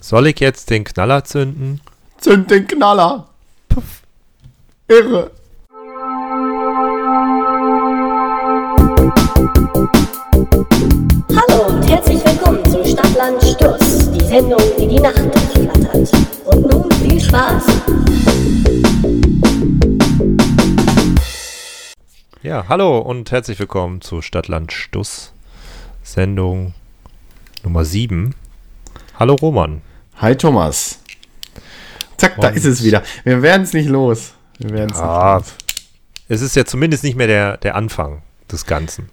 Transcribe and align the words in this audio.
Soll 0.00 0.28
ich 0.28 0.40
jetzt 0.40 0.70
den 0.70 0.84
Knaller 0.84 1.24
zünden? 1.24 1.80
Zünd 2.18 2.50
den 2.50 2.66
Knaller. 2.66 3.28
Puff. 3.68 4.02
Irre. 4.88 5.30
Hallo 11.36 11.66
und 11.68 11.88
herzlich 11.88 12.24
willkommen 12.24 12.64
zu 12.64 12.84
Stadtland 12.84 13.42
Stuss, 13.44 14.10
die 14.10 14.24
Sendung, 14.24 14.60
die 14.78 14.88
die 14.88 15.00
Nacht 15.00 15.18
durchflattert. 15.18 16.12
Und 16.46 16.72
nun 16.72 16.90
viel 16.92 17.20
Spaß. 17.20 17.66
Ja, 22.42 22.66
hallo 22.68 22.98
und 22.98 23.30
herzlich 23.30 23.58
willkommen 23.58 24.00
zu 24.00 24.22
Stadtland 24.22 24.72
Stuss, 24.72 25.32
Sendung 26.02 26.72
Nummer 27.62 27.84
7. 27.84 28.34
Hallo 29.18 29.34
Roman. 29.34 29.82
Hi 30.16 30.34
Thomas. 30.34 31.00
Zack, 32.16 32.40
da 32.40 32.48
Und- 32.48 32.56
ist 32.56 32.64
es 32.64 32.82
wieder. 32.82 33.02
Wir 33.24 33.42
werden 33.42 33.62
es 33.62 33.72
nicht 33.72 33.88
los. 33.88 34.34
Wir 34.58 34.70
werden 34.70 34.90
es 34.92 34.98
Ah, 34.98 35.36
nicht 35.38 35.48
los. 35.48 35.54
es 36.28 36.40
ist 36.42 36.56
ja 36.56 36.64
zumindest 36.64 37.04
nicht 37.04 37.16
mehr 37.16 37.26
der, 37.26 37.56
der 37.58 37.74
Anfang 37.76 38.22
des 38.50 38.66
Ganzen. 38.66 39.10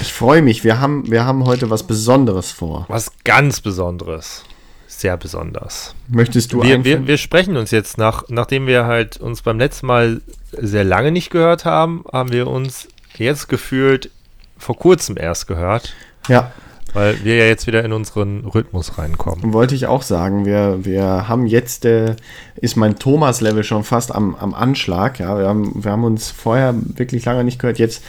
Ich 0.00 0.12
freue 0.12 0.42
mich. 0.42 0.64
Wir 0.64 0.80
haben, 0.80 1.10
wir 1.10 1.24
haben 1.24 1.44
heute 1.44 1.70
was 1.70 1.86
Besonderes 1.86 2.50
vor. 2.50 2.84
Was 2.88 3.12
ganz 3.24 3.60
Besonderes. 3.60 4.44
Sehr 4.86 5.16
besonders. 5.16 5.94
Möchtest 6.08 6.52
du 6.52 6.62
Wir, 6.62 6.84
wir, 6.84 7.06
wir 7.06 7.16
sprechen 7.16 7.56
uns 7.56 7.70
jetzt 7.70 7.96
nach, 7.98 8.24
nachdem 8.28 8.66
wir 8.66 8.86
halt 8.86 9.16
uns 9.16 9.42
beim 9.42 9.58
letzten 9.58 9.86
Mal 9.86 10.20
sehr 10.52 10.84
lange 10.84 11.10
nicht 11.12 11.30
gehört 11.30 11.64
haben, 11.64 12.04
haben 12.12 12.30
wir 12.30 12.46
uns 12.46 12.88
jetzt 13.16 13.48
gefühlt 13.48 14.10
vor 14.58 14.76
kurzem 14.78 15.16
erst 15.16 15.48
gehört, 15.48 15.94
Ja, 16.28 16.52
weil 16.94 17.24
wir 17.24 17.36
ja 17.36 17.44
jetzt 17.44 17.66
wieder 17.66 17.84
in 17.84 17.92
unseren 17.92 18.44
Rhythmus 18.46 18.98
reinkommen. 18.98 19.52
wollte 19.52 19.74
ich 19.74 19.86
auch 19.86 20.02
sagen. 20.02 20.44
Wir, 20.44 20.84
wir 20.84 21.28
haben 21.28 21.46
jetzt, 21.46 21.84
äh, 21.84 22.16
ist 22.56 22.76
mein 22.76 22.98
Thomas-Level 22.98 23.64
schon 23.64 23.84
fast 23.84 24.14
am, 24.14 24.34
am 24.34 24.54
Anschlag. 24.54 25.18
Ja, 25.18 25.38
wir 25.38 25.46
haben, 25.48 25.84
wir 25.84 25.90
haben 25.90 26.04
uns 26.04 26.30
vorher 26.30 26.74
wirklich 26.76 27.24
lange 27.24 27.44
nicht 27.44 27.58
gehört. 27.58 27.78
Jetzt 27.78 28.02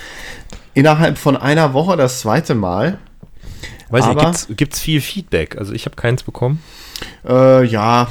innerhalb 0.73 1.17
von 1.17 1.37
einer 1.37 1.73
Woche 1.73 1.97
das 1.97 2.19
zweite 2.19 2.55
Mal. 2.55 2.97
Weiß 3.89 4.05
Aber- 4.05 4.29
nicht, 4.29 4.57
gibt 4.57 4.73
es 4.73 4.79
viel 4.79 5.01
Feedback? 5.01 5.57
Also 5.57 5.73
ich 5.73 5.85
habe 5.85 5.95
keins 5.95 6.23
bekommen. 6.23 6.61
Äh, 7.27 7.65
ja, 7.65 8.07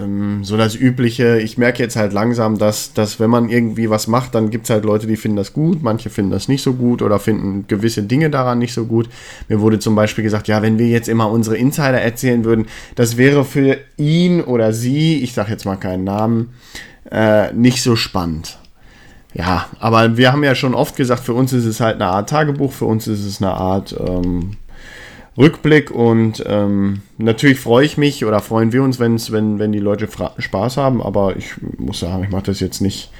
ähm, 0.00 0.44
so 0.44 0.56
das 0.56 0.74
Übliche. 0.74 1.40
Ich 1.40 1.58
merke 1.58 1.82
jetzt 1.82 1.96
halt 1.96 2.12
langsam, 2.12 2.58
dass, 2.58 2.92
dass 2.92 3.18
wenn 3.18 3.30
man 3.30 3.48
irgendwie 3.48 3.88
was 3.88 4.06
macht, 4.06 4.34
dann 4.34 4.50
gibt 4.50 4.64
es 4.64 4.70
halt 4.70 4.84
Leute, 4.84 5.06
die 5.06 5.16
finden 5.16 5.36
das 5.36 5.52
gut, 5.52 5.82
manche 5.82 6.10
finden 6.10 6.30
das 6.30 6.48
nicht 6.48 6.62
so 6.62 6.74
gut 6.74 7.02
oder 7.02 7.18
finden 7.18 7.66
gewisse 7.68 8.02
Dinge 8.02 8.30
daran 8.30 8.58
nicht 8.58 8.74
so 8.74 8.84
gut. 8.84 9.08
Mir 9.48 9.60
wurde 9.60 9.78
zum 9.78 9.94
Beispiel 9.94 10.24
gesagt, 10.24 10.48
ja, 10.48 10.62
wenn 10.62 10.78
wir 10.78 10.88
jetzt 10.88 11.08
immer 11.08 11.30
unsere 11.30 11.56
Insider 11.56 12.00
erzählen 12.00 12.44
würden, 12.44 12.66
das 12.96 13.16
wäre 13.16 13.44
für 13.44 13.78
ihn 13.96 14.42
oder 14.42 14.72
sie, 14.72 15.22
ich 15.22 15.32
sage 15.32 15.50
jetzt 15.50 15.64
mal 15.64 15.76
keinen 15.76 16.04
Namen, 16.04 16.50
äh, 17.10 17.52
nicht 17.52 17.82
so 17.82 17.96
spannend. 17.96 18.58
Ja, 19.32 19.66
aber 19.78 20.16
wir 20.16 20.32
haben 20.32 20.42
ja 20.42 20.54
schon 20.54 20.74
oft 20.74 20.96
gesagt, 20.96 21.22
für 21.22 21.34
uns 21.34 21.52
ist 21.52 21.64
es 21.64 21.80
halt 21.80 21.96
eine 21.96 22.06
Art 22.06 22.28
Tagebuch, 22.28 22.72
für 22.72 22.86
uns 22.86 23.06
ist 23.06 23.24
es 23.24 23.40
eine 23.40 23.52
Art 23.52 23.94
ähm, 23.98 24.56
Rückblick 25.40 25.90
und 25.90 26.42
ähm, 26.46 27.02
natürlich 27.18 27.58
freue 27.58 27.84
ich 27.84 27.96
mich 27.96 28.24
oder 28.24 28.40
freuen 28.40 28.72
wir 28.72 28.82
uns, 28.82 28.98
wenn's, 29.00 29.32
wenn, 29.32 29.58
wenn 29.58 29.72
die 29.72 29.78
Leute 29.78 30.08
Spaß 30.38 30.76
haben, 30.76 31.02
aber 31.02 31.36
ich 31.36 31.54
muss 31.78 32.00
sagen, 32.00 32.24
ich 32.24 32.30
mache 32.30 32.44
das 32.44 32.60
jetzt 32.60 32.80
nicht 32.80 33.10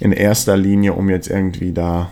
in 0.00 0.12
erster 0.12 0.56
Linie, 0.56 0.92
um 0.92 1.08
jetzt 1.08 1.28
irgendwie 1.28 1.72
da 1.72 2.10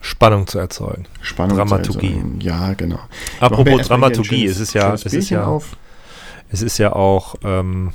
Spannung 0.00 0.46
zu 0.46 0.58
erzeugen. 0.58 1.04
Spannung 1.20 1.56
Dramaturgie. 1.56 2.00
zu 2.10 2.16
erzeugen. 2.16 2.40
Ja, 2.40 2.74
genau. 2.74 2.98
Apropos 3.40 3.86
Dramaturgie, 3.86 4.46
es 4.46 4.60
ist 4.60 4.74
ja- 4.74 4.92
es 4.94 5.04
ist 5.06 5.30
ja- 5.30 5.44
auf. 5.46 5.76
Es 6.50 6.60
ist 6.60 6.76
ja 6.78 6.92
auch, 6.92 7.36
ähm, 7.44 7.92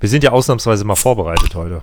wir 0.00 0.08
sind 0.08 0.24
ja 0.24 0.32
ausnahmsweise 0.32 0.84
mal 0.84 0.96
vorbereitet 0.96 1.54
heute. 1.54 1.82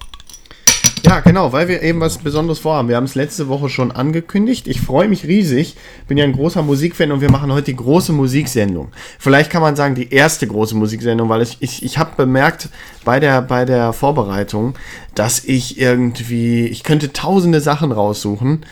Ja, 1.06 1.20
genau, 1.22 1.52
weil 1.54 1.68
wir 1.68 1.82
eben 1.82 2.00
was 2.00 2.18
Besonderes 2.18 2.60
vorhaben. 2.60 2.88
Wir 2.90 2.96
haben 2.96 3.06
es 3.06 3.16
letzte 3.16 3.48
Woche 3.48 3.70
schon 3.70 3.92
angekündigt. 3.92 4.68
Ich 4.68 4.82
freue 4.82 5.08
mich 5.08 5.26
riesig. 5.26 5.76
Bin 6.08 6.18
ja 6.18 6.24
ein 6.26 6.34
großer 6.34 6.62
Musikfan 6.62 7.12
und 7.12 7.22
wir 7.22 7.32
machen 7.32 7.52
heute 7.52 7.66
die 7.66 7.76
große 7.76 8.12
Musiksendung. 8.14 8.90
Vielleicht 9.18 9.50
kann 9.52 9.62
man 9.62 9.76
sagen, 9.76 9.96
die 9.96 10.12
erste 10.14 10.48
große 10.48 10.76
Musiksendung, 10.76 11.30
weil 11.30 11.42
ich, 11.42 11.58
ich, 11.62 11.84
ich 11.84 11.98
habe 11.98 12.12
bemerkt 12.18 12.70
bei 13.06 13.20
der, 13.20 13.42
bei 13.42 13.66
der 13.66 13.94
Vorbereitung, 13.94 14.76
dass 15.16 15.44
ich 15.44 15.80
irgendwie, 15.80 16.68
ich 16.68 16.84
könnte 16.84 17.14
tausende 17.14 17.62
Sachen 17.62 17.92
raussuchen. 17.92 18.66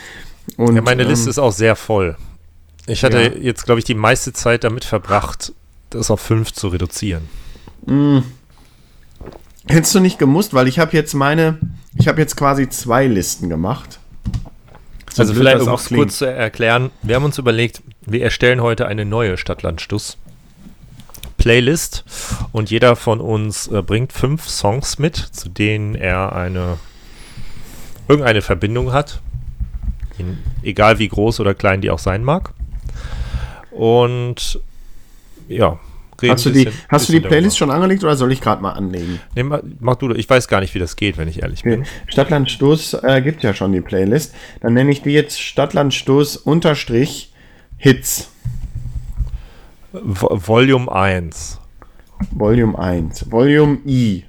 Und, 0.58 0.76
Ja, 0.76 0.82
meine 0.82 1.04
Liste 1.04 1.26
ähm, 1.26 1.30
ist 1.32 1.40
auch 1.40 1.52
sehr 1.52 1.76
voll. 1.76 2.16
Ich 2.88 3.04
hatte 3.04 3.22
Ja. 3.22 3.42
jetzt, 3.42 3.66
glaube 3.66 3.80
ich, 3.80 3.86
die 3.86 3.96
meiste 3.96 4.34
Zeit 4.34 4.64
damit 4.64 4.86
verbracht, 4.86 5.54
das 5.90 6.10
auf 6.10 6.22
fünf 6.22 6.54
zu 6.54 6.70
reduzieren. 6.70 7.24
Hättest 9.68 9.96
du 9.96 10.00
nicht 10.00 10.18
gemusst, 10.20 10.54
weil 10.54 10.68
ich 10.68 10.80
habe 10.80 10.94
jetzt 10.96 11.14
meine, 11.14 11.58
ich 12.00 12.08
habe 12.08 12.22
jetzt 12.22 12.36
quasi 12.36 12.70
zwei 12.70 13.08
Listen 13.08 13.50
gemacht. 13.50 14.00
So 15.14 15.24
also 15.24 15.34
vielleicht, 15.34 15.62
um 15.62 15.74
es 15.74 15.90
kurz 15.90 16.20
zu 16.20 16.26
erklären, 16.26 16.92
wir 17.02 17.16
haben 17.16 17.26
uns 17.26 17.38
überlegt, 17.38 17.82
wir 18.02 18.24
erstellen 18.24 18.62
heute 18.62 18.88
eine 18.88 19.06
neue 19.06 19.38
Stadtlandstuss 19.38 20.18
Playlist 21.38 22.04
und 22.52 22.70
jeder 22.70 22.96
von 22.96 23.22
uns 23.22 23.68
äh, 23.68 23.82
bringt 23.82 24.12
fünf 24.12 24.48
Songs 24.48 25.00
mit, 25.00 25.16
zu 25.16 25.50
denen 25.50 25.96
er 25.96 26.36
eine 26.36 26.78
irgendeine 28.08 28.42
Verbindung 28.42 28.92
hat, 28.92 29.22
in, 30.18 30.38
egal 30.64 31.00
wie 31.00 31.08
groß 31.08 31.40
oder 31.40 31.54
klein 31.54 31.82
die 31.82 31.92
auch 31.92 32.00
sein 32.00 32.24
mag. 32.24 32.54
Und 33.72 34.60
ja, 35.48 35.80
Hast 36.24 36.46
du 36.46 36.50
die, 36.50 36.66
bisschen- 36.66 36.80
hast 36.90 37.08
du 37.10 37.14
die 37.14 37.20
Playlist 37.20 37.60
darüber. 37.62 37.72
schon 37.74 37.82
angelegt 37.84 38.04
oder 38.04 38.16
soll 38.16 38.32
ich 38.32 38.42
gerade 38.42 38.62
mal 38.62 38.72
anlegen? 38.72 39.20
Nee, 39.36 39.44
mach, 39.80 39.96
du, 39.98 40.12
ich 40.14 40.30
weiß 40.30 40.48
gar 40.48 40.62
nicht, 40.62 40.74
wie 40.74 40.80
das 40.80 40.96
geht, 40.96 41.18
wenn 41.18 41.28
ich 41.28 41.44
ehrlich 41.44 41.64
bin. 41.64 41.86
Stadtlandstoß 42.08 42.96
äh, 43.04 43.22
gibt 43.22 43.44
ja 43.44 43.54
schon 43.54 43.72
die 43.72 43.82
Playlist. 43.82 44.34
Dann 44.62 44.74
nenne 44.74 44.92
ich 44.92 45.02
die 45.04 45.12
jetzt 45.12 45.40
Stadtlandstoß 45.42 46.38
unterstrich 46.38 47.32
Hits. 47.78 48.32
Vo- 49.94 50.48
Volume 50.48 50.92
1. 50.92 51.60
Volume 52.32 52.78
1. 52.80 53.32
Volume 53.32 53.78
I. 53.86 54.26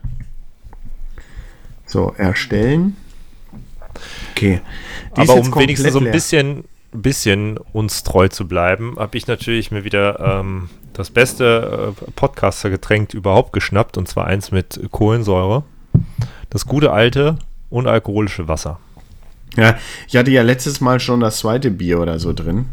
So, 1.86 2.12
erstellen. 2.18 2.96
Okay. 4.32 4.60
Die 5.16 5.20
Aber 5.22 5.34
um 5.36 5.54
wenigstens 5.56 5.92
so 5.94 6.00
ein 6.00 6.10
bisschen, 6.12 6.64
bisschen 6.92 7.56
uns 7.72 8.02
treu 8.02 8.28
zu 8.28 8.46
bleiben, 8.46 8.96
habe 8.98 9.16
ich 9.16 9.26
natürlich 9.26 9.70
mir 9.70 9.84
wieder 9.84 10.20
ähm, 10.40 10.68
das 10.98 11.10
beste 11.10 11.94
äh, 11.96 12.10
Podcaster-Getränk 12.16 13.14
überhaupt 13.14 13.52
geschnappt, 13.52 13.96
und 13.96 14.08
zwar 14.08 14.26
eins 14.26 14.50
mit 14.50 14.80
Kohlensäure. 14.90 15.62
Das 16.50 16.66
gute 16.66 16.92
alte, 16.92 17.36
unalkoholische 17.70 18.48
Wasser. 18.48 18.80
Ja, 19.56 19.76
ich 20.06 20.16
hatte 20.16 20.30
ja 20.30 20.42
letztes 20.42 20.80
Mal 20.80 21.00
schon 21.00 21.20
das 21.20 21.38
zweite 21.38 21.70
Bier 21.70 22.00
oder 22.00 22.18
so 22.18 22.32
drin. 22.32 22.66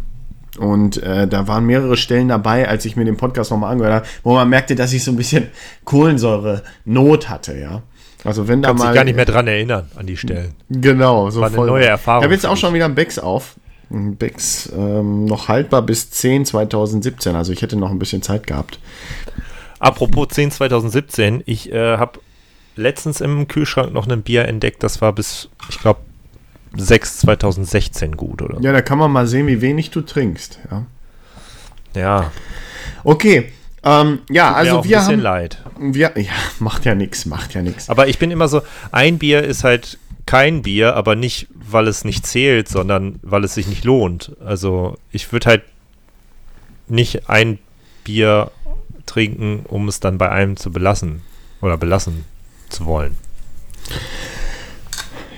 Und 0.58 1.02
äh, 1.04 1.28
da 1.28 1.48
waren 1.48 1.66
mehrere 1.66 1.98
Stellen 1.98 2.30
dabei, 2.30 2.68
als 2.68 2.86
ich 2.86 2.96
mir 2.96 3.06
den 3.06 3.18
Podcast 3.18 3.52
nochmal 3.52 3.72
angehört 3.72 3.94
habe, 3.94 4.06
wo 4.24 4.34
man 4.34 4.50
merkte, 4.50 4.76
dass 4.76 4.94
ich 4.94 5.04
so 5.04 5.12
ein 5.12 5.18
bisschen 5.18 5.48
Kohlensäure-Not 5.84 7.30
hatte, 7.30 7.58
ja. 7.58 7.82
Also 8.24 8.48
wenn 8.48 8.62
da 8.62 8.70
Kann 8.70 8.78
mal. 8.78 8.86
sich 8.88 8.96
gar 8.96 9.04
nicht 9.04 9.16
mehr 9.16 9.26
dran 9.26 9.48
erinnern 9.48 9.88
an 9.96 10.08
die 10.08 10.18
Stellen. 10.18 10.56
Genau, 10.70 11.30
so 11.30 11.42
War 11.42 11.48
eine 11.48 11.56
voll. 11.56 11.68
neue 11.68 11.86
Erfahrung 11.86 12.22
Ich 12.22 12.26
habe 12.26 12.34
jetzt 12.34 12.46
auch 12.48 12.58
schon 12.58 12.74
wieder 12.74 12.86
ein 12.86 12.96
Becks 12.96 13.20
auf. 13.20 13.56
Becks 13.90 14.72
ähm, 14.76 15.26
noch 15.26 15.48
haltbar 15.48 15.82
bis 15.82 16.10
10 16.12 16.46
2017. 16.46 17.36
Also 17.36 17.54
ich 17.54 17.62
hätte 17.62 17.76
noch 17.76 17.92
ein 17.92 18.00
bisschen 18.00 18.22
Zeit 18.22 18.48
gehabt. 18.48 18.80
Apropos 19.80 20.30
10 20.30 20.52
2017, 20.52 21.44
ich 21.46 21.72
äh, 21.72 21.98
habe 21.98 22.20
letztens 22.76 23.22
im 23.22 23.48
Kühlschrank 23.48 23.94
noch 23.94 24.08
ein 24.08 24.22
Bier 24.22 24.46
entdeckt, 24.46 24.84
das 24.84 25.02
war 25.02 25.14
bis, 25.14 25.50
ich 25.70 25.80
glaube, 25.80 26.00
6 26.76 27.20
2016 27.20 28.18
gut, 28.18 28.42
oder? 28.42 28.60
Ja, 28.62 28.72
da 28.72 28.82
kann 28.82 28.98
man 28.98 29.12
mal 29.12 29.28
sehen, 29.28 29.48
wie 29.48 29.62
wenig 29.62 29.92
du 29.92 30.02
trinkst. 30.02 30.60
Ja. 30.72 30.86
ja 31.96 32.32
Okay. 33.04 33.52
Ähm, 33.84 34.20
ja, 34.30 34.50
Mir 34.50 34.56
also 34.56 34.84
wir 34.84 34.98
bisschen 34.98 35.14
haben. 35.14 35.20
leid. 35.20 35.62
Wir, 35.80 36.12
ja, 36.16 36.32
macht 36.60 36.86
ja 36.86 36.96
nichts, 36.96 37.26
macht 37.26 37.54
ja 37.54 37.62
nichts. 37.62 37.90
Aber 37.90 38.08
ich 38.08 38.18
bin 38.18 38.32
immer 38.32 38.48
so, 38.48 38.62
ein 38.92 39.20
Bier 39.20 39.44
ist 39.44 39.64
halt 39.64 40.00
kein 40.26 40.64
Bier, 40.64 40.96
aber 40.96 41.16
nicht, 41.16 41.48
weil 41.54 41.88
es 41.88 42.04
nicht 42.04 42.26
zählt, 42.26 42.68
sondern 42.68 43.20
weil 43.22 43.44
es 43.44 43.54
sich 43.54 43.68
nicht 43.68 43.84
lohnt. 43.84 44.32
Also 44.44 44.98
ich 45.12 45.32
würde 45.32 45.50
halt 45.50 45.64
nicht 46.88 47.30
ein 47.30 47.60
Bier 48.04 48.52
trinken, 49.06 49.66
um 49.68 49.88
es 49.88 50.00
dann 50.00 50.18
bei 50.18 50.30
einem 50.30 50.58
zu 50.58 50.72
belassen 50.72 51.22
oder 51.62 51.78
belassen 51.78 52.26
zu 52.70 52.86
wollen. 52.86 53.16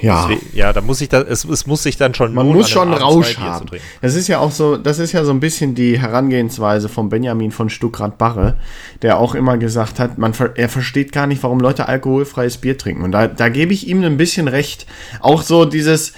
Ja. 0.01 0.27
Deswegen- 0.27 0.55
ja 0.57 0.73
da 0.73 0.81
muss 0.81 1.01
ich 1.01 1.09
da, 1.09 1.21
es, 1.21 1.43
es 1.45 1.65
muss 1.67 1.83
sich 1.83 1.97
dann 1.97 2.13
schon 2.13 2.33
Man 2.33 2.47
muss 2.47 2.69
schon 2.69 2.89
Abend 2.89 3.01
Rausch 3.03 3.35
zwei 3.35 3.41
haben. 3.41 3.67
Das 4.01 4.15
ist 4.15 4.27
ja 4.27 4.39
auch 4.39 4.51
so, 4.51 4.77
das 4.77 4.99
ist 4.99 5.11
ja 5.11 5.23
so 5.23 5.31
ein 5.31 5.39
bisschen 5.39 5.75
die 5.75 5.99
Herangehensweise 5.99 6.89
von 6.89 7.09
Benjamin 7.09 7.51
von 7.51 7.69
Stuckrad-Barre, 7.69 8.57
der 9.01 9.19
auch 9.19 9.35
immer 9.35 9.57
gesagt 9.57 9.99
hat, 9.99 10.17
man, 10.17 10.33
er 10.55 10.69
versteht 10.69 11.11
gar 11.11 11.27
nicht, 11.27 11.41
warum 11.43 11.59
Leute 11.59 11.87
alkoholfreies 11.87 12.57
Bier 12.57 12.77
trinken. 12.77 13.03
Und 13.03 13.11
da, 13.11 13.27
da 13.27 13.49
gebe 13.49 13.73
ich 13.73 13.87
ihm 13.87 14.03
ein 14.03 14.17
bisschen 14.17 14.47
recht. 14.47 14.85
Auch 15.19 15.41
so 15.41 15.65
dieses, 15.65 16.13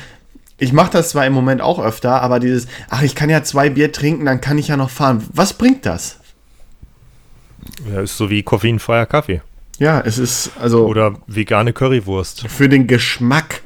ich 0.58 0.74
mache 0.74 0.92
das 0.92 1.10
zwar 1.10 1.26
im 1.26 1.34
Moment 1.34 1.62
auch 1.62 1.80
öfter, 1.80 2.22
aber 2.22 2.40
dieses, 2.40 2.68
ach, 2.90 3.02
ich 3.02 3.16
kann 3.16 3.30
ja 3.30 3.44
zwei 3.44 3.70
Bier 3.70 3.92
trinken, 3.92 4.26
dann 4.26 4.42
kann 4.42 4.58
ich 4.58 4.68
ja 4.68 4.78
noch 4.78 4.90
fahren. 4.90 5.24
Was 5.34 5.54
bringt 5.54 5.86
das? 5.86 6.20
Ja, 7.90 8.02
ist 8.02 8.18
so 8.18 8.30
wie 8.30 8.44
koffeinfreier 8.44 9.06
Kaffee. 9.06 9.42
Ja, 9.80 10.02
es 10.02 10.18
ist 10.18 10.52
also 10.60 10.86
Oder 10.86 11.16
vegane 11.28 11.72
Currywurst. 11.72 12.48
für 12.50 12.68
den 12.68 12.88
Geschmack, 12.88 13.62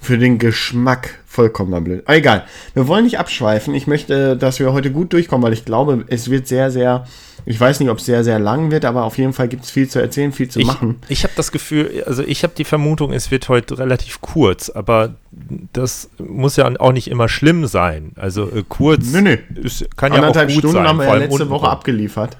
für 0.00 0.18
den 0.18 0.38
Geschmack 0.38 1.18
vollkommen 1.26 1.82
blöd. 1.84 2.02
Ah, 2.06 2.14
Egal, 2.14 2.44
wir 2.74 2.86
wollen 2.88 3.04
nicht 3.04 3.18
abschweifen. 3.18 3.74
Ich 3.74 3.86
möchte, 3.86 4.36
dass 4.36 4.58
wir 4.58 4.72
heute 4.72 4.90
gut 4.90 5.12
durchkommen, 5.12 5.44
weil 5.44 5.52
ich 5.52 5.64
glaube, 5.64 6.04
es 6.08 6.30
wird 6.30 6.46
sehr, 6.48 6.70
sehr, 6.70 7.06
ich 7.44 7.60
weiß 7.60 7.80
nicht, 7.80 7.90
ob 7.90 7.98
es 7.98 8.06
sehr, 8.06 8.24
sehr 8.24 8.38
lang 8.38 8.70
wird, 8.70 8.84
aber 8.84 9.04
auf 9.04 9.18
jeden 9.18 9.32
Fall 9.32 9.48
gibt 9.48 9.64
es 9.64 9.70
viel 9.70 9.88
zu 9.88 9.98
erzählen, 10.00 10.32
viel 10.32 10.48
zu 10.48 10.60
Ich, 10.60 10.66
machen. 10.66 10.96
ich 11.08 11.24
habe 11.24 11.34
das 11.36 11.52
Gefühl, 11.52 12.04
also 12.06 12.22
ich 12.22 12.42
habe 12.42 12.54
die 12.56 12.64
Vermutung, 12.64 13.12
es 13.12 13.30
wird 13.30 13.48
heute 13.48 13.78
relativ 13.78 14.20
kurz, 14.20 14.70
aber 14.70 15.16
das 15.72 16.08
muss 16.18 16.56
ja 16.56 16.70
auch 16.80 16.92
nicht 16.92 17.08
immer 17.08 17.28
schlimm 17.28 17.66
sein. 17.66 18.12
Also 18.16 18.44
äh, 18.50 18.64
kurz 18.68 19.12
Nö, 19.12 19.20
nö. 19.20 19.36
Ist, 19.62 19.86
kann 19.96 20.12
ja 20.12 20.18
auch 20.20 20.22
Anderthalb 20.24 20.48
gut 20.48 20.58
Stunden 20.58 20.76
sein. 20.76 20.88
haben 20.88 20.98
wir 20.98 21.06
ja 21.06 21.14
letzte. 21.16 21.50
Woche 21.50 21.68
abgeliefert. 21.68 22.36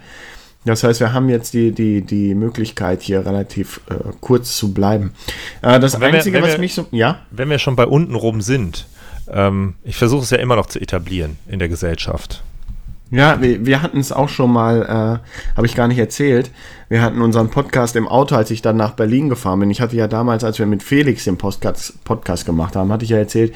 Das 0.66 0.84
heißt, 0.84 1.00
wir 1.00 1.12
haben 1.12 1.28
jetzt 1.28 1.54
die, 1.54 1.72
die, 1.72 2.02
die 2.02 2.34
Möglichkeit, 2.34 3.00
hier 3.02 3.24
relativ 3.24 3.80
äh, 3.88 3.94
kurz 4.20 4.56
zu 4.56 4.74
bleiben. 4.74 5.12
Äh, 5.62 5.80
das 5.80 5.94
Wenn 5.94 6.00
wir- 6.12 6.18
Einzige, 6.18 6.36
wenn 6.36 6.44
was 6.44 6.52
wir- 6.52 6.58
mich 6.58 6.74
so. 6.74 6.86
Ja? 6.90 7.20
Wenn 7.30 7.48
wir 7.48 7.58
schon 7.58 7.76
bei 7.76 7.86
untenrum 7.86 8.40
sind, 8.40 8.86
ähm, 9.30 9.74
ich 9.84 9.96
versuche 9.96 10.22
es 10.22 10.30
ja 10.30 10.38
immer 10.38 10.56
noch 10.56 10.66
zu 10.66 10.80
etablieren 10.80 11.36
in 11.48 11.58
der 11.58 11.68
Gesellschaft. 11.68 12.42
Ja, 13.12 13.40
wir, 13.40 13.64
wir 13.64 13.82
hatten 13.82 14.00
es 14.00 14.10
auch 14.10 14.28
schon 14.28 14.52
mal, 14.52 14.82
äh, 14.82 15.54
habe 15.56 15.66
ich 15.66 15.76
gar 15.76 15.86
nicht 15.86 15.98
erzählt. 15.98 16.50
Wir 16.88 17.02
hatten 17.02 17.22
unseren 17.22 17.50
Podcast 17.50 17.94
im 17.94 18.08
Auto, 18.08 18.34
als 18.34 18.50
ich 18.50 18.62
dann 18.62 18.76
nach 18.76 18.92
Berlin 18.94 19.28
gefahren 19.28 19.60
bin. 19.60 19.70
Ich 19.70 19.80
hatte 19.80 19.94
ja 19.94 20.08
damals, 20.08 20.42
als 20.42 20.58
wir 20.58 20.66
mit 20.66 20.82
Felix 20.82 21.22
den 21.22 21.36
Podcast, 21.38 22.02
Podcast 22.02 22.44
gemacht 22.46 22.74
haben, 22.74 22.90
hatte 22.90 23.04
ich 23.04 23.10
ja 23.10 23.18
erzählt, 23.18 23.54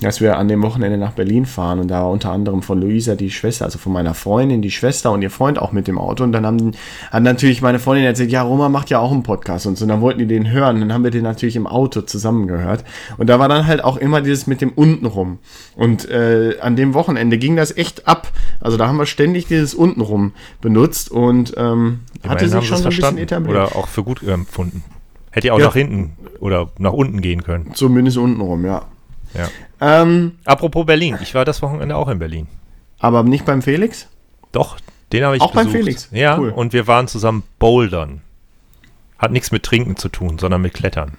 dass 0.00 0.20
wir 0.20 0.36
an 0.36 0.48
dem 0.48 0.62
Wochenende 0.62 0.98
nach 0.98 1.12
Berlin 1.12 1.46
fahren 1.46 1.78
und 1.78 1.88
da 1.88 2.02
war 2.02 2.10
unter 2.10 2.30
anderem 2.30 2.62
von 2.62 2.80
Luisa 2.80 3.14
die 3.14 3.30
Schwester, 3.30 3.64
also 3.64 3.78
von 3.78 3.92
meiner 3.92 4.12
Freundin 4.12 4.60
die 4.60 4.70
Schwester 4.70 5.10
und 5.10 5.22
ihr 5.22 5.30
Freund 5.30 5.58
auch 5.58 5.72
mit 5.72 5.88
dem 5.88 5.96
Auto 5.98 6.22
und 6.22 6.32
dann 6.32 6.44
haben, 6.44 6.72
hat 7.10 7.22
natürlich 7.22 7.62
meine 7.62 7.78
Freundin 7.78 8.04
erzählt, 8.04 8.30
ja, 8.30 8.42
Roma 8.42 8.68
macht 8.68 8.90
ja 8.90 8.98
auch 8.98 9.10
einen 9.10 9.22
Podcast 9.22 9.66
und 9.66 9.78
so, 9.78 9.84
und 9.84 9.88
dann 9.88 10.02
wollten 10.02 10.18
die 10.18 10.26
den 10.26 10.50
hören, 10.50 10.80
dann 10.80 10.92
haben 10.92 11.02
wir 11.02 11.10
den 11.10 11.22
natürlich 11.22 11.56
im 11.56 11.66
Auto 11.66 12.02
zusammen 12.02 12.46
gehört 12.46 12.84
und 13.16 13.28
da 13.28 13.38
war 13.38 13.48
dann 13.48 13.66
halt 13.66 13.82
auch 13.82 13.96
immer 13.96 14.20
dieses 14.20 14.46
mit 14.46 14.60
dem 14.60 14.70
untenrum 14.72 15.38
und 15.76 16.08
äh, 16.10 16.56
an 16.60 16.76
dem 16.76 16.92
Wochenende 16.92 17.38
ging 17.38 17.56
das 17.56 17.74
echt 17.76 18.06
ab, 18.06 18.30
also 18.60 18.76
da 18.76 18.88
haben 18.88 18.98
wir 18.98 19.06
ständig 19.06 19.46
dieses 19.46 19.74
untenrum 19.74 20.32
benutzt 20.60 21.10
und 21.10 21.54
ähm, 21.56 22.00
hatte 22.28 22.48
sich 22.48 22.66
schon 22.66 22.78
so 22.78 22.84
ein 22.84 22.96
bisschen 22.96 23.18
etabliert. 23.18 23.50
oder 23.50 23.76
auch 23.76 23.88
für 23.88 24.02
gut 24.02 24.22
empfunden. 24.22 24.84
Hätte 25.30 25.48
ja 25.48 25.52
auch 25.54 25.58
Ja. 25.58 25.66
nach 25.66 25.74
hinten 25.74 26.12
oder 26.40 26.68
nach 26.78 26.92
unten 26.92 27.20
gehen 27.20 27.42
können. 27.42 27.72
Zumindest 27.74 28.16
untenrum, 28.18 28.64
ja. 28.64 28.82
Ja. 29.36 29.48
Ähm, 30.02 30.38
Apropos 30.44 30.86
Berlin, 30.86 31.18
ich 31.22 31.34
war 31.34 31.44
das 31.44 31.62
Wochenende 31.62 31.96
auch 31.96 32.08
in 32.08 32.18
Berlin. 32.18 32.46
aber 32.98 33.22
nicht 33.22 33.44
beim 33.44 33.62
Felix? 33.62 34.08
Doch, 34.52 34.78
den 35.12 35.24
habe 35.24 35.36
ich 35.36 35.42
Auch 35.42 35.52
beim 35.52 35.66
besucht. 35.66 35.82
Felix? 35.84 36.08
Ja, 36.12 36.38
Cool. 36.38 36.50
und 36.50 36.72
wir 36.72 36.86
waren 36.86 37.08
zusammen 37.08 37.42
bouldern. 37.58 38.22
Hat 39.18 39.30
nichts 39.32 39.50
mit 39.50 39.62
Trinken 39.62 39.96
zu 39.96 40.08
tun, 40.08 40.38
sondern 40.38 40.60
mit 40.62 40.74
Klettern. 40.74 41.12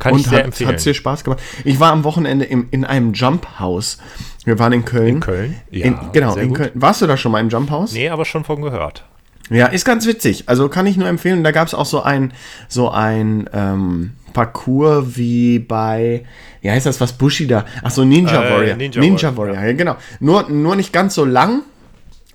Kann 0.00 0.14
ich 0.16 0.24
und 0.24 0.30
sehr 0.30 0.38
hat, 0.40 0.44
empfehlen. 0.46 0.70
hat's 0.70 0.82
dir 0.84 0.94
Spaß 0.94 1.22
gemacht? 1.22 1.40
Ich 1.64 1.78
war 1.78 1.92
am 1.92 2.02
Wochenende 2.02 2.44
im, 2.44 2.66
in 2.72 2.84
einem 2.84 3.12
Jump 3.12 3.60
House. 3.60 3.98
Wir 4.44 4.58
waren 4.58 4.72
in 4.72 4.84
Köln. 4.84 5.06
in 5.16 5.20
Köln? 5.20 5.56
Ja, 5.70 5.86
in, 5.86 5.98
genau, 6.12 6.32
sehr 6.34 6.42
in 6.42 6.48
gut. 6.48 6.58
Köln. 6.58 6.70
Warst 6.74 7.00
du 7.02 7.06
da 7.06 7.16
schon 7.16 7.30
mal 7.30 7.40
im 7.40 7.48
Jump 7.48 7.70
House? 7.70 7.92
Nee, 7.92 8.08
aber 8.08 8.24
schon 8.24 8.42
von 8.44 8.60
gehört. 8.60 9.04
Ja, 9.50 9.66
ist 9.66 9.84
ganz 9.84 10.06
witzig. 10.06 10.44
Also 10.46 10.68
kann 10.68 10.86
ich 10.86 10.96
nur 10.96 11.08
empfehlen. 11.08 11.42
Da 11.44 11.52
gab 11.52 11.66
es 11.68 11.74
auch 11.74 11.86
so 11.86 12.02
ein, 12.02 12.32
so 12.68 12.90
ein 12.90 13.48
ähm, 13.52 14.12
Parcours 14.32 15.16
wie 15.16 15.58
bei, 15.58 16.24
wie 16.60 16.70
heißt 16.70 16.86
das, 16.86 17.00
was 17.00 17.12
Bushida? 17.12 17.64
Ach 17.82 17.90
so, 17.90 18.04
Ninja 18.04 18.44
Äh, 18.44 18.50
Warrior. 18.50 18.76
Ninja 18.76 19.00
Ninja, 19.00 19.36
Warrior, 19.36 19.56
Warrior, 19.56 19.70
ja. 19.70 19.76
genau. 19.76 19.96
Nur, 20.20 20.48
nur 20.50 20.76
nicht 20.76 20.92
ganz 20.92 21.14
so 21.14 21.24
lang, 21.24 21.62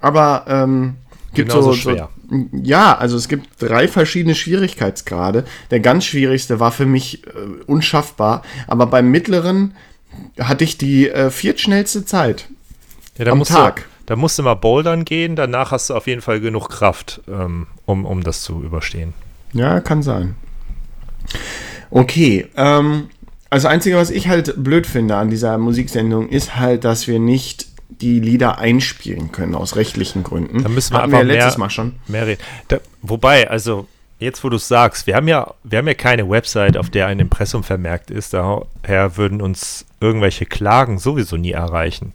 aber 0.02 0.46
ähm, 0.48 0.96
gibt 1.34 1.50
Genauso 1.50 1.74
so, 1.74 1.78
schwer. 1.78 2.10
so. 2.30 2.48
Ja, 2.64 2.98
also 2.98 3.16
es 3.16 3.28
gibt 3.28 3.62
drei 3.62 3.88
verschiedene 3.88 4.34
Schwierigkeitsgrade. 4.34 5.46
Der 5.72 5.80
ganz 5.80 6.06
schwierigste 6.06 6.60
war 6.60 6.72
für 6.72 6.86
mich 6.86 7.28
äh, 7.28 7.30
unschaffbar, 7.68 8.42
aber 8.68 8.88
beim 8.88 9.12
mittleren 9.12 9.76
hatte 10.40 10.64
ich 10.64 10.78
die 10.78 11.10
äh, 11.10 11.30
viertschnellste 11.30 12.06
Zeit. 12.06 12.48
Ja, 13.18 13.26
da 13.26 13.32
Am 13.32 13.38
musst 13.40 13.52
Tag. 13.52 13.86
Da 14.06 14.16
musst 14.16 14.38
du 14.38 14.44
mal 14.44 14.56
bouldern 14.56 15.06
gehen, 15.06 15.36
danach 15.36 15.72
hast 15.72 15.90
du 15.90 15.96
auf 15.96 16.08
jeden 16.08 16.22
Fall 16.22 16.40
genug 16.40 16.70
Kraft, 16.70 17.22
ähm, 17.28 17.68
um, 17.86 18.06
um 18.06 18.24
das 18.24 18.42
zu 18.42 18.62
überstehen. 18.62 19.14
Ja, 19.54 19.80
kann 19.80 20.04
sein. 20.04 20.36
Okay, 21.90 22.48
ähm, 22.58 23.10
also 23.50 23.68
Einzige, 23.68 23.98
was 23.98 24.10
ich 24.10 24.28
halt 24.28 24.62
blöd 24.62 24.88
finde 24.88 25.16
an 25.16 25.30
dieser 25.30 25.58
Musiksendung, 25.58 26.28
ist 26.28 26.56
halt, 26.56 26.84
dass 26.84 27.08
wir 27.08 27.20
nicht 27.20 27.68
die 27.90 28.20
Lieder 28.20 28.58
einspielen 28.58 29.32
können, 29.32 29.56
aus 29.56 29.76
rechtlichen 29.76 30.24
Gründen. 30.24 30.64
Da 30.64 30.70
müssen 30.70 30.94
wir 30.94 30.98
Hatten 30.98 31.14
einfach 31.14 31.26
wir 31.26 31.34
letztes 31.34 31.58
mehr, 31.58 31.66
Mal 31.66 31.70
schon. 31.70 31.94
mehr 32.08 32.28
reden. 32.28 32.42
Da, 32.68 32.80
wobei, 33.02 33.50
also 33.50 33.88
jetzt 34.20 34.44
wo 34.44 34.50
du 34.50 34.56
es 34.56 34.68
sagst, 34.68 35.06
wir 35.08 35.16
haben 35.16 35.28
ja, 35.28 35.54
wir 35.64 35.78
haben 35.78 35.88
ja 35.88 35.94
keine 35.94 36.30
Website, 36.30 36.78
auf 36.78 36.90
der 36.90 37.08
ein 37.08 37.20
Impressum 37.20 37.64
vermerkt 37.64 38.10
ist, 38.10 38.34
daher 38.34 39.18
würden 39.18 39.42
uns 39.42 39.86
irgendwelche 40.00 40.46
Klagen 40.46 40.98
sowieso 40.98 41.38
nie 41.38 41.52
erreichen. 41.52 42.14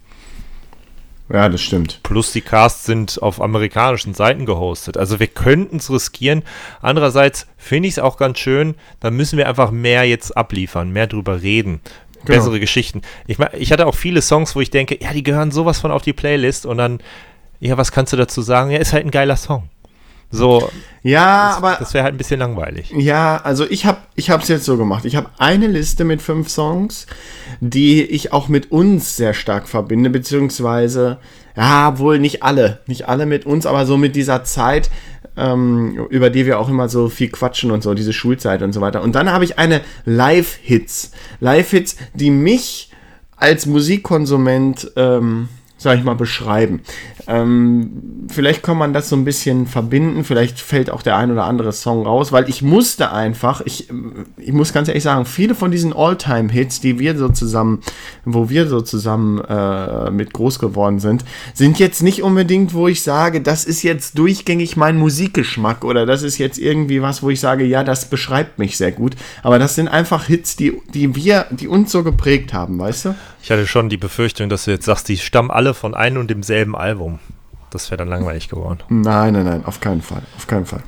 Ja, 1.31 1.49
das 1.49 1.61
stimmt. 1.61 2.01
Plus 2.03 2.33
die 2.33 2.41
Casts 2.41 2.87
sind 2.87 3.23
auf 3.23 3.41
amerikanischen 3.41 4.15
Seiten 4.15 4.47
gehostet. 4.47 4.97
Also 4.97 5.21
wir 5.21 5.27
könnten 5.27 5.77
es 5.77 5.91
riskieren. 5.91 6.43
Andererseits 6.81 7.47
finde 7.59 7.89
ich 7.89 7.95
es 7.95 7.99
auch 7.99 8.17
ganz 8.17 8.39
schön, 8.39 8.75
da 9.01 9.11
müssen 9.11 9.37
wir 9.37 9.49
einfach 9.49 9.71
mehr 9.71 10.05
jetzt 10.05 10.37
abliefern, 10.37 10.91
mehr 10.91 11.07
drüber 11.07 11.43
reden. 11.43 11.81
Genau. 12.25 12.39
Bessere 12.39 12.61
Geschichten. 12.61 13.03
Ich, 13.27 13.39
mein, 13.39 13.51
ich 13.59 13.73
hatte 13.73 13.87
auch 13.87 13.95
viele 13.95 14.23
Songs, 14.23 14.57
wo 14.57 14.61
ich 14.61 14.71
denke, 14.71 14.99
ja, 15.01 15.13
die 15.13 15.23
gehören 15.23 15.51
sowas 15.51 15.79
von 15.79 15.91
auf 15.91 16.03
die 16.03 16.13
Playlist 16.13 16.67
und 16.67 16.79
dann, 16.79 17.01
ja, 17.61 17.77
was 17.77 17.93
kannst 17.93 18.13
du 18.13 18.17
dazu 18.17 18.41
sagen? 18.41 18.71
Ja, 18.71 18.79
ist 18.79 18.93
halt 18.93 19.05
ein 19.05 19.11
geiler 19.11 19.37
Song. 19.37 19.69
So, 20.31 20.69
Ja, 21.03 21.49
das, 21.49 21.57
aber 21.57 21.77
das 21.79 21.95
wäre 21.95 22.05
halt 22.05 22.15
ein 22.15 22.19
bisschen 22.19 22.41
langweilig. 22.41 22.93
Ja, 22.97 23.39
also 23.39 23.65
ich 23.69 23.87
habe 23.87 23.99
ich 24.15 24.29
es 24.29 24.49
jetzt 24.49 24.65
so 24.65 24.77
gemacht. 24.77 25.05
Ich 25.05 25.17
habe 25.17 25.31
eine 25.39 25.67
Liste 25.67 26.05
mit 26.05 26.21
fünf 26.21 26.51
Songs, 26.51 27.07
die 27.61 28.03
ich 28.03 28.33
auch 28.33 28.49
mit 28.49 28.71
uns 28.71 29.17
sehr 29.17 29.33
stark 29.33 29.69
verbinde, 29.69 30.11
beziehungsweise, 30.11 31.19
ja, 31.57 31.99
wohl 31.99 32.19
nicht 32.19 32.43
alle, 32.43 32.81
nicht 32.87 33.09
alle 33.09 33.27
mit 33.27 33.47
uns, 33.47 33.65
aber 33.65 33.87
so 33.87 33.97
mit 33.97 34.17
dieser 34.17 34.45
Zeit, 34.45 34.91
ähm, 35.37 36.07
über 36.11 36.31
die 36.31 36.45
wir 36.45 36.59
auch 36.59 36.69
immer 36.69 36.89
so 36.89 37.09
viel 37.09 37.31
quatschen 37.31 37.71
und 37.71 37.83
so, 37.83 37.95
diese 37.95 38.13
Schulzeit 38.13 38.63
und 38.63 38.73
so 38.73 38.81
weiter. 38.81 39.03
Und 39.03 39.15
dann 39.15 39.33
habe 39.33 39.45
ich 39.45 39.59
eine 39.59 39.81
Live-Hits. 40.05 41.13
Live-Hits, 41.41 41.97
die 42.13 42.31
mich 42.31 42.91
als 43.37 43.67
Musikkonsument, 43.67 44.91
ähm, 44.97 45.49
sag 45.79 45.97
ich 45.97 46.05
mal, 46.05 46.15
beschreiben. 46.15 46.81
Ähm, 47.29 48.27
vielleicht 48.29 48.63
kann 48.63 48.77
man 48.77 48.93
das 48.93 49.09
so 49.09 49.17
ein 49.17 49.25
bisschen 49.25 49.67
verbinden, 49.67 50.25
vielleicht 50.25 50.59
fällt 50.61 50.91
auch 50.91 51.03
der 51.03 51.17
ein 51.17 51.31
oder 51.31 51.45
andere 51.45 51.73
Song 51.73 52.05
raus, 52.05 52.33
weil 52.33 52.49
ich 52.49 52.63
musste 52.63 53.13
einfach, 53.13 53.63
ich, 53.65 53.89
ich 54.37 54.53
muss 54.53 54.73
ganz 54.73 54.89
ehrlich 54.89 55.05
sagen, 55.05 55.25
viele 55.25 55.55
von 55.55 55.71
diesen 55.71 55.93
All-Time-Hits, 55.93 56.81
die 56.81 56.99
wir 56.99 57.17
so 57.17 57.29
zusammen, 57.29 57.81
wo 58.25 58.51
wir 58.51 58.67
so 58.67 58.81
zusammen 58.81 59.41
äh, 59.45 60.11
mit 60.11 60.33
groß 60.33 60.59
geworden 60.59 60.99
sind, 60.99 61.25
sind 61.55 61.79
jetzt 61.79 62.03
nicht 62.03 62.23
unbedingt, 62.23 62.75
wo 62.75 62.89
ich 62.89 63.03
sage, 63.03 63.41
das 63.41 63.65
ist 63.65 63.83
jetzt 63.83 64.19
durchgängig 64.19 64.77
mein 64.77 64.99
Musikgeschmack 64.99 65.85
oder 65.85 66.07
das 66.07 66.23
ist 66.23 66.39
jetzt 66.39 66.59
irgendwie 66.59 67.03
was, 67.03 67.23
wo 67.23 67.31
ich 67.31 67.39
sage, 67.39 67.65
ja, 67.65 67.85
das 67.85 68.11
beschreibt 68.11 68.59
mich 68.59 68.77
sehr 68.77 68.91
gut. 68.91 69.15
Aber 69.45 69.61
das 69.61 69.77
sind 69.77 69.87
einfach 69.87 70.25
Hits, 70.25 70.57
die, 70.57 70.81
die 70.93 71.15
wir, 71.15 71.47
die 71.51 71.69
uns 71.69 71.93
so 71.93 72.03
geprägt 72.03 72.53
haben, 72.53 72.79
weißt 72.81 73.05
du? 73.05 73.15
Ich 73.43 73.51
hatte 73.51 73.67
schon 73.67 73.89
die 73.89 73.97
Befürchtung, 73.97 74.49
dass 74.49 74.65
du 74.65 74.71
jetzt 74.73 74.85
sagst, 74.85 75.09
die 75.09 75.17
stammen 75.17 75.51
alle 75.51 75.75
von 75.75 75.95
einem 75.95 76.19
und 76.19 76.29
demselben 76.31 76.77
Album. 76.77 77.19
Das 77.71 77.91
wäre 77.91 77.99
dann 77.99 78.09
langweilig 78.09 78.49
geworden. 78.49 78.81
Nein, 78.89 79.35
nein, 79.35 79.45
nein, 79.45 79.65
auf 79.65 79.81
keinen 79.81 80.03
Fall, 80.03 80.23
auf 80.37 80.47
keinen 80.47 80.67
Fall. 80.67 80.83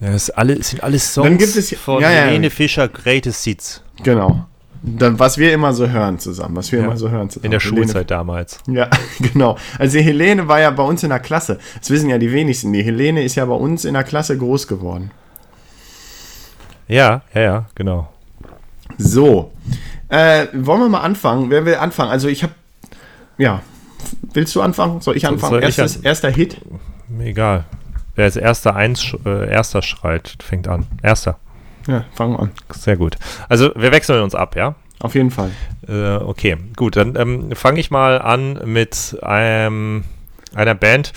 Ja, 0.00 0.12
das 0.12 0.30
alle, 0.30 0.54
es 0.54 0.70
sind 0.70 0.82
alles 0.82 1.12
Songs 1.12 1.28
Dann 1.28 1.38
gibt 1.38 1.56
es- 1.56 1.76
von 1.78 2.00
ja, 2.00 2.10
ja. 2.10 2.22
Helene 2.22 2.50
Fischer, 2.50 2.88
Greatest 2.88 3.44
Hits. 3.44 3.82
Genau. 4.02 4.46
Dann, 4.84 5.18
was 5.18 5.38
wir 5.38 5.52
immer 5.52 5.72
so 5.72 5.88
hören 5.88 6.18
zusammen, 6.18 6.56
was 6.56 6.72
wir 6.72 6.80
Ja. 6.80 6.86
immer 6.86 6.96
so 6.96 7.08
hören 7.08 7.30
zusammen. 7.30 7.44
In 7.44 7.50
der 7.52 7.60
Helene- 7.60 7.76
Schulzeit 7.84 8.10
damals. 8.10 8.58
Ja, 8.66 8.88
genau. 9.32 9.56
Also 9.78 9.98
die 9.98 10.04
Helene 10.04 10.48
war 10.48 10.60
ja 10.60 10.70
bei 10.70 10.82
uns 10.82 11.02
in 11.04 11.10
der 11.10 11.20
Klasse. 11.20 11.58
Das 11.78 11.90
wissen 11.90 12.08
ja 12.10 12.18
die 12.18 12.32
wenigsten. 12.32 12.72
Die 12.72 12.82
Helene 12.82 13.22
ist 13.22 13.36
ja 13.36 13.44
bei 13.44 13.54
uns 13.54 13.84
in 13.84 13.94
der 13.94 14.02
Klasse 14.04 14.36
groß 14.36 14.66
geworden. 14.66 15.10
Ja, 16.88 17.22
ja, 17.34 17.40
ja, 17.40 17.66
genau. 17.74 18.08
So. 18.98 19.52
Äh, 20.12 20.48
wollen 20.52 20.80
wir 20.82 20.88
mal 20.90 21.00
anfangen? 21.00 21.48
Wer 21.48 21.64
will 21.64 21.76
anfangen? 21.76 22.10
Also 22.10 22.28
ich 22.28 22.42
habe, 22.42 22.52
ja. 23.38 23.62
Willst 24.34 24.54
du 24.54 24.60
anfangen? 24.60 25.00
Soll 25.00 25.16
ich 25.16 25.26
anfangen? 25.26 25.52
soll 25.52 25.58
ich 25.60 25.78
Erstes, 25.78 25.96
an- 25.98 26.04
erster 26.04 26.30
Hit? 26.30 26.58
Mir 27.08 27.26
egal. 27.28 27.64
Wer 28.14 28.26
als 28.26 28.36
erster 28.36 28.76
eins, 28.76 29.16
äh, 29.24 29.50
erster 29.50 29.80
schreit, 29.80 30.36
fängt 30.42 30.68
an. 30.68 30.86
Erster. 31.02 31.38
Ja, 31.86 32.04
fangen 32.12 32.34
wir 32.34 32.40
an. 32.40 32.50
Sehr 32.70 32.96
gut. 32.96 33.16
Also 33.48 33.70
wir 33.74 33.90
wechseln 33.90 34.22
uns 34.22 34.34
ab, 34.34 34.54
ja? 34.54 34.74
Auf 35.00 35.14
jeden 35.14 35.30
Fall. 35.30 35.50
Äh, 35.88 36.16
okay, 36.16 36.58
gut. 36.76 36.96
Dann 36.96 37.16
ähm, 37.16 37.52
fange 37.56 37.80
ich 37.80 37.90
mal 37.90 38.20
an 38.20 38.60
mit 38.66 39.16
einem, 39.22 40.04
einer 40.54 40.74
Band, 40.74 41.12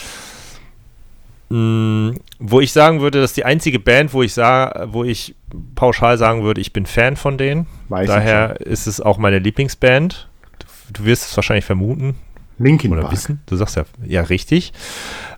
mh, 1.49 2.15
wo 2.39 2.61
ich 2.61 2.71
sagen 2.71 3.01
würde, 3.01 3.21
das 3.21 3.31
ist 3.31 3.37
die 3.37 3.45
einzige 3.45 3.79
Band, 3.79 4.13
wo 4.13 4.23
ich 4.23 4.33
sah, 4.33 4.87
wo 4.91 5.03
ich 5.03 5.35
pauschal 5.75 6.17
sagen 6.17 6.43
würde, 6.43 6.61
ich 6.61 6.73
bin 6.73 6.85
Fan 6.85 7.15
von 7.15 7.37
denen. 7.37 7.67
Weiß 7.89 8.07
Daher 8.07 8.61
ist 8.61 8.87
es 8.87 9.01
auch 9.01 9.17
meine 9.17 9.39
Lieblingsband. 9.39 10.27
Du, 10.59 10.67
du 10.93 11.05
wirst 11.05 11.29
es 11.29 11.35
wahrscheinlich 11.37 11.65
vermuten. 11.65 12.15
Linkin 12.57 12.91
oder 12.91 13.01
Park. 13.01 13.13
wissen. 13.13 13.41
Du 13.47 13.55
sagst 13.55 13.75
ja, 13.75 13.83
ja, 14.05 14.21
richtig. 14.21 14.73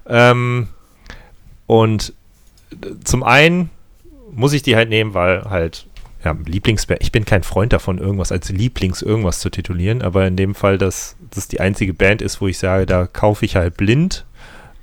Ähm, 0.07 0.67
und 1.65 2.13
zum 3.03 3.23
einen 3.23 3.69
muss 4.31 4.53
ich 4.53 4.61
die 4.61 4.75
halt 4.75 4.89
nehmen, 4.89 5.13
weil 5.13 5.43
halt, 5.49 5.87
ja, 6.23 6.35
Lieblingsband, 6.45 7.01
ich 7.01 7.11
bin 7.11 7.25
kein 7.25 7.43
Freund 7.43 7.73
davon, 7.73 7.97
irgendwas 7.97 8.31
als 8.31 8.49
Lieblings 8.49 9.01
irgendwas 9.01 9.39
zu 9.39 9.49
titulieren, 9.49 10.01
aber 10.01 10.27
in 10.27 10.35
dem 10.35 10.53
Fall, 10.53 10.77
dass 10.77 11.15
das 11.31 11.47
die 11.47 11.59
einzige 11.59 11.93
Band 11.93 12.21
ist, 12.21 12.39
wo 12.39 12.47
ich 12.47 12.59
sage, 12.59 12.85
da 12.85 13.07
kaufe 13.07 13.45
ich 13.45 13.55
halt 13.55 13.77
blind. 13.77 14.25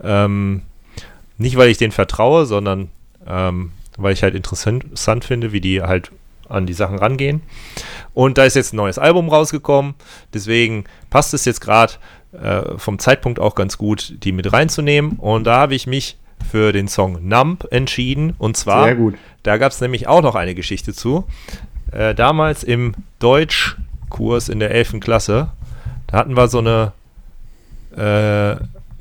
Ähm, 0.03 0.63
nicht, 1.39 1.57
weil 1.57 1.69
ich 1.69 1.79
denen 1.79 1.93
vertraue, 1.93 2.47
sondern 2.47 2.91
ähm, 3.27 3.73
weil 3.97 4.13
ich 4.13 4.23
halt 4.23 4.35
interessant 4.35 5.25
finde, 5.25 5.53
wie 5.53 5.61
die 5.61 5.83
halt 5.83 6.11
an 6.49 6.67
die 6.67 6.73
Sachen 6.73 6.99
rangehen. 6.99 7.43
Und 8.13 8.39
da 8.39 8.45
ist 8.45 8.57
jetzt 8.57 8.73
ein 8.73 8.77
neues 8.77 8.99
Album 8.99 9.29
rausgekommen, 9.29 9.95
deswegen 10.33 10.85
passt 11.11 11.35
es 11.35 11.45
jetzt 11.45 11.61
gerade 11.61 11.95
äh, 12.33 12.79
vom 12.79 12.99
Zeitpunkt 12.99 13.39
auch 13.39 13.55
ganz 13.55 13.79
gut, 13.79 14.15
die 14.25 14.33
mit 14.33 14.53
reinzunehmen. 14.53 15.13
Und 15.13 15.45
da 15.45 15.57
habe 15.59 15.75
ich 15.75 15.87
mich 15.87 16.17
für 16.51 16.73
den 16.73 16.89
Song 16.89 17.27
Numb 17.27 17.67
entschieden. 17.71 18.35
Und 18.39 18.57
zwar, 18.57 18.85
Sehr 18.85 18.97
gut. 18.97 19.15
da 19.43 19.57
gab 19.57 19.73
es 19.73 19.81
nämlich 19.81 20.07
auch 20.07 20.23
noch 20.23 20.35
eine 20.35 20.55
Geschichte 20.55 20.93
zu. 20.93 21.25
Äh, 21.93 22.15
damals 22.15 22.65
im 22.65 22.95
Deutschkurs 23.19 24.49
in 24.49 24.59
der 24.59 24.71
11. 24.73 25.01
Klasse, 25.01 25.49
da 26.07 26.19
hatten 26.19 26.37
wir 26.37 26.49
so 26.49 26.59
eine 26.59 26.93
äh, 27.97 28.57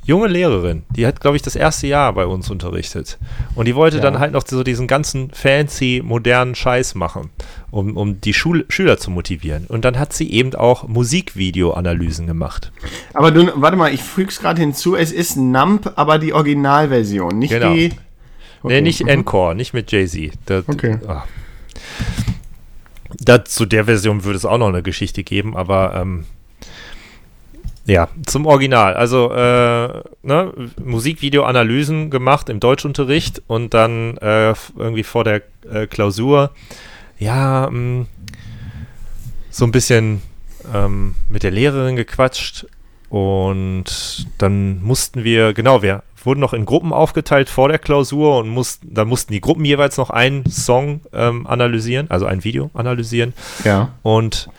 junge 0.06 0.28
Lehrerin, 0.28 0.84
die 0.90 1.06
hat, 1.08 1.20
glaube 1.22 1.36
ich, 1.38 1.42
das 1.42 1.56
erste 1.56 1.88
Jahr 1.88 2.14
bei 2.14 2.26
uns 2.26 2.50
unterrichtet. 2.50 3.18
Und 3.56 3.66
die 3.68 3.76
wollte 3.76 3.98
Ja. 3.98 4.04
dann 4.04 4.20
halt 4.20 4.34
noch 4.34 4.46
so 4.46 4.64
diesen 4.64 4.88
ganzen 4.88 5.32
fancy, 5.32 6.02
modernen 6.04 6.56
Scheiß 6.56 6.96
machen, 6.96 7.30
um, 7.72 7.96
um 7.98 8.20
die 8.22 8.34
Schul 8.34 8.66
Schüler 8.70 8.98
zu 8.98 9.12
motivieren. 9.12 9.66
Und 9.68 9.86
dann 9.86 9.98
hat 9.98 10.14
sie 10.14 10.32
eben 10.32 10.54
auch 10.56 10.88
Musikvideo-Analysen 10.88 12.28
gemacht. 12.28 12.72
Aber 13.14 13.32
du, 13.32 13.50
warte 13.56 13.78
mal, 13.78 13.94
ich 13.94 14.04
füge 14.04 14.30
es 14.30 14.40
gerade 14.40 14.60
hinzu, 14.62 14.96
es 14.96 15.12
ist 15.12 15.38
Nump, 15.38 15.92
aber 15.96 16.20
die 16.20 16.34
Originalversion, 16.34 17.38
nicht 17.40 17.52
Genau. 17.52 17.74
die. 17.74 17.90
Nee, 17.90 17.96
Okay. 18.66 18.82
nicht 18.82 19.04
Mhm. 19.04 19.10
Encore, 19.10 19.56
nicht 19.56 19.74
mit 19.74 19.92
Jay-Z. 19.92 20.32
Okay. 20.68 20.98
ah. 21.08 21.24
Da, 23.20 23.46
zu 23.46 23.66
der 23.66 23.86
Version 23.86 24.24
würde 24.24 24.38
es 24.38 24.46
auch 24.46 24.58
noch 24.58 24.70
eine 24.70 24.82
Geschichte 24.84 25.24
geben, 25.24 25.56
aber 25.56 25.94
ähm, 25.96 26.26
ja, 27.86 28.08
zum 28.26 28.46
Original. 28.46 28.94
Also 28.94 29.32
äh, 29.32 30.04
ne, 30.24 30.54
Musikvideo-Analysen 30.84 32.10
gemacht 32.10 32.50
im 32.50 32.60
Deutschunterricht 32.60 33.42
und 33.48 33.74
dann 33.74 34.18
äh, 34.18 34.54
irgendwie 34.78 35.04
vor 35.04 35.24
der 35.24 35.42
äh, 35.72 35.88
Klausur, 35.88 36.52
ja, 37.20 37.70
mh, 37.70 38.06
so 39.50 39.66
ein 39.66 39.72
bisschen 39.72 40.22
ähm, 40.74 41.16
mit 41.30 41.44
der 41.44 41.52
Lehrerin 41.52 41.96
gequatscht 41.96 42.66
und 43.10 44.28
dann 44.40 44.82
mussten 44.82 45.24
wir, 45.24 45.54
genau, 45.54 45.84
wir 45.84 46.04
wurden 46.24 46.40
noch 46.40 46.54
in 46.54 46.66
Gruppen 46.66 46.94
aufgeteilt 46.94 47.50
vor 47.50 47.68
der 47.68 47.80
Klausur 47.80 48.38
und 48.38 48.50
mussten, 48.50 48.94
dann 48.94 49.08
mussten 49.08 49.34
die 49.34 49.42
Gruppen 49.42 49.66
jeweils 49.66 49.98
noch 49.98 50.10
einen 50.10 50.50
Song 50.50 51.02
ähm, 51.14 51.46
analysieren, 51.46 52.10
also 52.10 52.26
ein 52.26 52.44
Video 52.44 52.72
analysieren. 52.74 53.34
Ja. 53.64 53.92
Und 54.04 54.50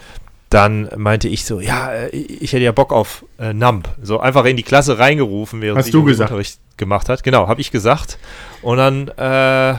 dann 0.55 0.89
meinte 0.97 1.27
ich 1.27 1.45
so, 1.45 1.61
ja, 1.61 1.93
äh, 1.93 2.09
ich 2.11 2.53
hätte 2.53 2.63
ja 2.63 2.71
Bock 2.71 2.93
auf 2.93 3.25
äh, 3.41 3.53
Nump. 3.53 3.89
So 4.01 4.21
einfach 4.21 4.45
in 4.45 4.57
die 4.57 4.63
Klasse 4.63 5.01
reingerufen, 5.01 5.61
während 5.61 5.79
Hast 5.79 5.87
sie 5.87 5.91
du 5.93 6.05
gesagt? 6.05 6.31
Unterricht 6.31 6.61
gemacht 6.77 7.09
hat. 7.09 7.25
Genau, 7.25 7.49
habe 7.49 7.61
ich 7.61 7.73
gesagt. 7.73 8.19
Und 8.63 8.79
dann 8.79 9.09
äh, 9.19 9.75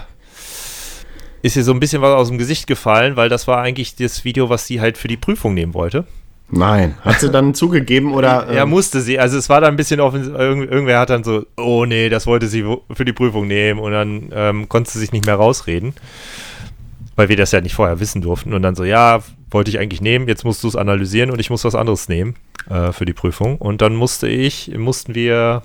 ist 1.42 1.56
ihr 1.56 1.64
so 1.64 1.72
ein 1.72 1.80
bisschen 1.80 2.02
was 2.02 2.14
aus 2.14 2.28
dem 2.28 2.38
Gesicht 2.38 2.68
gefallen, 2.68 3.16
weil 3.16 3.30
das 3.30 3.48
war 3.48 3.62
eigentlich 3.62 3.96
das 3.96 4.26
Video, 4.26 4.50
was 4.50 4.68
sie 4.68 4.82
halt 4.82 4.98
für 4.98 5.08
die 5.08 5.16
Prüfung 5.16 5.54
nehmen 5.54 5.74
wollte. 5.74 6.04
Nein. 6.50 6.96
Hat 7.02 7.22
sie 7.22 7.32
dann 7.32 7.54
zugegeben 7.54 8.14
oder. 8.14 8.54
Ja, 8.54 8.64
ähm, 8.64 8.70
musste 8.70 9.00
sie. 9.00 9.18
Also 9.18 9.38
es 9.38 9.48
war 9.48 9.62
dann 9.62 9.76
ein 9.76 9.78
bisschen 9.78 10.02
offen. 10.02 10.36
Irgend, 10.36 10.70
irgendwer 10.70 11.00
hat 11.00 11.10
dann 11.10 11.24
so, 11.24 11.46
oh 11.56 11.86
nee, 11.86 12.10
das 12.10 12.28
wollte 12.28 12.48
sie 12.48 12.66
für 12.94 13.06
die 13.06 13.14
Prüfung 13.14 13.48
nehmen. 13.48 13.80
Und 13.80 13.94
dann 13.94 14.30
ähm, 14.34 14.70
konnte 14.70 14.92
sie 14.92 15.00
sich 15.00 15.14
nicht 15.14 15.26
mehr 15.26 15.36
rausreden. 15.36 15.94
Weil 17.16 17.30
wir 17.30 17.38
das 17.38 17.52
ja 17.52 17.62
nicht 17.62 17.76
vorher 17.76 18.00
wissen 18.00 18.22
durften. 18.22 18.54
Und 18.54 18.62
dann 18.62 18.76
so, 18.76 18.84
ja, 18.84 19.22
wollte 19.50 19.70
ich 19.70 19.80
eigentlich 19.80 20.02
nehmen, 20.02 20.28
jetzt 20.28 20.44
musst 20.44 20.64
du 20.64 20.68
es 20.68 20.76
analysieren 20.76 21.32
und 21.32 21.40
ich 21.40 21.50
muss 21.50 21.64
was 21.64 21.76
anderes 21.76 22.10
nehmen 22.10 22.36
äh, 22.70 22.92
für 22.92 23.06
die 23.06 23.14
Prüfung. 23.14 23.58
Und 23.58 23.82
dann 23.82 23.96
musste 23.96 24.28
ich, 24.28 24.76
mussten 24.78 25.16
wir 25.16 25.62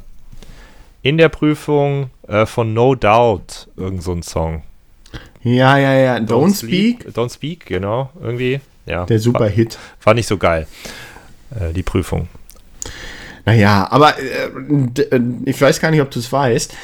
in 1.03 1.19
der 1.19 1.29
Prüfung 1.29 2.11
äh, 2.29 2.47
von 2.47 2.73
No 2.75 2.95
Doubt 2.95 3.69
irgend 3.77 4.03
so 4.03 4.13
einen 4.13 4.23
Song. 4.23 4.63
Ja, 5.43 5.79
ja, 5.79 5.95
ja. 5.95 6.17
Don't, 6.17 6.57
Speak. 6.57 7.07
Don't 7.15 7.33
Speak, 7.33 7.67
genau, 7.67 8.11
irgendwie. 8.23 8.61
Ja, 8.87 9.07
Der 9.07 9.19
super 9.19 9.47
Hit. 9.47 9.79
war 10.03 10.15
nicht 10.15 10.27
so 10.27 10.37
geil, 10.37 10.67
äh, 11.59 11.73
die 11.73 11.83
Prüfung. 11.83 12.29
Naja, 13.47 13.89
aber 13.91 14.15
äh, 14.19 14.47
äh, 15.03 15.21
ich 15.47 15.61
weiß 15.61 15.81
gar 15.81 15.91
nicht, 15.91 16.03
ob 16.03 16.11
du 16.11 16.19
es 16.19 16.31
weißt. 16.31 16.75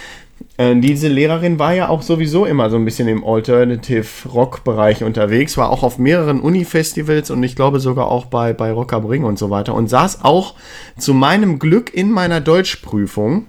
Äh, 0.58 0.76
diese 0.76 1.08
Lehrerin 1.08 1.58
war 1.58 1.74
ja 1.74 1.88
auch 1.88 2.02
sowieso 2.02 2.46
immer 2.46 2.70
so 2.70 2.76
ein 2.76 2.84
bisschen 2.84 3.08
im 3.08 3.24
Alternative-Rock-Bereich 3.24 5.04
unterwegs, 5.04 5.56
war 5.56 5.70
auch 5.70 5.82
auf 5.82 5.98
mehreren 5.98 6.40
Uni-Festivals 6.40 7.30
und 7.30 7.42
ich 7.42 7.56
glaube 7.56 7.80
sogar 7.80 8.10
auch 8.10 8.26
bei, 8.26 8.52
bei 8.52 8.72
Rock 8.72 8.92
am 8.92 9.06
Ring 9.06 9.24
und 9.24 9.38
so 9.38 9.50
weiter 9.50 9.74
und 9.74 9.88
saß 9.88 10.24
auch 10.24 10.54
zu 10.98 11.14
meinem 11.14 11.58
Glück 11.58 11.92
in 11.92 12.10
meiner 12.10 12.40
Deutschprüfung 12.40 13.46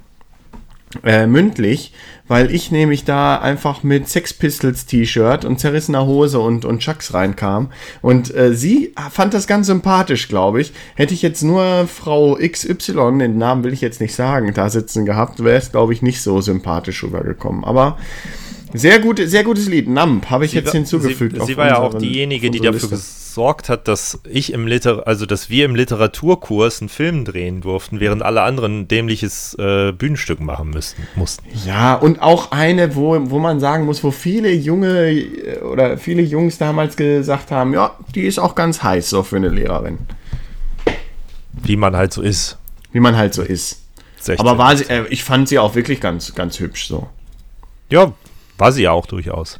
äh, 1.03 1.27
mündlich, 1.27 1.91
weil 2.27 2.53
ich 2.53 2.71
nämlich 2.71 3.03
da 3.03 3.37
einfach 3.37 3.83
mit 3.83 4.07
Sex 4.07 4.33
Pistols 4.33 4.85
T-Shirt 4.85 5.43
und 5.43 5.59
zerrissener 5.59 6.05
Hose 6.05 6.39
und, 6.39 6.65
und 6.65 6.79
Chucks 6.79 7.13
reinkam. 7.13 7.71
Und 8.01 8.33
äh, 8.33 8.53
sie 8.53 8.93
fand 9.11 9.33
das 9.33 9.47
ganz 9.47 9.67
sympathisch, 9.67 10.27
glaube 10.27 10.61
ich. 10.61 10.73
Hätte 10.95 11.13
ich 11.13 11.21
jetzt 11.21 11.43
nur 11.43 11.87
Frau 11.87 12.35
XY, 12.35 13.17
den 13.19 13.37
Namen 13.37 13.63
will 13.63 13.73
ich 13.73 13.81
jetzt 13.81 14.01
nicht 14.01 14.15
sagen, 14.15 14.53
da 14.53 14.69
sitzen 14.69 15.05
gehabt, 15.05 15.43
wäre 15.43 15.57
es, 15.57 15.71
glaube 15.71 15.93
ich, 15.93 16.01
nicht 16.01 16.21
so 16.21 16.41
sympathisch 16.41 17.03
rübergekommen. 17.03 17.63
Aber 17.63 17.97
sehr, 18.73 18.99
gut, 18.99 19.19
sehr 19.23 19.43
gutes 19.43 19.67
Lied. 19.67 19.87
Nump 19.87 20.29
habe 20.29 20.45
ich 20.45 20.53
jetzt 20.53 20.67
war- 20.67 20.73
hinzugefügt. 20.73 21.39
Sie, 21.39 21.45
sie 21.45 21.57
war 21.57 21.67
ja 21.67 21.77
auch 21.79 21.97
diejenige, 21.97 22.49
die 22.51 22.59
dafür 22.59 22.73
Liste. 22.73 22.89
gesorgt 22.89 23.69
hat, 23.69 23.87
dass 23.87 24.19
ich 24.29 24.51
im 24.51 24.67
Liter 24.67 25.07
also 25.07 25.25
dass 25.25 25.49
wir 25.49 25.65
im 25.65 25.75
Literaturkurs 25.75 26.81
einen 26.81 26.89
Film 26.89 27.23
drehen 27.25 27.61
durften, 27.61 27.99
während 27.99 28.23
alle 28.23 28.41
anderen 28.41 28.81
ein 28.81 28.87
dämliches 28.87 29.55
äh, 29.59 29.91
Bühnenstück 29.91 30.39
machen 30.39 30.71
müssten, 30.71 31.03
mussten. 31.15 31.45
Ja, 31.65 31.95
und 31.95 32.21
auch 32.21 32.51
eine, 32.51 32.95
wo, 32.95 33.17
wo 33.29 33.39
man 33.39 33.59
sagen 33.59 33.85
muss, 33.85 34.03
wo 34.03 34.11
viele 34.11 34.51
junge 34.51 35.11
äh, 35.11 35.59
oder 35.61 35.97
viele 35.97 36.21
Jungs 36.21 36.57
damals 36.57 36.95
gesagt 36.97 37.51
haben, 37.51 37.73
ja, 37.73 37.95
die 38.15 38.23
ist 38.23 38.39
auch 38.39 38.55
ganz 38.55 38.83
heiß 38.83 39.09
so 39.09 39.23
für 39.23 39.35
eine 39.37 39.49
Lehrerin. 39.49 39.99
Wie 41.63 41.75
man 41.75 41.95
halt 41.95 42.13
so 42.13 42.21
ist. 42.21 42.57
Wie 42.91 42.99
man 42.99 43.15
halt 43.17 43.33
so 43.33 43.41
ist. 43.41 43.81
16. 44.19 44.39
Aber 44.39 44.57
war 44.57 44.75
sie, 44.75 44.85
äh, 44.89 45.05
ich 45.09 45.23
fand 45.23 45.47
sie 45.47 45.59
auch 45.59 45.75
wirklich 45.75 46.01
ganz, 46.01 46.33
ganz 46.35 46.59
hübsch 46.59 46.87
so. 46.87 47.07
ja, 47.89 48.11
war 48.57 48.71
sie 48.71 48.83
ja 48.83 48.91
auch 48.91 49.05
durchaus. 49.05 49.59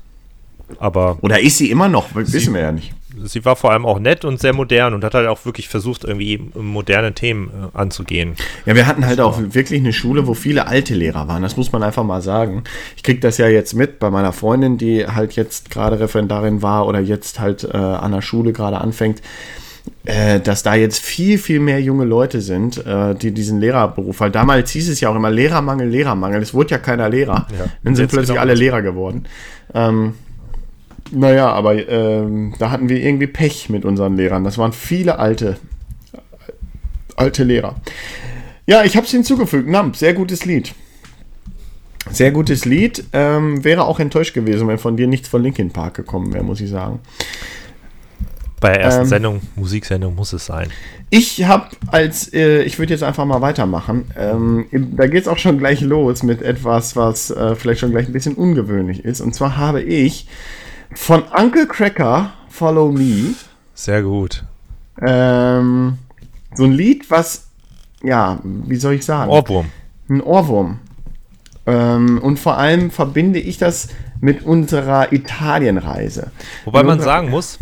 Aber 0.80 1.18
Oder 1.22 1.39
ist 1.39 1.58
sie 1.58 1.72
immer 1.72 1.88
noch? 1.88 2.13
Wissen 2.13 2.54
wir 2.54 2.62
ja 2.62 2.72
nicht. 2.74 2.94
sie 3.24 3.46
war 3.46 3.56
vor 3.56 3.72
allem 3.72 3.86
auch 3.86 4.00
nett 4.00 4.25
und 4.25 4.39
sehr 4.39 4.54
modern 4.54 4.94
und 4.94 5.04
hat 5.04 5.13
halt 5.13 5.27
auch 5.27 5.46
wirklich 5.46 5.70
versucht, 5.70 6.04
irgendwie 6.04 6.51
moderne 6.56 7.13
Themen 7.13 7.50
äh, 7.74 7.77
anzugehen. 7.77 8.36
Ja, 8.66 8.75
wir 8.75 8.86
hatten 8.86 9.06
halt 9.06 9.22
auch 9.22 9.39
wirklich 9.39 9.80
eine 9.80 9.94
Schule, 9.94 10.27
wo 10.27 10.34
viele 10.34 10.68
alte 10.68 10.94
Lehrer 10.94 11.27
waren. 11.27 11.42
Das 11.42 11.56
muss 11.56 11.72
man 11.72 11.84
einfach 11.84 12.04
mal 12.04 12.22
sagen. 12.22 12.63
Ich 12.98 13.04
krieg 13.04 13.22
das 13.22 13.38
ja 13.38 13.48
jetzt 13.48 13.74
mit 13.74 14.00
bei 14.00 14.10
meiner 14.10 14.34
Freundin, 14.34 14.77
die 14.77 15.08
halt 15.08 15.38
jetzt 15.38 15.70
gerade 15.70 16.00
Referendarin 16.00 16.62
war 16.62 16.86
oder 16.86 17.00
jetzt 17.00 17.39
halt 17.39 17.63
äh, 17.63 17.77
an 17.77 18.12
der 18.12 18.22
Schule 18.22 18.51
gerade 18.51 18.82
anfängt, 18.82 19.22
äh, 20.06 20.39
dass 20.39 20.63
da 20.63 20.75
jetzt 20.75 21.00
viel, 21.00 21.38
viel 21.38 21.60
mehr 21.60 21.82
junge 21.82 22.06
Leute 22.06 22.41
sind, 22.41 22.86
äh, 22.86 23.15
die 23.15 23.32
diesen 23.32 23.60
Lehrerberuf, 23.60 24.20
weil 24.20 24.32
damals 24.32 24.72
hieß 24.72 24.89
es 24.89 25.00
ja 25.00 25.10
auch 25.10 25.15
immer 25.15 25.32
Lehrermangel, 25.32 25.88
Lehrermangel. 25.88 26.41
Es 26.41 26.53
wurde 26.53 26.72
ja 26.72 26.77
keiner 26.77 27.10
Lehrer. 27.10 27.48
Ja. 27.58 27.65
Dann 27.84 27.96
sind 27.96 28.06
Jetzt 28.06 28.12
plötzlich 28.12 28.29
genau 28.29 28.41
alle 28.41 28.53
das. 28.53 28.60
Lehrer 28.60 28.82
geworden. 28.82 29.25
Ähm, 29.74 30.13
naja, 31.12 31.50
aber 31.50 31.88
ähm, 31.88 32.53
da 32.60 32.72
hatten 32.72 32.89
wir 32.89 33.01
irgendwie 33.01 33.27
Pech 33.27 33.70
mit 33.70 33.86
unseren 33.86 34.17
Lehrern. 34.17 34.44
Das 34.44 34.58
waren 34.58 34.74
viele 34.74 35.20
alte, 35.20 35.58
alte 37.15 37.44
Lehrer. 37.44 37.75
Ja, 38.65 38.84
ich 38.84 38.98
habe 38.98 39.06
es 39.06 39.12
hinzugefügt. 39.12 39.67
Nump, 39.67 39.96
sehr 39.96 40.13
gutes 40.13 40.46
Lied. 40.46 40.74
Sehr 42.12 42.32
gutes 42.32 42.65
Lied. 42.65 43.03
Ähm, 43.13 43.63
wäre 43.63 43.86
auch 43.86 44.00
enttäuscht 44.00 44.34
gewesen, 44.34 44.67
wenn 44.67 44.77
von 44.77 44.98
dir 44.98 45.08
nichts 45.08 45.27
von 45.27 45.44
Linkin 45.44 45.72
Park 45.72 45.96
gekommen 45.96 46.34
wäre, 46.34 46.44
muss 46.44 46.62
ich 46.62 46.70
sagen. 46.70 47.00
Bei 48.60 48.70
der 48.70 48.82
ersten 48.82 49.02
Ähm, 49.04 49.08
Sendung, 49.08 49.42
Musiksendung 49.56 50.16
muss 50.16 50.34
es 50.34 50.46
sein. 50.48 50.70
Ich 51.12 51.46
habe 51.46 51.68
als, 51.92 52.34
äh, 52.34 52.64
ich 52.64 52.80
würde 52.80 52.94
jetzt 52.94 53.04
einfach 53.04 53.24
mal 53.26 53.42
weitermachen. 53.42 54.06
Ähm, 54.18 54.66
da 54.96 55.06
geht 55.08 55.22
es 55.22 55.28
auch 55.28 55.38
schon 55.38 55.60
gleich 55.60 55.82
los 55.82 56.24
mit 56.24 56.42
etwas, 56.42 56.96
was 56.96 57.30
äh, 57.30 57.56
vielleicht 57.56 57.82
schon 57.82 57.92
gleich 57.92 58.08
ein 58.08 58.14
bisschen 58.14 58.34
ungewöhnlich 58.34 59.06
ist. 59.06 59.22
Und 59.22 59.36
zwar 59.36 59.58
habe 59.58 59.82
ich 59.84 60.28
von 60.96 61.24
Uncle 61.38 61.68
Cracker 61.68 62.34
Follow 62.50 62.92
Me 62.92 63.36
Sehr 63.76 64.02
gut. 64.02 64.44
ähm, 65.06 66.00
so 66.56 66.64
ein 66.64 66.72
Lied, 66.72 67.12
was, 67.12 67.48
ja, 68.04 68.40
wie 68.44 68.78
soll 68.78 68.94
ich 68.96 69.06
sagen? 69.06 69.30
Ohrwurm. 69.30 69.68
ein 70.10 70.22
Ohrwurm. 70.22 70.80
Ähm, 71.68 72.18
und 72.24 72.40
vor 72.40 72.58
allem 72.58 72.90
verbinde 72.90 73.40
ich 73.40 73.58
das 73.60 73.90
mit 74.20 74.44
unserer 74.44 75.14
Italienreise. 75.14 76.32
Wobei 76.66 76.80
In 76.80 76.86
man 76.88 76.96
unserer- 76.98 77.12
sagen 77.14 77.30
muss, 77.30 77.60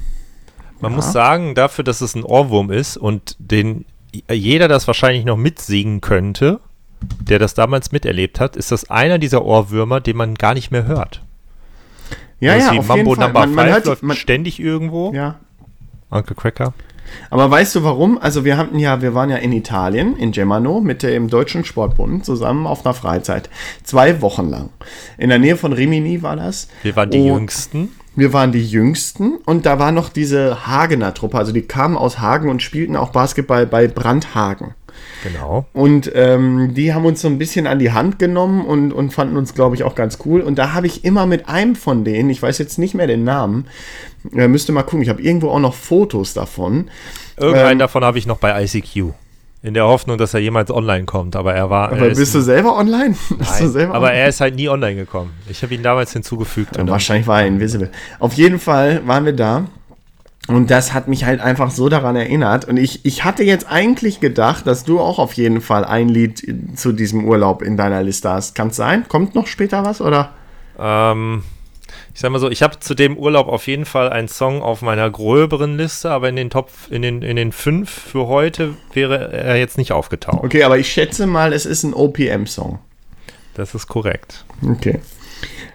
man 0.81 0.91
Ja. 0.91 0.95
muss 0.97 1.11
sagen, 1.11 1.55
dafür, 1.55 1.83
dass 1.83 2.01
es 2.01 2.15
ein 2.15 2.23
Ohrwurm 2.23 2.71
ist 2.71 2.97
und 2.97 3.35
den 3.39 3.85
jeder 4.31 4.67
das 4.67 4.87
wahrscheinlich 4.87 5.25
noch 5.25 5.35
mitsingen 5.37 5.99
könnte, 6.01 6.59
der 7.21 7.37
das 7.39 7.53
damals 7.53 7.91
miterlebt 7.91 8.39
hat, 8.39 8.55
ist 8.55 8.71
das 8.71 8.89
einer 8.89 9.17
dieser 9.19 9.43
Ohrwürmer, 9.43 9.99
den 9.99 10.15
man 10.15 10.35
gar 10.35 10.53
nicht 10.53 10.71
mehr 10.71 10.85
hört. 10.87 11.21
Ja, 12.39 12.53
Das 12.53 12.63
ist 12.63 12.67
ja, 12.69 12.73
wie 12.75 12.79
auf 12.79 12.87
Mambo 12.87 13.11
jeden 13.11 13.15
Fall. 13.21 13.25
Number 13.27 13.39
Man, 13.41 13.53
man 13.55 13.65
5 13.65 13.75
hört, 13.75 13.85
läuft 13.85 14.03
man, 14.03 14.15
ständig 14.17 14.59
irgendwo. 14.59 15.11
ja. 15.13 15.35
Uncle 16.09 16.35
Cracker. 16.35 16.73
Aber 17.29 17.49
weißt 17.51 17.75
du 17.75 17.83
warum? 17.83 18.17
Also 18.17 18.45
wir 18.45 18.57
hatten 18.57 18.79
ja, 18.79 19.01
wir 19.01 19.13
waren 19.13 19.29
ja 19.29 19.37
in 19.37 19.51
Italien, 19.51 20.15
in 20.17 20.31
Gemano, 20.31 20.79
mit 20.81 21.03
dem 21.03 21.29
Deutschen 21.29 21.65
Sportbund 21.65 22.25
zusammen 22.25 22.65
auf 22.67 22.85
einer 22.85 22.93
Freizeit. 22.93 23.49
Zwei 23.83 24.21
Wochen 24.21 24.49
lang. 24.49 24.69
In 25.17 25.29
der 25.29 25.39
Nähe 25.39 25.57
von 25.57 25.73
Rimini 25.73 26.21
war 26.23 26.35
das. 26.35 26.67
Wir 26.83 26.95
waren 26.95 27.09
die 27.11 27.19
Oh. 27.19 27.27
Jüngsten. 27.35 27.89
Wir 28.15 28.33
waren 28.33 28.51
die 28.51 28.65
Jüngsten 28.65 29.37
und 29.45 29.65
da 29.65 29.79
war 29.79 29.91
noch 29.91 30.09
diese 30.09 30.67
Hagener 30.67 31.13
Truppe. 31.13 31.37
Also 31.37 31.51
die 31.51 31.63
kamen 31.63 31.97
aus 31.97 32.19
Hagen 32.19 32.49
und 32.49 32.61
spielten 32.61 32.95
auch 32.95 33.09
Basketball 33.09 33.65
bei 33.65 33.87
Brandhagen. 33.87 34.73
Genau. 35.23 35.65
Und 35.73 36.11
ähm, 36.15 36.73
die 36.73 36.93
haben 36.93 37.05
uns 37.05 37.21
so 37.21 37.27
ein 37.27 37.37
bisschen 37.37 37.67
an 37.67 37.79
die 37.79 37.91
Hand 37.91 38.19
genommen 38.19 38.65
und, 38.65 38.93
und 38.93 39.13
fanden 39.13 39.37
uns, 39.37 39.53
glaube 39.53 39.75
ich, 39.75 39.83
auch 39.83 39.95
ganz 39.95 40.19
cool. 40.25 40.41
Und 40.41 40.57
da 40.57 40.73
habe 40.73 40.87
ich 40.87 41.03
immer 41.03 41.25
mit 41.25 41.49
einem 41.49 41.75
von 41.75 42.03
denen, 42.03 42.29
ich 42.29 42.41
weiß 42.41 42.57
jetzt 42.59 42.77
nicht 42.77 42.93
mehr 42.93 43.07
den 43.07 43.23
Namen, 43.23 43.67
äh, 44.33 44.47
müsste 44.47 44.71
mal 44.71 44.83
gucken, 44.83 45.01
ich 45.01 45.09
habe 45.09 45.21
irgendwo 45.21 45.49
auch 45.49 45.59
noch 45.59 45.73
Fotos 45.73 46.33
davon. 46.33 46.89
Irgendeinen 47.37 47.73
Ähm, 47.73 47.79
davon 47.79 48.03
habe 48.03 48.17
ich 48.17 48.27
noch 48.27 48.37
bei 48.37 48.63
ICQ. 48.63 49.13
In 49.65 49.73
der 49.73 49.85
Hoffnung, 49.87 50.17
dass 50.19 50.33
er 50.35 50.39
jemals 50.41 50.69
online 50.69 51.05
kommt. 51.05 51.35
Aber 51.35 51.53
er 51.55 51.69
war. 51.71 51.87
Aber 51.89 51.97
er 51.97 52.07
ist- 52.09 52.19
bist 52.19 52.35
du 52.35 52.41
selber 52.41 52.77
online? 52.77 53.15
Bist 53.37 53.59
du 53.61 53.67
selber 53.67 53.95
aber 53.95 54.05
online? 54.07 54.21
er 54.21 54.27
ist 54.29 54.39
halt 54.41 54.55
nie 54.55 54.69
online 54.69 54.95
gekommen. 54.95 55.31
Ich 55.49 55.63
habe 55.63 55.73
ihn 55.73 55.81
damals 55.81 56.13
hinzugefügt. 56.13 56.75
Ja, 56.75 56.83
und 56.83 56.89
wahrscheinlich 56.89 57.25
war 57.25 57.41
er 57.41 57.47
invisible. 57.47 57.89
Auf 58.19 58.33
jeden 58.33 58.59
Fall 58.59 59.01
waren 59.07 59.25
wir 59.25 59.33
da. 59.33 59.65
Und 60.47 60.69
das 60.69 60.93
hat 60.93 61.07
mich 61.07 61.25
halt 61.25 61.41
einfach 61.41 61.71
so 61.71 61.89
daran 61.89 62.15
erinnert. 62.15 62.65
Und 62.65 62.77
ich, 62.77 63.03
ich 63.03 63.23
hatte 63.23 63.43
jetzt 63.43 63.65
eigentlich 63.71 64.19
gedacht, 64.19 64.67
dass 64.67 64.83
du 64.83 64.99
auch 64.99 65.17
auf 65.17 65.33
jeden 65.33 65.59
Fall 65.61 65.83
ein 65.83 66.07
Lied 66.09 66.45
zu 66.75 66.91
diesem 66.91 67.25
Urlaub 67.25 67.63
in 67.63 67.75
deiner 67.77 68.03
Liste 68.03 68.29
hast. 68.29 68.53
Kann 68.53 68.67
es 68.67 68.75
sein? 68.75 69.05
Kommt 69.07 69.33
noch 69.33 69.47
später 69.47 69.83
was, 69.83 69.99
oder? 70.01 70.29
Ähm, 70.79 71.41
ich 72.15 72.21
sag 72.21 72.31
mal 72.31 72.39
so, 72.39 72.49
ich 72.49 72.63
habe 72.63 72.79
zu 72.79 72.95
dem 72.95 73.17
Urlaub 73.17 73.49
auf 73.49 73.67
jeden 73.67 73.83
Fall 73.83 74.09
einen 74.09 74.29
Song 74.29 74.61
auf 74.61 74.81
meiner 74.81 75.09
gröberen 75.09 75.75
Liste, 75.75 76.11
aber 76.11 76.29
in 76.29 76.37
den 76.37 76.49
Top, 76.49 76.69
in 76.89 77.01
den, 77.01 77.21
in 77.21 77.35
den 77.35 77.51
fünf 77.51 77.89
für 77.89 78.27
heute 78.27 78.75
wäre 78.93 79.33
er 79.33 79.57
jetzt 79.57 79.77
nicht 79.77 79.91
aufgetaucht. 79.91 80.45
Okay, 80.45 80.63
aber 80.63 80.77
ich 80.77 80.89
schätze 80.89 81.27
mal, 81.27 81.51
es 81.51 81.65
ist 81.65 81.83
ein 81.83 81.93
OPM-Song. 81.93 82.79
Das 83.55 83.75
ist 83.75 83.87
korrekt. 83.87 84.45
Okay. 84.65 85.01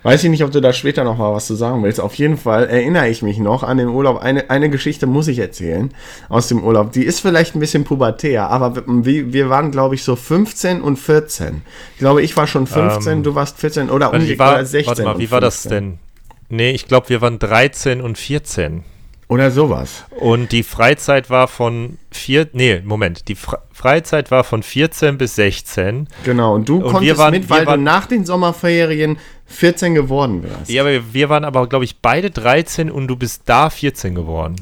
Weiß 0.02 0.24
ich 0.24 0.30
nicht, 0.30 0.42
ob 0.42 0.50
du 0.50 0.62
da 0.62 0.72
später 0.72 1.04
noch 1.04 1.18
mal 1.18 1.34
was 1.34 1.46
zu 1.46 1.54
sagen 1.54 1.82
willst. 1.82 2.00
Auf 2.00 2.14
jeden 2.14 2.38
Fall 2.38 2.68
erinnere 2.68 3.10
ich 3.10 3.20
mich 3.20 3.36
noch 3.36 3.62
an 3.62 3.76
den 3.76 3.88
Urlaub. 3.88 4.22
Eine, 4.22 4.48
eine 4.48 4.70
Geschichte 4.70 5.06
muss 5.06 5.28
ich 5.28 5.40
erzählen 5.40 5.92
aus 6.30 6.48
dem 6.48 6.64
Urlaub. 6.64 6.92
Die 6.92 7.04
ist 7.04 7.20
vielleicht 7.20 7.54
ein 7.54 7.60
bisschen 7.60 7.84
pubertär, 7.84 8.48
aber 8.48 8.82
wir, 8.86 9.34
wir 9.34 9.50
waren, 9.50 9.72
glaube 9.72 9.94
ich, 9.94 10.04
so 10.04 10.16
15 10.16 10.80
und 10.80 10.96
14. 10.96 11.60
Ich 11.92 11.98
glaube, 11.98 12.22
ich 12.22 12.34
war 12.34 12.46
schon 12.46 12.66
15, 12.66 13.12
Ähm, 13.12 13.22
du 13.24 13.34
warst 13.34 13.58
14 13.58 13.90
oder, 13.90 14.14
um, 14.14 14.38
war, 14.38 14.54
oder 14.54 14.64
16. 14.64 14.86
warte 14.86 15.02
mal, 15.02 15.18
wie 15.18 15.30
war 15.30 15.42
das 15.42 15.60
15. 15.64 15.70
denn? 15.70 16.09
Nee, 16.50 16.70
ich 16.72 16.86
glaube, 16.86 17.08
wir 17.08 17.20
waren 17.20 17.38
13 17.38 18.00
und 18.00 18.18
14. 18.18 18.82
Oder 19.28 19.50
sowas. 19.52 20.04
Und 20.18 20.50
die 20.50 20.64
Freizeit 20.64 21.30
war 21.30 21.46
von 21.46 21.98
vier, 22.10 22.48
nee, 22.52 22.80
Moment, 22.84 23.28
die 23.28 23.36
Fre 23.36 23.58
Freizeit 23.72 24.30
war 24.30 24.44
von 24.44 24.62
14 24.62 25.16
bis 25.16 25.36
16. 25.36 26.06
Genau. 26.24 26.54
Und 26.56 26.68
du 26.68 26.76
Und 26.78 26.82
wir 26.84 26.90
konntest 26.90 27.18
waren- 27.18 27.30
mit, 27.32 27.48
weil 27.48 27.60
du 27.64 27.66
waren- 27.70 27.82
nach 27.84 28.04
den 28.06 28.26
Sommerferien 28.26 29.16
14 29.46 29.94
geworden 29.94 30.42
wärst. 30.42 30.68
Ja, 30.70 30.82
aber 30.82 31.14
wir 31.14 31.28
waren 31.30 31.44
aber, 31.44 31.66
glaube 31.66 31.86
ich, 31.86 32.00
beide 32.00 32.30
13 32.30 32.90
und 32.90 33.06
du 33.08 33.16
bist 33.16 33.42
da 33.46 33.70
14 33.70 34.14
geworden. 34.14 34.56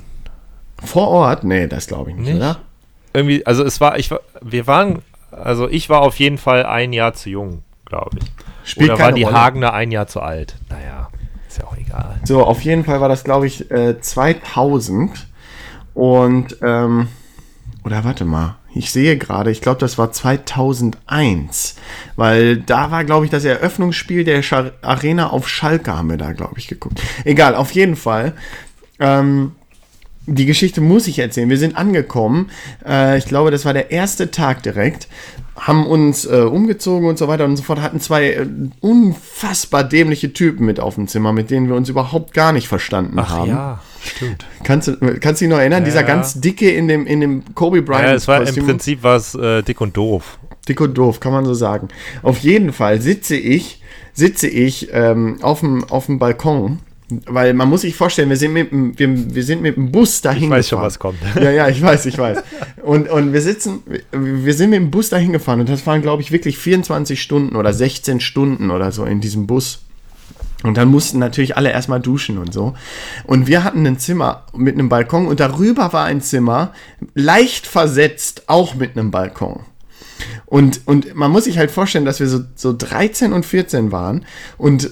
Vor 0.84 1.08
Ort? 1.08 1.42
Nee, 1.42 1.66
das 1.66 1.88
glaube 1.88 2.10
ich 2.10 2.16
nicht, 2.16 2.26
Nicht? 2.28 2.36
oder? 2.36 2.60
Irgendwie, 3.12 3.44
also 3.44 3.64
es 3.64 3.80
war, 3.80 3.98
ich 3.98 4.10
war, 4.12 4.20
wir 4.40 4.66
waren, 4.68 5.00
also 5.32 5.68
ich 5.68 5.88
war 5.90 6.02
auf 6.02 6.16
jeden 6.20 6.38
Fall 6.38 6.64
ein 6.66 6.92
Jahr 6.92 7.14
zu 7.14 7.30
jung, 7.30 7.62
glaube 7.86 8.18
ich. 8.22 8.70
Spielt 8.70 8.90
Oder 8.90 8.98
waren 9.00 9.14
die 9.16 9.24
Rolle. 9.24 9.34
Hagener 9.36 9.72
ein 9.72 9.90
Jahr 9.90 10.06
zu 10.06 10.20
alt? 10.20 10.54
Naja, 10.68 11.08
ja 11.58 11.66
auch 11.66 11.76
egal. 11.76 12.20
So, 12.24 12.44
auf 12.44 12.62
jeden 12.62 12.84
Fall 12.84 13.00
war 13.00 13.08
das, 13.08 13.24
glaube 13.24 13.46
ich, 13.46 13.70
äh, 13.70 14.00
2000. 14.00 15.26
Und, 15.94 16.56
ähm, 16.62 17.08
oder 17.84 18.04
warte 18.04 18.24
mal, 18.24 18.56
ich 18.74 18.92
sehe 18.92 19.16
gerade, 19.16 19.50
ich 19.50 19.60
glaube, 19.60 19.80
das 19.80 19.98
war 19.98 20.12
2001. 20.12 21.76
Weil 22.16 22.58
da 22.58 22.90
war, 22.90 23.04
glaube 23.04 23.24
ich, 23.24 23.30
das 23.30 23.44
Eröffnungsspiel 23.44 24.24
der 24.24 24.42
Schar 24.42 24.72
Arena 24.82 25.30
auf 25.30 25.48
Schalke, 25.48 25.96
haben 25.96 26.10
wir 26.10 26.16
da, 26.16 26.32
glaube 26.32 26.58
ich, 26.58 26.68
geguckt. 26.68 27.00
Egal, 27.24 27.54
auf 27.54 27.72
jeden 27.72 27.96
Fall. 27.96 28.34
Ähm, 29.00 29.52
die 30.26 30.46
Geschichte 30.46 30.80
muss 30.80 31.06
ich 31.06 31.18
erzählen. 31.18 31.48
Wir 31.48 31.58
sind 31.58 31.76
angekommen. 31.76 32.50
Äh, 32.86 33.18
ich 33.18 33.24
glaube, 33.24 33.50
das 33.50 33.64
war 33.64 33.72
der 33.72 33.90
erste 33.90 34.30
Tag 34.30 34.62
direkt. 34.62 35.08
Haben 35.58 35.86
uns 35.86 36.24
äh, 36.24 36.42
umgezogen 36.42 37.08
und 37.08 37.18
so 37.18 37.28
weiter 37.28 37.44
und 37.44 37.56
so 37.56 37.62
fort. 37.62 37.80
Hatten 37.80 38.00
zwei 38.00 38.30
äh, 38.30 38.46
unfassbar 38.80 39.84
dämliche 39.84 40.32
Typen 40.32 40.64
mit 40.66 40.80
auf 40.80 40.94
dem 40.94 41.08
Zimmer, 41.08 41.32
mit 41.32 41.50
denen 41.50 41.68
wir 41.68 41.74
uns 41.74 41.88
überhaupt 41.88 42.32
gar 42.32 42.52
nicht 42.52 42.68
verstanden 42.68 43.28
haben. 43.28 43.50
ja, 43.50 43.80
stimmt. 44.02 44.46
Kannst, 44.62 44.88
du, 44.88 44.96
kannst 45.20 45.40
du 45.40 45.44
dich 45.44 45.50
noch 45.50 45.58
erinnern? 45.58 45.84
Dieser 45.84 46.00
ja. 46.00 46.06
ganz 46.06 46.40
dicke 46.40 46.70
in 46.70 46.88
dem, 46.88 47.06
in 47.06 47.20
dem 47.20 47.54
Kobe 47.54 47.82
Bryant. 47.82 48.06
Ja, 48.06 48.14
es 48.14 48.28
war 48.28 48.38
im 48.38 48.46
Kostüm. 48.46 48.66
Prinzip 48.66 49.02
was 49.02 49.34
äh, 49.34 49.62
dick 49.62 49.80
und 49.80 49.96
doof. 49.96 50.38
Dick 50.68 50.80
und 50.80 50.96
doof, 50.96 51.20
kann 51.20 51.32
man 51.32 51.44
so 51.44 51.54
sagen. 51.54 51.88
Auf 52.22 52.38
jeden 52.38 52.72
Fall 52.72 53.00
sitze 53.00 53.36
ich, 53.36 53.82
sitze 54.12 54.48
ich 54.48 54.90
ähm, 54.92 55.38
auf 55.42 55.60
dem 55.60 56.18
Balkon, 56.18 56.80
weil 57.26 57.54
man 57.54 57.68
muss 57.68 57.82
sich 57.82 57.96
vorstellen, 57.96 58.28
wir 58.28 58.36
sind 58.36 58.52
mit 58.52 58.70
dem, 58.70 58.98
wir, 58.98 59.34
wir 59.34 59.42
sind 59.42 59.62
mit 59.62 59.76
dem 59.76 59.90
Bus 59.90 60.20
dahin 60.20 60.44
Ich 60.44 60.50
weiß 60.50 60.68
schon, 60.68 60.78
gefahren. 60.78 60.86
was 60.86 60.98
kommt. 60.98 61.18
Ja, 61.42 61.50
ja, 61.50 61.68
ich 61.68 61.80
weiß, 61.80 62.06
ich 62.06 62.18
weiß. 62.18 62.38
Und, 62.82 63.08
und 63.08 63.32
wir 63.32 63.40
sitzen, 63.40 63.82
wir 64.12 64.54
sind 64.54 64.70
mit 64.70 64.78
dem 64.78 64.90
Bus 64.90 65.08
dahin 65.08 65.32
gefahren 65.32 65.60
und 65.60 65.68
das 65.68 65.86
waren, 65.86 66.02
glaube 66.02 66.22
ich, 66.22 66.32
wirklich 66.32 66.58
24 66.58 67.20
Stunden 67.20 67.56
oder 67.56 67.72
16 67.72 68.20
Stunden 68.20 68.70
oder 68.70 68.92
so 68.92 69.04
in 69.04 69.20
diesem 69.20 69.46
Bus. 69.46 69.80
Und 70.64 70.76
dann 70.76 70.88
mussten 70.88 71.18
natürlich 71.18 71.56
alle 71.56 71.70
erstmal 71.70 72.00
duschen 72.00 72.36
und 72.36 72.52
so. 72.52 72.74
Und 73.24 73.46
wir 73.46 73.62
hatten 73.62 73.86
ein 73.86 73.98
Zimmer 73.98 74.44
mit 74.54 74.74
einem 74.74 74.88
Balkon 74.88 75.28
und 75.28 75.40
darüber 75.40 75.92
war 75.92 76.04
ein 76.04 76.20
Zimmer, 76.20 76.72
leicht 77.14 77.66
versetzt, 77.66 78.42
auch 78.48 78.74
mit 78.74 78.96
einem 78.98 79.12
Balkon. 79.12 79.60
Und, 80.46 80.80
und 80.86 81.14
man 81.14 81.30
muss 81.30 81.44
sich 81.44 81.58
halt 81.58 81.70
vorstellen, 81.70 82.04
dass 82.04 82.18
wir 82.18 82.26
so, 82.26 82.40
so 82.56 82.74
13 82.76 83.32
und 83.32 83.46
14 83.46 83.92
waren. 83.92 84.24
Und, 84.56 84.90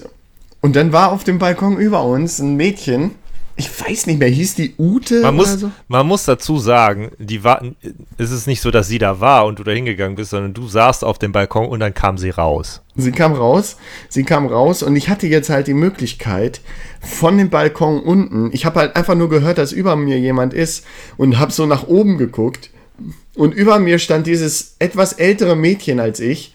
und 0.61 0.75
dann 0.75 0.91
war 0.91 1.11
auf 1.11 1.23
dem 1.23 1.39
Balkon 1.39 1.77
über 1.77 2.03
uns 2.03 2.39
ein 2.39 2.55
Mädchen, 2.55 3.11
ich 3.59 3.69
weiß 3.81 4.05
nicht 4.05 4.19
mehr, 4.19 4.29
hieß 4.29 4.53
die 4.53 4.75
Ute 4.77 5.21
Man 5.21 5.35
muss, 5.35 5.47
oder 5.47 5.57
so? 5.57 5.71
man 5.87 6.05
muss 6.05 6.25
dazu 6.25 6.59
sagen, 6.59 7.09
die 7.17 7.43
war, 7.43 7.63
es 8.17 8.29
ist 8.29 8.45
nicht 8.45 8.61
so, 8.61 8.69
dass 8.69 8.87
sie 8.87 8.99
da 8.99 9.19
war 9.19 9.47
und 9.47 9.57
du 9.57 9.63
da 9.63 9.71
hingegangen 9.71 10.15
bist, 10.15 10.29
sondern 10.29 10.53
du 10.53 10.67
saßt 10.67 11.03
auf 11.03 11.17
dem 11.17 11.31
Balkon 11.31 11.67
und 11.67 11.79
dann 11.79 11.93
kam 11.93 12.19
sie 12.19 12.29
raus. 12.29 12.83
Sie 12.95 13.11
kam 13.11 13.33
raus, 13.33 13.77
sie 14.09 14.23
kam 14.23 14.45
raus 14.45 14.83
und 14.83 14.95
ich 14.95 15.09
hatte 15.09 15.25
jetzt 15.25 15.49
halt 15.49 15.65
die 15.65 15.73
Möglichkeit 15.73 16.61
von 17.01 17.37
dem 17.37 17.49
Balkon 17.49 17.99
unten, 17.99 18.51
ich 18.53 18.65
habe 18.65 18.79
halt 18.79 18.95
einfach 18.95 19.15
nur 19.15 19.29
gehört, 19.29 19.57
dass 19.57 19.71
über 19.71 19.95
mir 19.95 20.19
jemand 20.19 20.53
ist 20.53 20.85
und 21.17 21.39
habe 21.39 21.51
so 21.51 21.65
nach 21.65 21.87
oben 21.87 22.19
geguckt 22.19 22.69
und 23.35 23.55
über 23.55 23.79
mir 23.79 23.97
stand 23.97 24.27
dieses 24.27 24.75
etwas 24.77 25.13
ältere 25.13 25.55
Mädchen 25.55 25.99
als 25.99 26.19
ich 26.19 26.53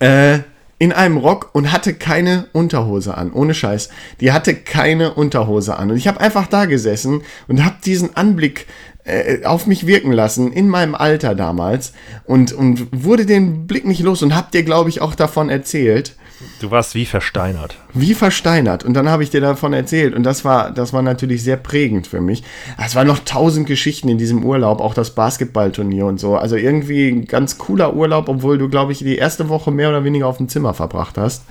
äh, 0.00 0.40
in 0.80 0.92
einem 0.92 1.18
Rock 1.18 1.50
und 1.52 1.72
hatte 1.72 1.92
keine 1.92 2.46
Unterhose 2.54 3.16
an, 3.16 3.32
ohne 3.32 3.52
Scheiß. 3.52 3.90
Die 4.20 4.32
hatte 4.32 4.54
keine 4.54 5.12
Unterhose 5.12 5.76
an 5.76 5.90
und 5.90 5.98
ich 5.98 6.08
habe 6.08 6.20
einfach 6.20 6.46
da 6.46 6.64
gesessen 6.64 7.20
und 7.48 7.62
habe 7.62 7.76
diesen 7.84 8.16
Anblick 8.16 8.66
äh, 9.04 9.44
auf 9.44 9.66
mich 9.66 9.86
wirken 9.86 10.10
lassen 10.10 10.52
in 10.52 10.68
meinem 10.68 10.94
Alter 10.94 11.34
damals 11.34 11.92
und, 12.24 12.54
und 12.54 12.88
wurde 12.92 13.26
den 13.26 13.66
Blick 13.66 13.84
nicht 13.84 14.00
los 14.00 14.22
und 14.22 14.34
hab 14.34 14.52
dir, 14.52 14.62
glaube 14.62 14.88
ich, 14.88 15.02
auch 15.02 15.14
davon 15.14 15.50
erzählt. 15.50 16.16
Du 16.60 16.70
warst 16.70 16.94
wie 16.94 17.06
versteinert. 17.06 17.76
Wie 17.92 18.14
versteinert. 18.14 18.84
Und 18.84 18.94
dann 18.94 19.08
habe 19.08 19.22
ich 19.22 19.30
dir 19.30 19.40
davon 19.40 19.72
erzählt. 19.72 20.14
Und 20.14 20.22
das 20.22 20.44
war, 20.44 20.70
das 20.70 20.92
war 20.92 21.02
natürlich 21.02 21.42
sehr 21.42 21.56
prägend 21.56 22.06
für 22.06 22.20
mich. 22.20 22.42
Es 22.82 22.94
waren 22.94 23.06
noch 23.06 23.18
tausend 23.20 23.66
Geschichten 23.66 24.08
in 24.08 24.18
diesem 24.18 24.44
Urlaub, 24.44 24.80
auch 24.80 24.94
das 24.94 25.14
Basketballturnier 25.14 26.06
und 26.06 26.18
so. 26.18 26.36
Also 26.36 26.56
irgendwie 26.56 27.08
ein 27.08 27.26
ganz 27.26 27.58
cooler 27.58 27.94
Urlaub, 27.94 28.28
obwohl 28.28 28.58
du, 28.58 28.68
glaube 28.68 28.92
ich, 28.92 28.98
die 28.98 29.16
erste 29.16 29.48
Woche 29.48 29.70
mehr 29.70 29.90
oder 29.90 30.04
weniger 30.04 30.26
auf 30.26 30.38
dem 30.38 30.48
Zimmer 30.48 30.72
verbracht 30.72 31.18
hast. 31.18 31.44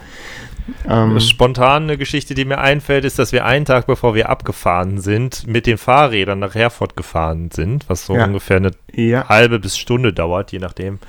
Ähm, 0.88 1.20
Spontan 1.20 1.84
eine 1.84 1.98
Geschichte, 1.98 2.34
die 2.36 2.46
mir 2.46 2.60
einfällt, 2.60 3.06
ist, 3.06 3.20
dass 3.20 3.32
wir 3.32 3.46
einen 3.46 3.66
Tag 3.66 3.88
bevor 3.88 4.16
wir 4.16 4.30
abgefahren 4.30 5.00
sind, 5.02 5.48
mit 5.48 5.66
den 5.66 5.78
Fahrrädern 5.78 6.40
nach 6.40 6.56
Herford 6.56 6.96
gefahren 6.96 7.50
sind, 7.52 7.86
was 7.90 8.06
so 8.06 8.16
Ja. 8.16 8.26
ungefähr 8.26 8.58
eine 8.58 8.72
ja. 8.94 9.28
halbe 9.28 9.60
bis 9.60 9.78
Stunde 9.78 10.14
dauert, 10.14 10.52
je 10.52 10.60
nachdem, 10.60 11.00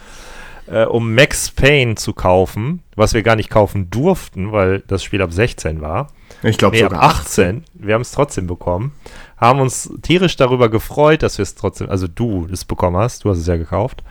äh, 0.70 0.85
um 0.85 1.14
Max 1.14 1.50
Payne 1.50 1.96
zu 1.96 2.12
kaufen, 2.12 2.83
was 2.96 3.12
wir 3.14 3.22
gar 3.22 3.37
nicht 3.37 3.50
kaufen 3.50 3.90
durften, 3.90 4.52
weil 4.52 4.80
das 4.87 5.02
Spiel 5.02 5.20
ab 5.22 5.33
16 5.33 5.80
war. 5.80 6.09
Ich 6.42 6.56
glaube 6.59 6.76
Nee, 6.76 6.85
ab 6.85 6.90
sogar 6.92 7.02
18. 7.11 7.64
Wir 7.74 7.94
haben 7.94 8.02
es 8.02 8.12
trotzdem 8.12 8.46
bekommen. 8.46 8.92
Haben 9.37 9.61
uns 9.61 9.90
tierisch 10.02 10.37
darüber 10.37 10.68
gefreut, 10.68 11.22
dass 11.22 11.38
wir 11.38 11.42
es 11.42 11.54
trotzdem, 11.54 11.88
also 11.90 12.06
du 12.06 12.46
es 12.52 12.64
bekommen 12.64 12.96
hast, 12.96 13.24
du 13.24 13.30
hast 13.30 13.38
es 13.38 13.46
ja 13.46 13.56
gekauft. 13.56 14.02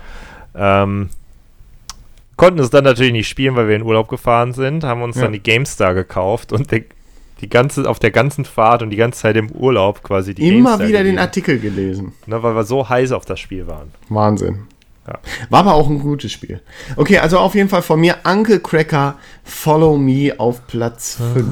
Ähm, 0.56 1.10
konnten 2.36 2.60
es 2.60 2.70
dann 2.70 2.84
natürlich 2.84 3.12
nicht 3.12 3.28
spielen, 3.28 3.56
weil 3.56 3.68
wir 3.68 3.76
in 3.76 3.84
Urlaub 3.84 4.08
gefahren 4.08 4.54
sind, 4.54 4.84
haben 4.84 5.02
uns 5.02 5.16
Ja. 5.18 5.24
dann 5.24 5.34
die 5.34 5.42
GameStar 5.44 5.94
gekauft 5.94 6.52
und 6.54 6.72
der, 6.72 6.82
die 7.42 7.50
ganze, 7.50 7.88
auf 7.90 8.00
der 8.00 8.12
ganzen 8.12 8.46
Fahrt 8.46 8.82
und 8.82 8.90
die 8.90 8.98
ganze 8.98 9.20
Zeit 9.22 9.36
im 9.38 9.52
Urlaub 9.52 10.04
quasi 10.04 10.34
die 10.34 10.48
Immer 10.48 10.72
GameStar 10.72 10.88
wieder 10.88 11.04
den 11.04 11.20
Artikel 11.20 11.60
gelesen. 11.60 12.14
ne, 12.26 12.42
weil 12.44 12.56
wir 12.56 12.64
so 12.64 12.88
heiß 12.90 13.12
auf 13.12 13.26
das 13.26 13.40
Spiel 13.40 13.68
waren. 13.68 13.92
Wahnsinn. 14.10 14.64
War 15.50 15.60
aber 15.62 15.74
auch 15.74 15.90
ein 15.90 16.00
gutes 16.00 16.32
Spiel. 16.32 16.62
Okay, 16.96 17.18
also 17.20 17.40
auf 17.40 17.56
jeden 17.56 17.70
Fall 17.70 17.82
von 17.82 18.00
mir 18.00 18.18
Uncle 18.24 18.60
Cracker 18.60 19.16
Follow 19.44 19.98
Me 19.98 20.34
auf 20.38 20.66
Platz 20.68 21.18
5. 21.34 21.48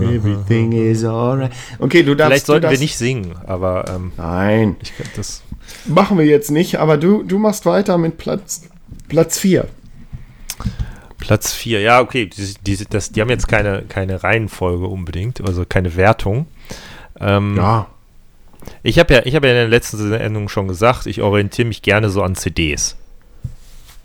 Everything 0.00 0.72
is 0.72 1.04
alright. 1.04 1.52
Okay, 1.78 2.02
du 2.02 2.14
darfst. 2.14 2.30
Vielleicht 2.30 2.46
sollten 2.46 2.62
du 2.62 2.66
wir 2.68 2.70
darfst, 2.70 2.82
nicht 2.82 2.98
singen, 2.98 3.34
aber 3.46 3.84
ähm, 3.88 4.12
Nein, 4.16 4.76
ich 4.82 4.94
glaube, 4.96 5.10
das. 5.16 5.42
machen 5.86 6.18
wir 6.18 6.24
jetzt 6.26 6.50
nicht, 6.50 6.76
aber 6.78 6.96
du, 6.96 7.22
du 7.22 7.38
machst 7.38 7.66
weiter 7.66 7.98
mit 7.98 8.18
Platz, 8.18 8.62
Platz 9.08 9.38
4. 9.38 9.66
Platz 11.18 11.52
4, 11.52 11.80
ja, 11.80 12.00
okay. 12.00 12.26
Die, 12.26 12.54
die, 12.76 12.84
das, 12.88 13.12
die 13.12 13.20
haben 13.20 13.28
jetzt 13.30 13.46
keine, 13.46 13.82
keine 13.88 14.22
Reihenfolge 14.22 14.86
unbedingt, 14.86 15.40
also 15.46 15.64
keine 15.68 15.94
Wertung. 15.96 16.46
Ähm, 17.20 17.56
Ja. 17.56 17.86
Ich 18.82 18.98
habe 18.98 19.14
ja, 19.14 19.22
ich 19.24 19.34
hab 19.34 19.44
ja 19.44 19.50
in 19.50 19.56
der 19.56 19.68
letzten 19.68 19.96
Sendung 19.96 20.48
schon 20.48 20.68
gesagt, 20.68 21.06
ich 21.06 21.22
orientiere 21.22 21.68
mich 21.68 21.82
gerne 21.82 22.10
so 22.10 22.22
an 22.22 22.34
CDs. 22.34 22.96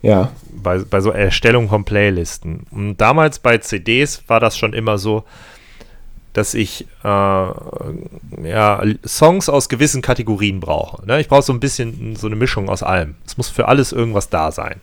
Ja. 0.02 0.32
Bei, 0.52 0.80
bei 0.80 1.02
so 1.02 1.12
Erstellung 1.12 1.70
von 1.70 1.84
Playlisten. 1.84 2.66
Und 2.72 2.98
damals 2.98 3.40
bei 3.40 3.58
CDs 3.58 4.24
war 4.28 4.40
das 4.40 4.58
schon 4.58 4.74
immer 4.74 4.98
so, 4.98 5.24
dass 6.34 6.54
ich 6.54 6.86
äh, 7.04 7.08
ja, 7.08 8.84
Songs 9.06 9.48
aus 9.48 9.70
gewissen 9.70 10.02
Kategorien 10.02 10.60
brauche. 10.60 11.06
Ne? 11.06 11.22
Ich 11.22 11.30
brauche 11.30 11.44
so 11.44 11.54
ein 11.54 11.62
bisschen 11.62 12.16
so 12.18 12.28
eine 12.28 12.36
Mischung 12.36 12.70
aus 12.70 12.84
allem. 12.84 13.16
Es 13.26 13.38
muss 13.38 13.48
für 13.48 13.70
alles 13.70 13.94
irgendwas 13.94 14.30
da 14.30 14.52
sein. 14.52 14.76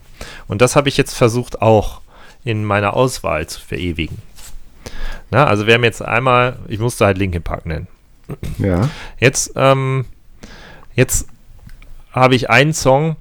Und 0.47 0.61
das 0.61 0.75
habe 0.75 0.89
ich 0.89 0.97
jetzt 0.97 1.13
versucht 1.13 1.61
auch 1.61 2.01
in 2.43 2.65
meiner 2.65 2.95
Auswahl 2.95 3.47
zu 3.47 3.61
verewigen. 3.61 4.17
Na, 5.29 5.45
also 5.45 5.67
wir 5.67 5.75
haben 5.75 5.83
jetzt 5.83 6.01
einmal, 6.01 6.57
ich 6.67 6.79
musste 6.79 7.05
halt 7.05 7.17
Linkin 7.17 7.43
Park 7.43 7.65
nennen. 7.65 7.87
Ja. 8.57 8.89
Jetzt, 9.19 9.53
ähm, 9.55 10.05
jetzt 10.95 11.27
habe 12.11 12.35
ich 12.35 12.49
einen 12.49 12.73
Song, 12.73 13.15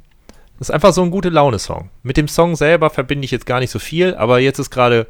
das 0.58 0.68
ist 0.68 0.74
einfach 0.74 0.92
so 0.92 1.02
ein 1.02 1.10
gute 1.10 1.28
Laune-Song. 1.28 1.90
Mit 2.02 2.16
dem 2.16 2.28
Song 2.28 2.54
selber 2.56 2.90
verbinde 2.90 3.24
ich 3.24 3.30
jetzt 3.30 3.46
gar 3.46 3.60
nicht 3.60 3.70
so 3.70 3.78
viel, 3.78 4.14
aber 4.14 4.38
jetzt 4.38 4.58
ist 4.58 4.70
gerade, 4.70 5.06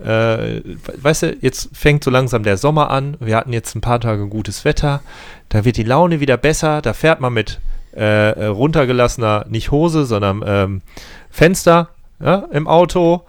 äh, 0.00 0.60
weißt 1.00 1.22
du, 1.22 1.36
jetzt 1.40 1.70
fängt 1.72 2.02
so 2.02 2.10
langsam 2.10 2.42
der 2.42 2.56
Sommer 2.56 2.90
an. 2.90 3.16
Wir 3.20 3.36
hatten 3.36 3.52
jetzt 3.52 3.74
ein 3.76 3.80
paar 3.80 4.00
Tage 4.00 4.26
gutes 4.26 4.64
Wetter. 4.64 5.02
Da 5.48 5.64
wird 5.64 5.76
die 5.76 5.84
Laune 5.84 6.20
wieder 6.20 6.36
besser. 6.36 6.82
Da 6.82 6.92
fährt 6.92 7.20
man 7.20 7.34
mit 7.34 7.60
äh, 7.92 8.46
runtergelassener, 8.46 9.46
nicht 9.48 9.70
Hose, 9.70 10.06
sondern 10.06 10.42
ähm, 10.46 10.82
Fenster 11.30 11.90
ja, 12.20 12.46
im 12.50 12.66
Auto, 12.66 13.22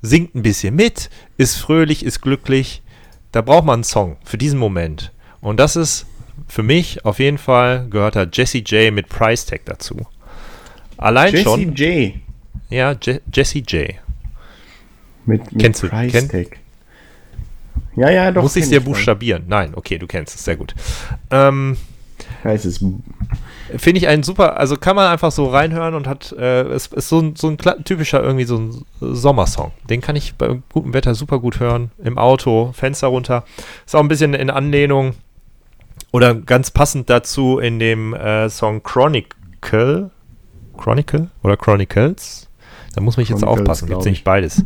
singt 0.00 0.34
ein 0.34 0.42
bisschen 0.42 0.74
mit, 0.74 1.10
ist 1.36 1.56
fröhlich, 1.56 2.04
ist 2.04 2.20
glücklich. 2.20 2.82
Da 3.30 3.40
braucht 3.40 3.64
man 3.64 3.74
einen 3.74 3.84
Song 3.84 4.16
für 4.24 4.36
diesen 4.36 4.58
Moment. 4.58 5.11
Und 5.42 5.60
das 5.60 5.76
ist 5.76 6.06
für 6.48 6.62
mich 6.62 7.04
auf 7.04 7.18
jeden 7.18 7.36
Fall 7.38 7.86
gehört 7.90 8.16
da 8.16 8.24
Jesse 8.32 8.58
J 8.58 8.92
mit 8.92 9.08
Price 9.10 9.44
Tag 9.44 9.60
dazu. 9.66 10.06
Allein 10.96 11.32
Jesse 11.32 11.44
schon. 11.44 11.74
J. 11.74 12.14
Ja, 12.70 12.92
Je 13.02 13.20
Jesse 13.32 13.58
J. 13.58 13.90
Mit, 15.26 15.52
mit 15.52 15.62
Kennst 15.62 15.82
du- 15.82 15.88
Price 15.88 16.12
kenn- 16.12 16.30
Tag. 16.30 16.58
Ja, 17.96 18.10
ja, 18.10 18.30
doch. 18.30 18.42
Muss 18.42 18.56
ich 18.56 18.68
dir 18.68 18.80
buchstabieren? 18.80 19.44
Nein, 19.48 19.72
okay, 19.74 19.98
du 19.98 20.06
kennst 20.06 20.34
es, 20.34 20.44
sehr 20.44 20.56
gut. 20.56 20.74
Ähm, 21.30 21.76
Heißt 22.44 22.64
es. 22.64 22.82
Finde 23.76 23.98
ich 23.98 24.08
einen 24.08 24.22
super, 24.22 24.56
also 24.58 24.76
kann 24.76 24.96
man 24.96 25.10
einfach 25.10 25.30
so 25.32 25.46
reinhören 25.46 25.94
und 25.94 26.06
hat, 26.06 26.32
äh, 26.32 26.62
es 26.68 26.86
ist 26.88 27.08
so 27.08 27.20
ein, 27.20 27.36
so 27.36 27.48
ein 27.48 27.58
typischer 27.84 28.22
irgendwie 28.22 28.44
so 28.44 28.56
ein 28.58 28.84
Sommersong. 29.00 29.72
Den 29.90 30.00
kann 30.00 30.16
ich 30.16 30.34
bei 30.34 30.58
gutem 30.72 30.94
Wetter 30.94 31.14
super 31.14 31.38
gut 31.38 31.60
hören. 31.60 31.90
Im 32.02 32.16
Auto, 32.18 32.72
Fenster 32.74 33.08
runter. 33.08 33.44
Ist 33.84 33.94
auch 33.94 34.00
ein 34.00 34.08
bisschen 34.08 34.34
in 34.34 34.50
Anlehnung 34.50 35.14
oder 36.12 36.34
ganz 36.34 36.70
passend 36.70 37.10
dazu 37.10 37.58
in 37.58 37.78
dem 37.78 38.14
äh, 38.14 38.48
Song 38.48 38.82
Chronicle. 38.82 40.10
Chronicle 40.76 41.30
oder 41.42 41.56
Chronicles? 41.56 42.48
Da 42.94 43.00
muss 43.00 43.16
man 43.16 43.26
jetzt 43.26 43.44
aufpassen, 43.44 43.88
gibt 43.88 44.04
nicht 44.04 44.24
beides. 44.24 44.64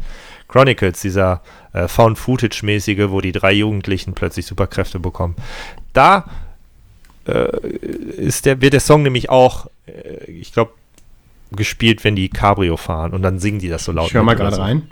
Chronicles, 0.49 1.01
dieser 1.01 1.43
äh, 1.73 1.89
Found-Footage-mäßige, 1.89 3.11
wo 3.11 3.21
die 3.21 3.33
drei 3.33 3.53
Jugendlichen 3.53 4.15
plötzlich 4.15 4.47
Superkräfte 4.47 4.99
bekommen. 4.99 5.37
Da 5.93 6.25
äh, 7.27 7.57
ist 7.67 8.47
der, 8.47 8.61
wird 8.61 8.73
der 8.73 8.81
Song 8.81 9.03
nämlich 9.03 9.31
auch, 9.31 9.67
äh, 9.87 10.31
ich 10.31 10.53
glaube, 10.53 10.73
gespielt, 11.53 12.03
wenn 12.05 12.17
die 12.17 12.29
Cabrio 12.29 12.77
fahren 12.77 13.13
und 13.13 13.23
dann 13.23 13.39
singen 13.39 13.61
die 13.61 13.69
das 13.69 13.85
so 13.85 13.93
laut. 13.93 14.09
Ich 14.09 14.15
höre 14.15 14.25
mal 14.25 14.35
gerade 14.35 14.57
so. 14.57 14.63
rein. 14.63 14.89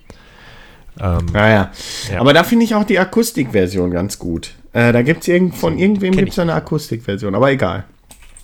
Ähm, 1.00 1.26
Ja, 1.34 1.48
ja. 1.48 1.70
Ja. 2.12 2.20
Aber 2.20 2.32
da 2.32 2.44
finde 2.44 2.64
ich 2.64 2.74
auch 2.74 2.84
die 2.84 2.98
Akustikversion 2.98 3.90
ganz 3.90 4.18
gut. 4.18 4.54
Äh, 4.72 4.92
da 4.92 5.02
gibt 5.02 5.22
es 5.22 5.28
irgend, 5.28 5.54
von 5.56 5.78
irgendwem 5.78 6.16
gibt 6.16 6.32
es 6.32 6.38
eine 6.38 6.54
Akustikversion, 6.54 7.34
aber 7.34 7.50
egal. 7.50 7.84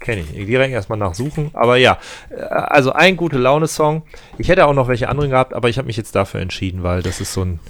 Kenne 0.01 0.23
ich. 0.23 0.47
Direkt 0.47 0.73
erstmal 0.73 0.99
nachsuchen. 0.99 1.51
Aber 1.53 1.77
ja, 1.77 1.99
äh, 2.31 2.41
also 2.43 2.93
ein 2.93 3.17
gute 3.17 3.37
Laune-Song. 3.39 4.03
Ich 4.39 4.49
hätte 4.49 4.67
auch 4.67 4.73
noch 4.75 4.89
welche 4.89 5.09
anderen 5.09 5.31
gehabt, 5.31 5.53
aber 5.53 5.69
ich 5.69 5.77
habe 5.77 5.87
mich 5.87 5.97
jetzt 5.97 6.15
dafür 6.15 6.41
entschieden, 6.41 6.83
weil 6.83 7.03
das 7.03 7.21
ist 7.21 7.33
so 7.35 7.43
ein 7.43 7.61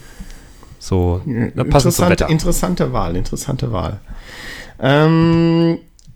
so 0.78 1.20
ne, 1.26 1.50
passend 1.66 2.20
interessante 2.30 2.92
Wahl, 2.92 3.14
interessante 3.14 3.70
Wahl. 3.72 4.00
Ähm, 4.82 5.59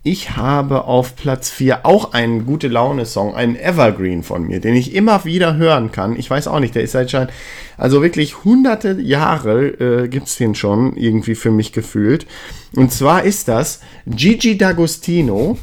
ich 0.05 0.37
habe 0.37 0.83
auf 0.83 1.15
Platz 1.15 1.49
4 1.49 1.83
auch 1.83 2.13
einen 2.13 2.45
gute 2.45 2.67
Laune-Song, 2.67 3.33
einen 3.33 3.55
Evergreen 3.55 4.21
von 4.21 4.45
mir, 4.45 4.59
den 4.59 4.75
ich 4.75 4.93
immer 4.93 5.25
wieder 5.25 5.55
hören 5.55 5.91
kann. 5.91 6.15
Ich 6.15 6.29
weiß 6.29 6.47
auch 6.47 6.59
nicht, 6.59 6.75
der 6.75 6.83
ist 6.83 6.91
seit 6.91 7.09
schon, 7.09 7.27
also 7.75 8.03
wirklich 8.03 8.43
hunderte 8.43 9.01
Jahre 9.01 9.65
äh, 9.65 10.07
gibt 10.07 10.27
es 10.27 10.37
den 10.37 10.53
schon 10.53 10.95
irgendwie 10.95 11.33
für 11.33 11.49
mich 11.49 11.73
gefühlt. 11.73 12.27
Und 12.75 12.91
zwar 12.91 13.23
ist 13.23 13.47
das 13.47 13.81
Gigi 14.05 14.53
D'Agostino. 14.53 15.57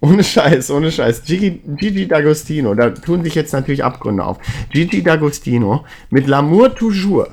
Ohne 0.00 0.24
Scheiß, 0.24 0.72
ohne 0.72 0.90
Scheiß. 0.90 1.22
Gigi, 1.22 1.60
Gigi 1.76 2.06
D'Agostino, 2.06 2.74
da 2.74 2.90
tun 2.90 3.22
sich 3.22 3.36
jetzt 3.36 3.52
natürlich 3.52 3.84
Abgründe 3.84 4.24
auf. 4.24 4.38
Gigi 4.72 5.00
D'Agostino 5.00 5.84
mit 6.10 6.26
L'amour 6.26 6.74
toujours. 6.74 7.28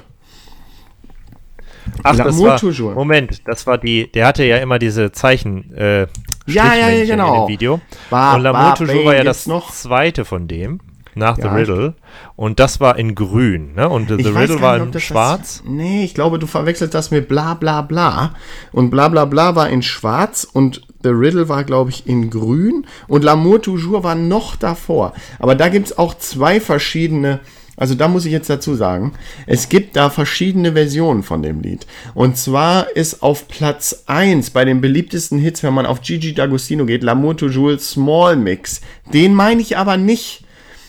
Ach, 2.04 2.16
das 2.16 2.42
war, 2.42 2.58
toujours. 2.58 2.96
Moment, 2.96 3.42
das 3.48 3.66
war 3.68 3.78
die, 3.78 4.12
der 4.12 4.28
hatte 4.28 4.44
ja 4.44 4.58
immer 4.58 4.80
diese 4.80 5.12
Zeichen, 5.12 5.74
äh, 5.76 6.08
Ja, 6.46 6.74
ja, 6.76 6.90
ja, 6.90 7.06
genau. 7.06 7.34
in 7.34 7.42
dem 7.42 7.48
Video. 7.48 7.82
Ba- 8.10 8.36
und 8.36 8.42
L'amour 8.42 8.76
toujours 8.76 9.06
war 9.06 9.16
ja 9.16 9.24
das 9.24 9.48
noch? 9.48 9.72
zweite 9.72 10.26
von 10.26 10.48
dem, 10.48 10.80
nach 11.16 11.38
Ja, 11.38 11.50
The 11.52 11.56
Riddle. 11.60 11.94
Und 12.36 12.60
das 12.60 12.80
war 12.80 12.98
in 12.98 13.16
grün, 13.16 13.74
ne? 13.76 13.88
Und 13.90 14.10
The 14.10 14.16
Ich 14.16 14.28
Riddle 14.28 14.62
war 14.62 14.80
nicht, 14.80 14.88
ob 14.88 14.96
in 14.96 15.02
schwarz. 15.02 15.62
Das, 15.64 15.70
nee, 15.72 16.04
ich 16.04 16.14
glaube, 16.14 16.40
du 16.40 16.48
verwechselst 16.48 16.94
das 16.94 17.12
mit 17.12 17.28
bla 17.28 17.54
bla 17.54 17.82
bla. 17.82 18.34
Und 18.72 18.90
bla 18.90 19.10
bla 19.10 19.26
bla 19.26 19.56
war 19.56 19.70
in 19.70 19.82
schwarz 19.84 20.44
und 20.52 20.82
The 21.04 21.10
Riddle 21.10 21.50
war, 21.50 21.66
glaube 21.66 21.90
ich, 21.92 22.08
in 22.08 22.30
grün. 22.30 22.86
Und 23.08 23.24
L'amour 23.26 23.62
toujours 23.62 24.04
war 24.04 24.16
noch 24.16 24.56
davor. 24.56 25.14
Aber 25.38 25.54
da 25.56 25.68
gibt 25.70 25.88
es 25.88 25.98
auch 25.98 26.14
zwei 26.18 26.60
verschiedene. 26.62 27.42
Also 27.76 27.96
da 27.96 28.08
muss 28.08 28.26
ich 28.26 28.32
jetzt 28.32 28.50
dazu 28.50 28.76
sagen, 28.76 29.14
es 29.48 29.68
gibt 29.68 29.96
da 29.96 30.10
verschiedene 30.10 30.74
Versionen 30.74 31.24
von 31.24 31.42
dem 31.42 31.62
Lied. 31.62 31.88
Und 32.14 32.38
zwar 32.38 32.96
ist 32.96 33.24
auf 33.24 33.48
Platz 33.48 34.04
1 34.06 34.52
bei 34.52 34.64
den 34.64 34.80
beliebtesten 34.80 35.40
Hits, 35.40 35.64
wenn 35.64 35.74
man 35.74 35.88
auf 35.88 36.02
Gigi 36.02 36.34
D'Agostino 36.34 36.86
geht, 36.86 37.04
L'amour 37.04 37.36
toujours 37.36 37.80
Small 37.80 38.36
Mix. 38.36 38.82
Den 39.12 39.34
meine 39.34 39.62
ich 39.62 39.78
aber 39.78 39.98
nicht. 39.98 40.44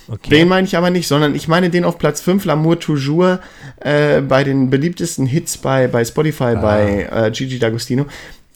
Okay. 0.07 0.29
Den 0.29 0.49
meine 0.49 0.67
ich 0.67 0.77
aber 0.77 0.91
nicht, 0.91 1.09
sondern 1.09 1.35
ich 1.35 1.49
meine 1.49 1.71
den 1.71 1.85
auf 1.85 1.97
Platz 1.97 2.21
5, 2.21 2.45
L'amour 2.45 2.79
toujours, 2.79 3.39
äh, 3.81 4.21
bei 4.21 4.45
den 4.45 4.69
beliebtesten 4.69 5.25
Hits 5.25 5.57
bei, 5.57 5.89
bei 5.89 6.05
Spotify, 6.05 6.55
bei 6.57 7.09
äh, 7.11 7.31
Gigi 7.31 7.57
D'Agostino. 7.57 8.05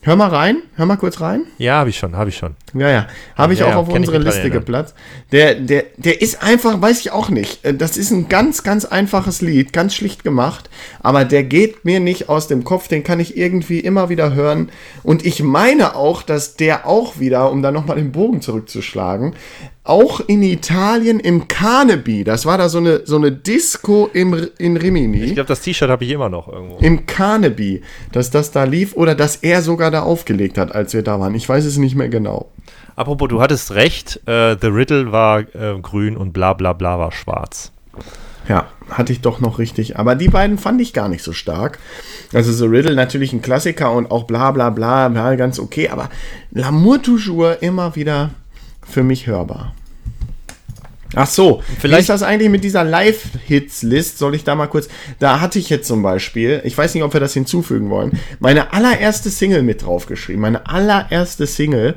Hör 0.02 0.14
mal 0.14 0.28
rein, 0.28 0.58
hör 0.76 0.86
mal 0.86 0.96
kurz 0.96 1.20
rein. 1.20 1.42
Ja, 1.58 1.74
habe 1.74 1.90
ich 1.90 1.98
schon, 1.98 2.16
habe 2.16 2.30
ich 2.30 2.36
schon. 2.36 2.54
Ja, 2.72 2.88
ja. 2.88 3.06
Habe 3.34 3.52
ich 3.52 3.58
Ja, 3.58 3.66
auch 3.66 3.70
ja, 3.70 3.76
auf 3.78 3.88
unsere 3.88 4.18
Liste 4.18 4.48
geplatzt. 4.48 4.94
Der, 5.32 5.56
der, 5.56 5.86
der 5.96 6.22
ist 6.22 6.40
einfach, 6.40 6.80
weiß 6.80 7.00
ich 7.00 7.10
auch 7.10 7.30
nicht. 7.30 7.64
Äh, 7.64 7.74
Das 7.74 7.96
ist 7.96 8.12
ein 8.12 8.28
ganz, 8.28 8.62
ganz 8.62 8.84
einfaches 8.84 9.40
Lied, 9.40 9.72
ganz 9.72 9.96
schlicht 9.96 10.22
gemacht. 10.22 10.70
Aber 11.00 11.24
der 11.24 11.42
geht 11.42 11.84
mir 11.84 11.98
nicht 11.98 12.28
aus 12.28 12.46
dem 12.46 12.62
Kopf. 12.62 12.86
Den 12.86 13.02
kann 13.02 13.18
ich 13.18 13.36
irgendwie 13.36 13.80
immer 13.80 14.08
wieder 14.08 14.34
hören. 14.34 14.70
Und 15.02 15.26
ich 15.26 15.42
meine 15.42 15.96
auch, 15.96 16.22
dass 16.22 16.54
der 16.54 16.86
auch 16.86 17.18
wieder, 17.18 17.50
um 17.50 17.60
da 17.60 17.72
nochmal 17.72 17.96
den 17.96 18.12
Bogen 18.12 18.40
zurückzuschlagen, 18.40 19.34
auch 19.88 20.20
in 20.20 20.42
Italien 20.42 21.18
im 21.18 21.48
Carnaby, 21.48 22.22
das 22.24 22.44
war 22.44 22.58
da 22.58 22.68
so 22.68 22.78
eine, 22.78 23.06
so 23.06 23.16
eine 23.16 23.32
Disco 23.32 24.10
im, 24.12 24.48
in 24.58 24.76
Rimini 24.76 25.22
Ich 25.22 25.34
glaube, 25.34 25.48
das 25.48 25.62
T-Shirt 25.62 25.88
habe 25.88 26.04
ich 26.04 26.10
immer 26.10 26.28
noch 26.28 26.48
irgendwo. 26.48 26.78
im 26.78 27.06
Carnaby, 27.06 27.82
dass 28.12 28.30
das 28.30 28.50
da 28.50 28.64
lief 28.64 28.94
oder 28.94 29.14
dass 29.14 29.36
er 29.36 29.62
sogar 29.62 29.90
da 29.90 30.02
aufgelegt 30.02 30.58
hat, 30.58 30.74
als 30.74 30.92
wir 30.92 31.02
da 31.02 31.18
waren. 31.18 31.34
Ich 31.34 31.48
weiß 31.48 31.64
es 31.64 31.78
nicht 31.78 31.94
mehr 31.94 32.08
genau. 32.08 32.50
Apropos, 32.96 33.28
du 33.28 33.40
hattest 33.40 33.72
recht, 33.72 34.20
äh, 34.26 34.56
The 34.60 34.66
Riddle 34.66 35.12
war 35.12 35.40
äh, 35.40 35.78
grün 35.80 36.16
und 36.16 36.32
bla 36.32 36.52
bla 36.52 36.72
bla 36.74 36.98
war 36.98 37.12
schwarz. 37.12 37.72
Ja, 38.48 38.66
hatte 38.90 39.12
ich 39.12 39.20
doch 39.20 39.40
noch 39.40 39.58
richtig. 39.58 39.98
Aber 39.98 40.14
die 40.14 40.28
beiden 40.28 40.58
fand 40.58 40.80
ich 40.80 40.92
gar 40.92 41.08
nicht 41.08 41.22
so 41.22 41.32
stark. 41.32 41.78
Also 42.32 42.52
The 42.52 42.64
Riddle 42.64 42.94
natürlich 42.94 43.32
ein 43.32 43.42
Klassiker 43.42 43.92
und 43.92 44.10
auch 44.10 44.24
bla 44.24 44.50
bla 44.50 44.70
bla, 44.70 45.10
ja, 45.10 45.34
ganz 45.34 45.58
okay. 45.58 45.88
Aber 45.88 46.08
L'amour 46.54 47.02
toujours 47.02 47.56
immer 47.60 47.94
wieder 47.94 48.30
für 48.90 49.02
mich 49.02 49.26
hörbar. 49.26 49.74
Ach 51.14 51.26
so, 51.26 51.62
vielleicht 51.80 51.96
wie 51.96 52.00
ist 52.00 52.08
das 52.10 52.22
eigentlich 52.22 52.50
mit 52.50 52.64
dieser 52.64 52.84
Live-Hits-List? 52.84 54.18
Soll 54.18 54.34
ich 54.34 54.44
da 54.44 54.54
mal 54.54 54.66
kurz. 54.66 54.88
Da 55.18 55.40
hatte 55.40 55.58
ich 55.58 55.70
jetzt 55.70 55.88
zum 55.88 56.02
Beispiel, 56.02 56.60
ich 56.64 56.76
weiß 56.76 56.92
nicht, 56.94 57.02
ob 57.02 57.14
wir 57.14 57.20
das 57.20 57.32
hinzufügen 57.32 57.88
wollen, 57.88 58.18
meine 58.40 58.74
allererste 58.74 59.30
Single 59.30 59.62
mit 59.62 59.84
draufgeschrieben. 59.86 60.42
Meine 60.42 60.68
allererste 60.68 61.46
Single, 61.46 61.94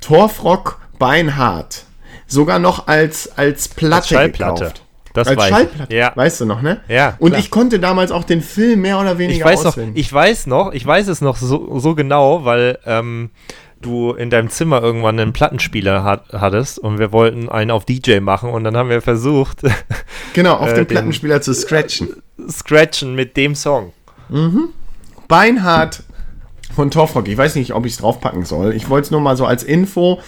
Torfrock 0.00 0.80
Beinhard. 1.00 1.84
sogar 2.28 2.58
noch 2.58 2.86
als, 2.86 3.36
als 3.36 3.68
Platte 3.68 4.08
Schallplatte. 4.08 4.64
gekauft. 4.64 4.82
Das 5.14 5.26
als 5.26 5.38
weiß. 5.38 5.48
Schallplatte. 5.48 5.94
Ja. 5.96 6.12
Weißt 6.14 6.40
du 6.40 6.44
noch, 6.44 6.62
ne? 6.62 6.80
Ja, 6.88 7.16
Und 7.18 7.30
klar. 7.30 7.40
ich 7.40 7.50
konnte 7.50 7.80
damals 7.80 8.12
auch 8.12 8.24
den 8.24 8.40
Film 8.42 8.82
mehr 8.82 9.00
oder 9.00 9.18
weniger 9.18 9.38
Ich 9.38 9.44
weiß 9.44 9.60
noch, 9.64 9.70
auswendig. 9.70 10.04
ich 10.06 10.12
weiß 10.12 10.46
noch, 10.46 10.72
ich 10.72 10.86
weiß 10.86 11.08
es 11.08 11.20
noch 11.20 11.36
so, 11.36 11.78
so 11.80 11.94
genau, 11.96 12.44
weil 12.44 12.78
ähm, 12.86 13.30
du 13.80 14.12
in 14.12 14.30
deinem 14.30 14.50
Zimmer 14.50 14.82
irgendwann 14.82 15.18
einen 15.20 15.32
Plattenspieler 15.32 16.02
hat, 16.04 16.24
hattest 16.32 16.78
und 16.78 16.98
wir 16.98 17.12
wollten 17.12 17.48
einen 17.48 17.70
auf 17.70 17.84
DJ 17.84 18.20
machen 18.20 18.50
und 18.50 18.64
dann 18.64 18.76
haben 18.76 18.88
wir 18.90 19.00
versucht, 19.02 19.60
genau, 20.34 20.54
auf 20.56 20.70
äh, 20.70 20.74
den- 20.74 20.86
Plattenspieler 20.86 21.40
zu 21.40 21.54
scratchen. 21.54 22.08
scratchen 22.50 23.14
mit 23.14 23.36
dem 23.36 23.54
Song. 23.54 23.92
Beinhard 25.28 26.02
von 26.74 26.90
Torfrock. 26.90 27.28
Ich 27.28 27.36
weiß 27.36 27.54
nicht, 27.56 27.72
ob 27.74 27.86
ich 27.86 27.92
es 27.92 27.98
draufpacken 27.98 28.44
soll. 28.44 28.74
Ich 28.74 28.88
wollte 28.88 29.06
es 29.06 29.10
nur 29.10 29.20
mal 29.20 29.36
so 29.36 29.46
als 29.46 29.62
Info. 29.62 30.20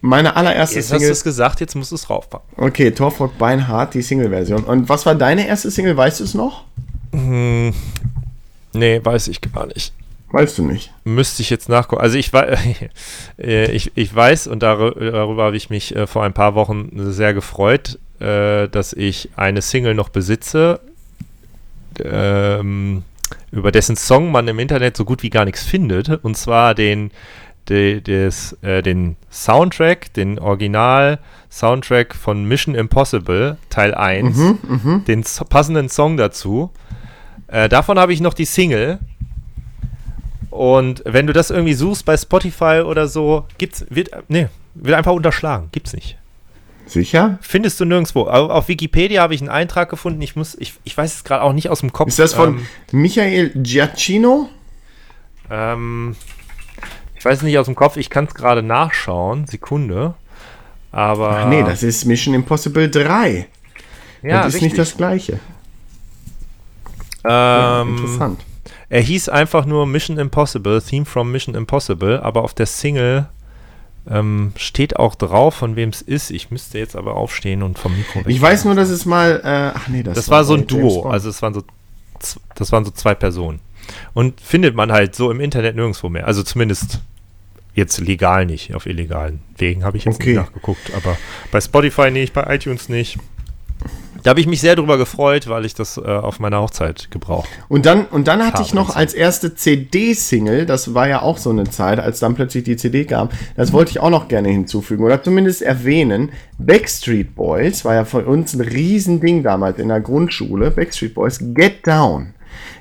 Meine 0.00 0.36
allererste 0.36 0.76
Jetzt 0.76 0.86
hast 0.86 0.92
du 0.92 0.98
Single. 0.98 1.12
es 1.12 1.24
gesagt, 1.24 1.60
jetzt 1.60 1.74
musst 1.74 1.90
du 1.90 1.96
es 1.96 2.02
draufpacken. 2.02 2.46
Okay, 2.56 2.90
Torfrock 2.92 3.36
Beinhard, 3.38 3.94
die 3.94 4.02
Single-Version. 4.02 4.64
Und 4.64 4.88
was 4.88 5.06
war 5.06 5.14
deine 5.14 5.46
erste 5.48 5.70
Single? 5.70 5.96
Weißt 5.96 6.20
du 6.20 6.24
es 6.24 6.34
noch? 6.34 6.64
Nee, 7.12 7.72
weiß 9.02 9.28
ich 9.28 9.40
gar 9.40 9.66
nicht. 9.66 9.92
Weißt 10.36 10.58
du 10.58 10.64
nicht. 10.64 10.92
Müsste 11.04 11.40
ich 11.42 11.48
jetzt 11.50 11.68
nachgucken. 11.70 12.02
Also 12.02 12.18
ich, 12.18 12.30
äh, 13.38 13.70
ich, 13.72 13.92
ich 13.94 14.14
weiß, 14.14 14.48
und 14.48 14.62
darü- 14.62 15.10
darüber 15.12 15.44
habe 15.44 15.56
ich 15.56 15.70
mich 15.70 15.96
äh, 15.96 16.06
vor 16.06 16.24
ein 16.24 16.34
paar 16.34 16.54
Wochen 16.54 16.90
sehr 17.10 17.32
gefreut, 17.32 17.98
äh, 18.20 18.68
dass 18.68 18.92
ich 18.92 19.30
eine 19.36 19.62
Single 19.62 19.94
noch 19.94 20.10
besitze, 20.10 20.80
ähm, 22.04 23.02
über 23.50 23.72
dessen 23.72 23.96
Song 23.96 24.30
man 24.30 24.46
im 24.48 24.58
Internet 24.58 24.96
so 24.96 25.04
gut 25.06 25.22
wie 25.22 25.30
gar 25.30 25.44
nichts 25.46 25.62
findet. 25.64 26.10
Und 26.22 26.36
zwar 26.36 26.74
den, 26.74 27.10
de, 27.68 28.00
des, 28.02 28.56
den 28.62 29.16
Soundtrack, 29.30 30.12
den 30.14 30.38
Original-Soundtrack 30.38 32.14
von 32.14 32.44
Mission 32.44 32.74
Impossible, 32.74 33.56
Teil 33.70 33.94
1, 33.94 34.36
den 35.06 35.22
so 35.22 35.44
passenden 35.46 35.88
Song 35.88 36.16
dazu. 36.16 36.70
Davon 37.48 37.98
habe 37.98 38.12
ich 38.12 38.20
noch 38.20 38.34
die 38.34 38.44
Single. 38.44 38.98
Und 40.56 41.02
wenn 41.04 41.26
du 41.26 41.32
das 41.32 41.50
irgendwie 41.50 41.74
suchst 41.74 42.04
bei 42.04 42.16
Spotify 42.16 42.82
oder 42.84 43.08
so, 43.08 43.44
gibt's, 43.58 43.84
wird, 43.90 44.10
nee, 44.28 44.48
wird 44.74 44.96
einfach 44.96 45.12
unterschlagen. 45.12 45.68
Gibt's 45.72 45.92
nicht. 45.92 46.16
Sicher? 46.86 47.38
Findest 47.40 47.80
du 47.80 47.84
nirgendwo. 47.84 48.22
Auf, 48.28 48.50
auf 48.50 48.68
Wikipedia 48.68 49.20
habe 49.22 49.34
ich 49.34 49.40
einen 49.40 49.50
Eintrag 49.50 49.88
gefunden. 49.90 50.22
Ich 50.22 50.36
muss, 50.36 50.54
ich, 50.54 50.74
ich 50.84 50.96
weiß 50.96 51.14
es 51.14 51.24
gerade 51.24 51.42
auch 51.42 51.52
nicht 51.52 51.68
aus 51.68 51.80
dem 51.80 51.92
Kopf. 51.92 52.08
Ist 52.08 52.18
das 52.20 52.32
von 52.34 52.58
Ähm, 52.58 52.66
Michael 52.92 53.50
Giacchino? 53.56 54.48
ähm, 55.50 56.14
ich 57.18 57.24
weiß 57.24 57.38
es 57.38 57.42
nicht 57.42 57.58
aus 57.58 57.66
dem 57.66 57.74
Kopf. 57.74 57.96
Ich 57.96 58.08
kann 58.08 58.26
es 58.26 58.34
gerade 58.34 58.62
nachschauen. 58.62 59.46
Sekunde. 59.46 60.14
Aber. 60.92 61.30
Ach 61.40 61.48
nee, 61.48 61.62
das 61.64 61.82
ist 61.82 62.04
Mission 62.04 62.34
Impossible 62.34 62.88
3. 62.88 63.48
ja, 64.22 64.42
das 64.44 64.54
ist 64.54 64.62
nicht 64.62 64.72
richtig. 64.72 64.76
das 64.78 64.96
gleiche. 64.96 65.40
Ähm, 67.24 67.96
Interessant. 67.96 68.44
Er 68.88 69.00
hieß 69.00 69.28
einfach 69.28 69.66
nur 69.66 69.86
Mission 69.86 70.18
Impossible, 70.18 70.80
Theme 70.80 71.04
from 71.06 71.32
Mission 71.32 71.54
Impossible, 71.54 72.20
aber 72.22 72.42
auf 72.44 72.54
der 72.54 72.66
Single 72.66 73.26
ähm, 74.08 74.52
steht 74.56 74.96
auch 74.96 75.16
drauf, 75.16 75.54
von 75.54 75.74
wem 75.74 75.88
es 75.88 76.02
ist. 76.02 76.30
Ich 76.30 76.50
müsste 76.50 76.78
jetzt 76.78 76.94
aber 76.94 77.16
aufstehen 77.16 77.62
und 77.62 77.78
vom 77.78 77.96
Mikro 77.96 78.20
weg. 78.20 78.26
Ich 78.28 78.40
weiß 78.40 78.64
nur, 78.64 78.74
dass 78.76 78.88
es 78.88 79.04
mal. 79.04 79.40
Äh, 79.42 79.76
ach 79.76 79.88
nee, 79.88 80.02
das, 80.04 80.14
Das 80.14 80.28
war 80.28 80.44
so 80.44 80.54
bei 80.54 80.60
ein 80.62 80.66
Duo, 80.68 81.08
also 81.08 81.28
es 81.28 81.42
waren 81.42 81.54
so, 81.54 81.62
das 82.54 82.70
waren 82.72 82.84
so 82.84 82.92
zwei 82.92 83.14
Personen. 83.14 83.60
Und 84.14 84.40
findet 84.40 84.74
man 84.74 84.92
halt 84.92 85.14
so 85.14 85.30
im 85.30 85.40
Internet 85.40 85.76
nirgendwo 85.76 86.08
mehr. 86.08 86.26
Also 86.26 86.42
zumindest 86.42 87.00
jetzt 87.74 87.98
legal 87.98 88.46
nicht, 88.46 88.74
auf 88.74 88.86
illegalen 88.86 89.42
Wegen 89.58 89.84
habe 89.84 89.96
ich 89.96 90.04
jetzt 90.04 90.16
Okay. 90.16 90.30
nicht 90.30 90.38
nachgeguckt, 90.38 90.92
aber 90.96 91.16
bei 91.52 91.60
Spotify 91.60 92.10
nicht, 92.10 92.32
bei 92.32 92.42
iTunes 92.54 92.88
nicht. 92.88 93.18
Da 94.26 94.30
habe 94.30 94.40
ich 94.40 94.48
mich 94.48 94.60
sehr 94.60 94.74
drüber 94.74 94.98
gefreut, 94.98 95.46
weil 95.46 95.64
ich 95.64 95.74
das 95.74 95.98
äh, 95.98 96.00
auf 96.00 96.40
meiner 96.40 96.60
Hochzeit 96.60 97.12
gebraucht. 97.12 97.48
Und 97.68 97.86
dann, 97.86 98.06
und 98.06 98.26
dann 98.26 98.44
hatte 98.44 98.60
ich 98.60 98.74
noch 98.74 98.96
als 98.96 99.14
erste 99.14 99.54
CD-Single, 99.54 100.66
das 100.66 100.94
war 100.94 101.06
ja 101.06 101.22
auch 101.22 101.38
so 101.38 101.50
eine 101.50 101.70
Zeit, 101.70 102.00
als 102.00 102.18
dann 102.18 102.34
plötzlich 102.34 102.64
die 102.64 102.76
CD 102.76 103.04
kam, 103.04 103.28
das 103.54 103.72
wollte 103.72 103.92
ich 103.92 104.00
auch 104.00 104.10
noch 104.10 104.26
gerne 104.26 104.48
hinzufügen 104.48 105.04
oder 105.04 105.22
zumindest 105.22 105.62
erwähnen. 105.62 106.32
Backstreet 106.58 107.36
Boys 107.36 107.84
war 107.84 107.94
ja 107.94 108.04
von 108.04 108.24
uns 108.24 108.52
ein 108.52 108.62
Riesending 108.62 109.44
damals 109.44 109.78
in 109.78 109.90
der 109.90 110.00
Grundschule. 110.00 110.72
Backstreet 110.72 111.14
Boys, 111.14 111.38
Get 111.54 111.86
Down. 111.86 112.34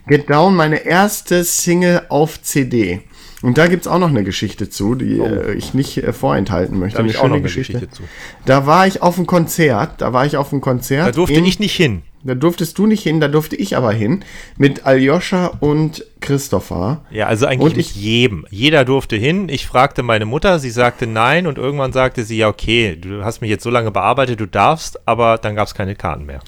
Get 0.08 0.27
Down, 0.27 0.55
meine 0.55 0.84
erste 0.84 1.43
Single 1.43 2.08
auf 2.10 2.41
CD. 2.41 3.03
Und 3.45 3.60
da 3.60 3.67
gibt 3.67 3.84
es 3.86 3.88
auch 3.88 3.99
noch 3.99 4.10
eine 4.10 4.23
Geschichte 4.23 4.69
zu, 4.71 4.95
die 4.95 5.19
äh, 5.19 5.53
ich 5.53 5.75
nicht 5.75 5.97
äh, 5.97 6.12
vorenthalten 6.13 6.79
möchte. 6.79 6.97
Oh. 6.97 7.01
Da 7.01 7.03
Eine 7.03 7.12
ich 7.12 7.17
auch 7.17 7.23
noch 7.23 7.27
schöne 7.27 7.36
eine 7.36 7.43
Geschichte 7.43 7.89
zu. 7.91 8.01
Da 8.45 8.65
war 8.65 8.88
ich 8.88 9.03
auf 9.03 9.17
einem 9.17 9.27
Konzert, 9.27 10.01
da 10.01 10.13
war 10.13 10.25
ich 10.25 10.36
auf 10.36 10.51
einem 10.51 10.62
Konzert. 10.62 11.08
Da 11.08 11.12
durfte 11.12 11.36
in- 11.36 11.45
ich 11.45 11.60
nicht 11.60 11.75
hin. 11.75 12.01
da 12.23 12.34
durftest 12.34 12.75
du 12.79 12.88
nicht 12.88 13.03
hin, 13.03 13.19
da 13.19 13.27
durfte 13.27 13.55
ich 13.55 13.77
aber 13.77 13.91
hin. 13.91 14.25
Mit 14.58 14.88
Aljoscha 14.88 15.51
und 15.60 16.03
Christopher. 16.21 17.05
Ja, 17.12 17.27
also 17.27 17.45
eigentlich 17.45 17.73
Und 17.73 17.77
nicht 17.77 17.95
jedem. 17.95 18.47
Jeder 18.49 18.84
durfte 18.84 19.15
hin. 19.15 19.47
Ich 19.47 19.67
fragte 19.67 20.01
meine 20.01 20.25
Mutter, 20.25 20.58
sie 20.58 20.71
sagte 20.71 21.05
nein 21.05 21.45
und 21.45 21.60
irgendwann 21.60 21.93
sagte 21.93 22.23
sie, 22.23 22.38
ja, 22.38 22.47
okay, 22.47 22.95
du 22.99 23.23
hast 23.23 23.41
mich 23.41 23.51
jetzt 23.51 23.63
so 23.63 23.69
lange 23.69 23.91
bearbeitet, 23.91 24.39
du 24.39 24.47
darfst, 24.47 25.08
aber 25.08 25.38
dann 25.38 25.55
gab 25.55 25.67
es 25.67 25.75
keine 25.75 25.93
Karten 25.93 26.25
mehr. 26.25 26.39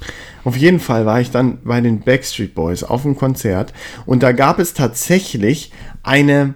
Auf 0.44 0.58
jeden 0.58 0.80
Fall 0.80 1.06
war 1.06 1.22
ich 1.22 1.30
dann 1.30 1.60
bei 1.64 1.80
den 1.80 2.00
Backstreet 2.00 2.56
Boys 2.56 2.84
auf 2.84 3.04
dem 3.04 3.16
Konzert 3.16 3.72
und 4.08 4.24
da 4.24 4.32
gab 4.32 4.58
es 4.58 4.74
tatsächlich 4.74 5.72
eine 6.02 6.56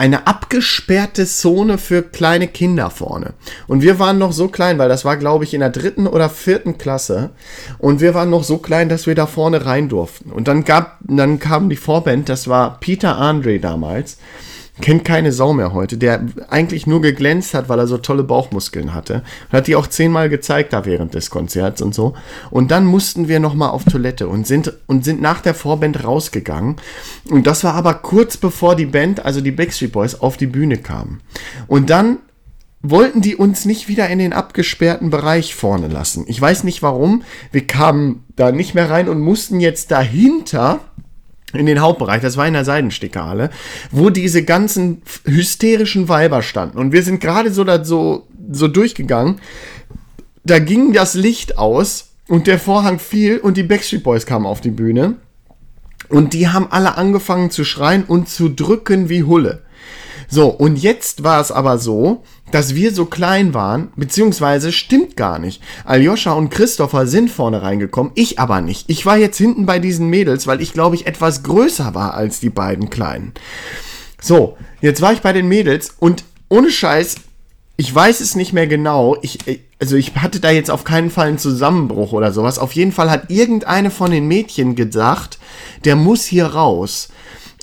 eine 0.00 0.26
abgesperrte 0.26 1.26
Zone 1.26 1.76
für 1.76 2.02
kleine 2.02 2.48
Kinder 2.48 2.88
vorne. 2.88 3.34
Und 3.66 3.82
wir 3.82 3.98
waren 3.98 4.16
noch 4.16 4.32
so 4.32 4.48
klein, 4.48 4.78
weil 4.78 4.88
das 4.88 5.04
war, 5.04 5.18
glaube 5.18 5.44
ich, 5.44 5.52
in 5.52 5.60
der 5.60 5.68
dritten 5.68 6.06
oder 6.06 6.30
vierten 6.30 6.78
Klasse. 6.78 7.32
Und 7.76 8.00
wir 8.00 8.14
waren 8.14 8.30
noch 8.30 8.42
so 8.42 8.56
klein, 8.56 8.88
dass 8.88 9.06
wir 9.06 9.14
da 9.14 9.26
vorne 9.26 9.66
rein 9.66 9.90
durften. 9.90 10.32
Und 10.32 10.48
dann 10.48 10.64
gab, 10.64 10.96
dann 11.02 11.38
kam 11.38 11.68
die 11.68 11.76
Vorband, 11.76 12.30
das 12.30 12.48
war 12.48 12.80
Peter 12.80 13.18
Andre 13.18 13.60
damals. 13.60 14.16
Kennt 14.80 15.04
keine 15.04 15.32
Sau 15.32 15.52
mehr 15.52 15.72
heute, 15.72 15.98
der 15.98 16.24
eigentlich 16.48 16.86
nur 16.86 17.00
geglänzt 17.00 17.54
hat, 17.54 17.68
weil 17.68 17.78
er 17.78 17.86
so 17.86 17.98
tolle 17.98 18.22
Bauchmuskeln 18.22 18.94
hatte. 18.94 19.22
Und 19.50 19.58
hat 19.58 19.66
die 19.66 19.76
auch 19.76 19.86
zehnmal 19.86 20.28
gezeigt 20.28 20.72
da 20.72 20.84
während 20.84 21.14
des 21.14 21.30
Konzerts 21.30 21.82
und 21.82 21.94
so. 21.94 22.14
Und 22.50 22.70
dann 22.70 22.86
mussten 22.86 23.28
wir 23.28 23.40
nochmal 23.40 23.70
auf 23.70 23.84
Toilette 23.84 24.28
und 24.28 24.46
sind, 24.46 24.72
und 24.86 25.04
sind 25.04 25.20
nach 25.20 25.40
der 25.40 25.54
Vorband 25.54 26.04
rausgegangen. 26.04 26.76
Und 27.28 27.46
das 27.46 27.64
war 27.64 27.74
aber 27.74 27.94
kurz 27.94 28.36
bevor 28.36 28.76
die 28.76 28.86
Band, 28.86 29.24
also 29.24 29.40
die 29.40 29.50
Backstreet 29.50 29.92
Boys, 29.92 30.20
auf 30.20 30.36
die 30.36 30.46
Bühne 30.46 30.78
kamen. 30.78 31.20
Und 31.66 31.90
dann 31.90 32.18
wollten 32.82 33.20
die 33.20 33.36
uns 33.36 33.66
nicht 33.66 33.88
wieder 33.88 34.08
in 34.08 34.18
den 34.18 34.32
abgesperrten 34.32 35.10
Bereich 35.10 35.54
vorne 35.54 35.88
lassen. 35.88 36.24
Ich 36.28 36.40
weiß 36.40 36.64
nicht 36.64 36.82
warum. 36.82 37.22
Wir 37.52 37.66
kamen 37.66 38.24
da 38.36 38.52
nicht 38.52 38.74
mehr 38.74 38.88
rein 38.88 39.08
und 39.08 39.20
mussten 39.20 39.60
jetzt 39.60 39.90
dahinter 39.90 40.80
in 41.52 41.66
den 41.66 41.80
Hauptbereich, 41.80 42.22
das 42.22 42.36
war 42.36 42.46
in 42.46 42.54
der 42.54 42.64
Seidenstickerhalle, 42.64 43.50
wo 43.90 44.10
diese 44.10 44.44
ganzen 44.44 45.02
hysterischen 45.24 46.08
Weiber 46.08 46.42
standen. 46.42 46.78
Und 46.78 46.92
wir 46.92 47.02
sind 47.02 47.20
gerade 47.20 47.52
so, 47.52 47.64
da, 47.64 47.84
so, 47.84 48.26
so 48.50 48.68
durchgegangen. 48.68 49.40
Da 50.44 50.58
ging 50.58 50.92
das 50.92 51.14
Licht 51.14 51.58
aus 51.58 52.10
und 52.28 52.46
der 52.46 52.58
Vorhang 52.58 52.98
fiel 52.98 53.38
und 53.38 53.56
die 53.56 53.62
Backstreet 53.62 54.02
Boys 54.02 54.26
kamen 54.26 54.46
auf 54.46 54.60
die 54.60 54.70
Bühne. 54.70 55.16
Und 56.08 56.32
die 56.32 56.48
haben 56.48 56.68
alle 56.70 56.96
angefangen 56.96 57.50
zu 57.50 57.64
schreien 57.64 58.04
und 58.04 58.28
zu 58.28 58.48
drücken 58.48 59.08
wie 59.08 59.22
Hulle. 59.22 59.62
So, 60.28 60.48
und 60.48 60.76
jetzt 60.76 61.24
war 61.24 61.40
es 61.40 61.50
aber 61.50 61.78
so, 61.78 62.22
dass 62.50 62.74
wir 62.74 62.94
so 62.94 63.04
klein 63.06 63.54
waren, 63.54 63.92
beziehungsweise 63.96 64.72
stimmt 64.72 65.16
gar 65.16 65.38
nicht. 65.38 65.62
Aljoscha 65.84 66.32
und 66.32 66.50
Christopher 66.50 67.06
sind 67.06 67.30
vorne 67.30 67.62
reingekommen, 67.62 68.12
ich 68.14 68.38
aber 68.38 68.60
nicht. 68.60 68.88
Ich 68.88 69.06
war 69.06 69.16
jetzt 69.16 69.38
hinten 69.38 69.66
bei 69.66 69.78
diesen 69.78 70.08
Mädels, 70.08 70.46
weil 70.46 70.60
ich 70.60 70.72
glaube 70.72 70.96
ich 70.96 71.06
etwas 71.06 71.42
größer 71.42 71.94
war 71.94 72.14
als 72.14 72.40
die 72.40 72.50
beiden 72.50 72.90
Kleinen. 72.90 73.32
So, 74.20 74.56
jetzt 74.80 75.00
war 75.00 75.12
ich 75.12 75.20
bei 75.20 75.32
den 75.32 75.48
Mädels 75.48 75.94
und 75.98 76.24
ohne 76.48 76.70
Scheiß, 76.70 77.16
ich 77.76 77.94
weiß 77.94 78.20
es 78.20 78.36
nicht 78.36 78.52
mehr 78.52 78.66
genau. 78.66 79.16
Ich, 79.22 79.48
äh, 79.48 79.60
also 79.80 79.96
ich 79.96 80.14
hatte 80.16 80.40
da 80.40 80.50
jetzt 80.50 80.70
auf 80.70 80.84
keinen 80.84 81.10
Fall 81.10 81.28
einen 81.28 81.38
Zusammenbruch 81.38 82.12
oder 82.12 82.30
sowas. 82.30 82.58
Auf 82.58 82.72
jeden 82.72 82.92
Fall 82.92 83.10
hat 83.10 83.30
irgendeine 83.30 83.90
von 83.90 84.10
den 84.10 84.28
Mädchen 84.28 84.74
gesagt, 84.74 85.38
der 85.86 85.96
muss 85.96 86.26
hier 86.26 86.44
raus. 86.44 87.08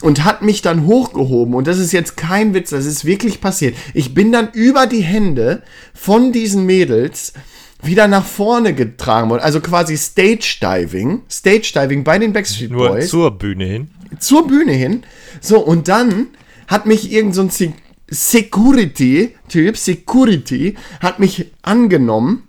Und 0.01 0.23
hat 0.23 0.43
mich 0.43 0.61
dann 0.61 0.85
hochgehoben. 0.85 1.55
Und 1.55 1.65
das 1.67 1.79
ist 1.79 1.91
jetzt 1.91 2.17
kein 2.17 2.53
Witz, 2.53 2.69
das 2.69 2.85
ist 2.85 3.05
wirklich 3.05 3.41
passiert. 3.41 3.75
Ich 3.95 4.13
bin 4.13 4.31
dann 4.31 4.49
über 4.53 4.85
die 4.85 5.01
Hände 5.01 5.63
von 5.95 6.31
diesen 6.31 6.65
Mädels 6.65 7.33
wieder 7.81 8.07
nach 8.07 8.25
vorne 8.25 8.73
getragen 8.73 9.29
worden. 9.29 9.41
Also 9.41 9.59
quasi 9.59 9.97
Stage 9.97 10.57
Diving. 10.61 11.21
Stage 11.31 11.71
Diving 11.73 12.03
bei 12.03 12.19
den 12.19 12.33
Backstreet 12.33 12.71
Nur 12.71 12.89
Boys 12.89 13.09
zur 13.09 13.31
Bühne 13.31 13.65
hin. 13.65 13.89
zur 14.19 14.47
Bühne 14.47 14.73
hin. 14.73 15.03
So, 15.41 15.59
und 15.59 15.87
dann 15.87 16.27
hat 16.67 16.85
mich 16.85 17.11
irgend 17.11 17.33
so 17.35 17.41
ein 17.41 17.49
Se 17.49 17.73
Security-Typ, 18.09 19.75
Security, 19.75 20.75
hat 21.01 21.19
mich 21.19 21.51
angenommen 21.61 22.46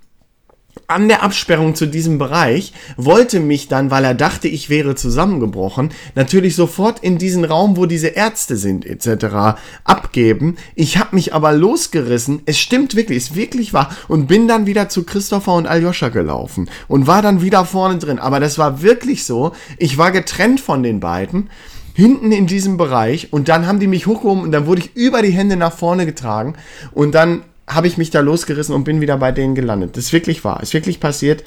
an 0.89 1.07
der 1.09 1.23
Absperrung 1.23 1.75
zu 1.75 1.85
diesem 1.85 2.17
Bereich, 2.17 2.73
wollte 2.97 3.41
mich 3.41 3.69
dann, 3.69 3.91
weil 3.91 4.05
er 4.05 4.15
dachte, 4.15 4.49
ich 4.49 4.71
wäre 4.71 4.95
zusammengebrochen, 4.95 5.91
natürlich 6.15 6.57
sofort 6.57 7.01
in 7.01 7.19
diesen 7.19 7.45
Raum, 7.45 7.77
wo 7.77 7.85
diese 7.85 8.09
Ärzte 8.09 8.57
sind, 8.57 8.87
etc. 8.87 9.61
abgeben. 9.85 10.57
Ich 10.75 10.97
habe 10.97 11.15
mich 11.15 11.35
aber 11.35 11.53
losgerissen, 11.53 12.41
es 12.47 12.59
stimmt 12.59 12.97
wirklich, 12.97 13.19
ist 13.19 13.37
wirklich 13.37 13.75
wahr, 13.75 13.95
und 14.09 14.29
bin 14.29 14.49
dann 14.49 14.65
wieder 14.65 14.89
zu 14.89 15.05
Christopher 15.05 15.53
und 15.53 15.67
Aljoscha 15.67 16.09
gelaufen 16.09 16.71
und 16.89 17.07
war 17.07 17.21
dann 17.21 17.43
wieder 17.43 17.67
vorne 17.67 17.99
drin. 17.99 18.19
Aber 18.19 18.41
das 18.41 18.57
war 18.57 18.81
wirklich 18.81 19.25
so, 19.25 19.53
ich 19.77 19.99
war 19.99 20.11
getrennt 20.11 20.59
von 20.59 20.83
den 20.83 21.01
beiden 21.01 21.51
hinten 21.93 22.33
in 22.33 22.47
diesem 22.47 22.79
Bereich 22.79 23.33
und 23.33 23.49
dann 23.49 23.67
haben 23.67 23.81
die 23.81 23.89
mich 23.89 24.07
hochgehoben 24.07 24.45
und 24.45 24.53
dann 24.53 24.67
wurde 24.67 24.83
ich 24.83 24.97
über 24.97 25.21
die 25.21 25.33
Hände 25.33 25.57
nach 25.57 25.73
vorne 25.73 26.07
getragen 26.07 26.55
und 26.93 27.15
dann 27.15 27.43
habe 27.69 27.87
ich 27.87 27.99
mich 27.99 28.11
da 28.11 28.21
losgerissen 28.21 28.75
und 28.75 28.85
bin 28.85 29.01
wieder 29.01 29.17
bei 29.19 29.33
denen 29.33 29.55
gelandet. 29.55 29.97
Das 29.97 30.05
ist 30.07 30.13
wirklich 30.13 30.45
wahr, 30.45 30.63
ist 30.63 30.75
wirklich 30.75 31.01
passiert. 31.01 31.45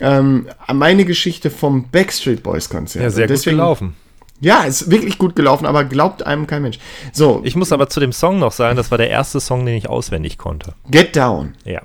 Ähm, 0.00 0.46
meine 0.72 1.04
Geschichte 1.04 1.50
vom 1.50 1.88
Backstreet 1.90 2.42
Boys 2.42 2.68
Konzert. 2.68 3.02
Ja, 3.02 3.10
sehr 3.10 3.26
gut 3.28 3.42
gelaufen. 3.42 3.94
Ja, 4.40 4.62
ist 4.64 4.90
wirklich 4.90 5.18
gut 5.18 5.34
gelaufen, 5.34 5.66
aber 5.66 5.84
glaubt 5.84 6.24
einem 6.24 6.46
kein 6.46 6.62
Mensch. 6.62 6.78
So. 7.12 7.40
Ich 7.44 7.56
muss 7.56 7.72
aber 7.72 7.88
zu 7.88 7.98
dem 7.98 8.12
Song 8.12 8.38
noch 8.38 8.52
sagen, 8.52 8.76
das 8.76 8.90
war 8.90 8.98
der 8.98 9.10
erste 9.10 9.40
Song, 9.40 9.66
den 9.66 9.74
ich 9.74 9.88
auswendig 9.88 10.38
konnte. 10.38 10.74
Get 10.90 11.16
Down. 11.16 11.54
Ja. 11.64 11.82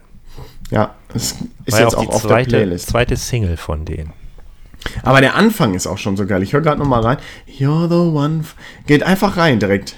Ja, 0.70 0.96
ist 1.14 1.38
War 1.68 1.82
jetzt 1.82 1.96
auch 1.96 2.00
auch 2.00 2.02
die 2.04 2.08
auf 2.10 2.22
der 2.22 2.30
zweite, 2.30 2.50
Playlist. 2.50 2.90
zweite 2.90 3.16
Single 3.18 3.58
von 3.58 3.86
denen. 3.86 4.14
Aber 5.04 5.22
der 5.22 5.36
Anfang 5.36 5.74
ist 5.76 5.88
auch 5.88 5.98
schon 5.98 6.18
so 6.18 6.26
geil. 6.26 6.44
Ich 6.44 6.54
höre 6.54 6.62
gerade 6.62 6.80
noch 6.80 6.88
mal 6.88 7.02
rein. 7.02 7.18
You're 7.48 7.88
the 7.88 8.16
one. 8.16 8.44
Geht 8.88 9.04
einfach 9.04 9.38
rein 9.38 9.60
direkt. 9.60 9.96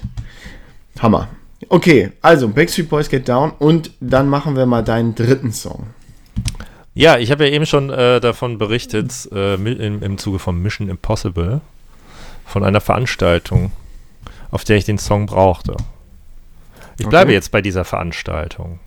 Hammer. 0.99 1.29
Okay, 1.69 2.11
also 2.21 2.47
Backstreet 2.47 2.89
Boys 2.89 3.09
Get 3.09 3.27
Down 3.27 3.51
und 3.59 3.91
dann 3.99 4.29
machen 4.29 4.55
wir 4.55 4.65
mal 4.65 4.83
deinen 4.83 5.15
dritten 5.15 5.51
Song. 5.51 5.87
Ja, 6.93 7.17
ich 7.17 7.29
habe 7.31 7.45
ja 7.47 7.53
eben 7.53 7.65
schon 7.65 7.89
äh, 7.89 8.21
davon 8.21 8.57
berichtet, 8.57 9.29
äh, 9.31 9.55
im, 9.55 10.01
im 10.01 10.17
Zuge 10.17 10.39
von 10.39 10.61
Mission 10.61 10.87
Impossible, 10.89 11.59
von 12.45 12.63
einer 12.63 12.79
Veranstaltung, 12.81 13.71
auf 14.51 14.63
der 14.63 14.77
ich 14.77 14.85
den 14.85 14.97
Song 14.97 15.25
brauchte. 15.25 15.75
Ich 16.97 17.07
bleibe 17.07 17.25
Okay. 17.29 17.33
jetzt 17.33 17.51
bei 17.51 17.61
dieser 17.61 17.83
Veranstaltung 17.83 18.79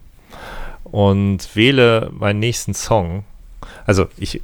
und 0.85 1.55
wähle 1.55 2.11
meinen 2.13 2.39
nächsten 2.39 2.73
Song. 2.73 3.25
Also 3.85 4.07
ich, 4.17 4.41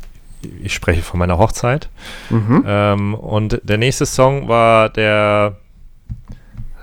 ich 0.63 0.75
spreche 0.75 1.01
von 1.01 1.19
meiner 1.19 1.39
Hochzeit. 1.39 1.89
Ähm, 2.31 3.15
und 3.15 3.61
der 3.63 3.79
nächste 3.79 4.05
Song 4.05 4.49
war 4.49 4.91
der 4.91 5.57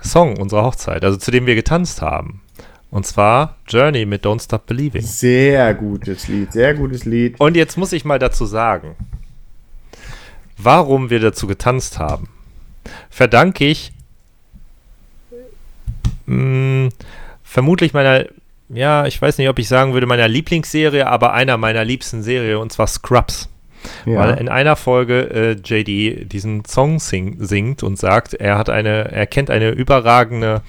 Song 0.02 0.36
unserer 0.38 0.64
Hochzeit, 0.64 1.04
also 1.04 1.16
zu 1.16 1.30
dem 1.30 1.46
wir 1.46 1.54
getanzt 1.54 2.02
haben. 2.02 2.42
Und 2.90 3.06
zwar 3.06 3.56
Journey 3.68 4.04
mit 4.04 4.26
Don't 4.26 4.42
Stop 4.42 4.66
Believing. 4.66 5.02
Sehr 5.02 5.72
gutes 5.74 6.28
Lied, 6.28 6.52
sehr 6.52 6.74
gutes 6.74 7.04
Lied. 7.04 7.40
Und 7.40 7.56
jetzt 7.56 7.78
muss 7.78 7.92
ich 7.92 8.04
mal 8.04 8.18
dazu 8.18 8.44
sagen, 8.44 8.96
warum 10.58 11.08
wir 11.08 11.20
dazu 11.20 11.46
getanzt 11.46 11.98
haben. 11.98 12.28
Verdanke 13.08 13.64
ich 13.66 13.92
mh, 16.26 16.90
vermutlich 17.42 17.92
meiner, 17.92 18.26
ja, 18.68 19.06
ich 19.06 19.20
weiß 19.20 19.38
nicht, 19.38 19.48
ob 19.48 19.58
ich 19.58 19.68
sagen 19.68 19.92
würde, 19.92 20.06
meiner 20.06 20.28
Lieblingsserie, 20.28 21.06
aber 21.06 21.32
einer 21.32 21.56
meiner 21.56 21.84
liebsten 21.84 22.22
Serien, 22.22 22.58
und 22.58 22.72
zwar 22.72 22.86
Scrubs. 22.86 23.48
Weil 24.18 24.38
in 24.38 24.48
einer 24.48 24.76
Folge 24.76 25.30
äh, 25.30 25.52
JD 25.52 26.32
diesen 26.32 26.64
Song 26.64 26.98
sing, 26.98 27.36
singt 27.38 27.82
und 27.82 27.98
sagt, 27.98 28.34
er 28.34 28.58
hat 28.58 28.70
eine, 28.70 29.10
er 29.10 29.26
kennt 29.26 29.50
eine 29.50 29.70
überragende 29.70 30.62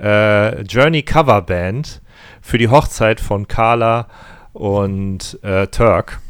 äh, 0.00 0.62
Journey 0.62 1.02
Coverband 1.02 2.00
für 2.40 2.58
die 2.58 2.68
Hochzeit 2.68 3.20
von 3.20 3.48
Carla 3.48 4.08
und 4.52 5.38
äh, 5.42 5.66
Turk. 5.68 6.20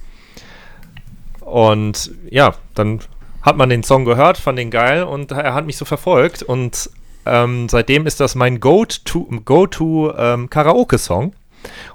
Und 1.41 2.13
ja, 2.31 2.55
dann 2.75 3.01
hat 3.43 3.57
man 3.57 3.69
den 3.69 3.83
Song 3.83 4.05
gehört, 4.05 4.39
fand 4.39 4.59
den 4.59 4.71
geil 4.71 5.03
und 5.03 5.33
er 5.33 5.55
hat 5.55 5.67
mich 5.67 5.77
so 5.77 5.85
verfolgt 5.85 6.43
und 6.43 6.91
ähm, 7.25 7.69
seitdem 7.69 8.07
ist 8.07 8.21
das 8.21 8.35
mein 8.35 8.61
Go-to 8.61 9.29
Go 9.45 9.67
ähm, 10.17 10.51
Karaoke-Song. 10.51 11.35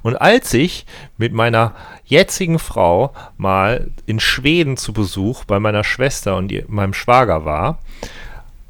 Und 0.01 0.15
als 0.15 0.53
ich 0.53 0.85
mit 1.17 1.33
meiner 1.33 1.73
jetzigen 2.05 2.59
Frau 2.59 3.13
mal 3.37 3.91
in 4.05 4.19
Schweden 4.19 4.77
zu 4.77 4.93
Besuch 4.93 5.43
bei 5.45 5.59
meiner 5.59 5.83
Schwester 5.83 6.35
und 6.37 6.51
ihr, 6.51 6.63
meinem 6.67 6.93
Schwager 6.93 7.45
war, 7.45 7.79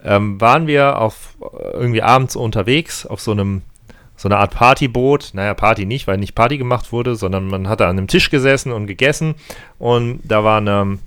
ähm, 0.04 0.40
waren 0.40 0.68
wir 0.68 1.00
auf 1.00 1.36
äh, 1.42 1.72
irgendwie 1.74 2.02
abends 2.02 2.36
unterwegs 2.36 3.06
auf 3.06 3.20
so 3.22 3.32
einem 3.32 3.62
so 4.18 4.28
eine 4.28 4.38
Art 4.38 4.54
Partyboot. 4.56 5.30
Naja, 5.34 5.54
Party 5.54 5.86
nicht, 5.86 6.08
weil 6.08 6.18
nicht 6.18 6.34
Party 6.34 6.58
gemacht 6.58 6.92
wurde, 6.92 7.16
sondern 7.16 7.48
man 7.48 7.70
hatte 7.70 7.86
an 7.86 7.98
einem 7.98 8.08
Tisch 8.08 8.30
gesessen 8.30 8.72
und 8.72 8.88
gegessen. 8.88 9.36
Und 9.78 10.22
da 10.24 10.44
war 10.44 10.58
eine, 10.58 10.98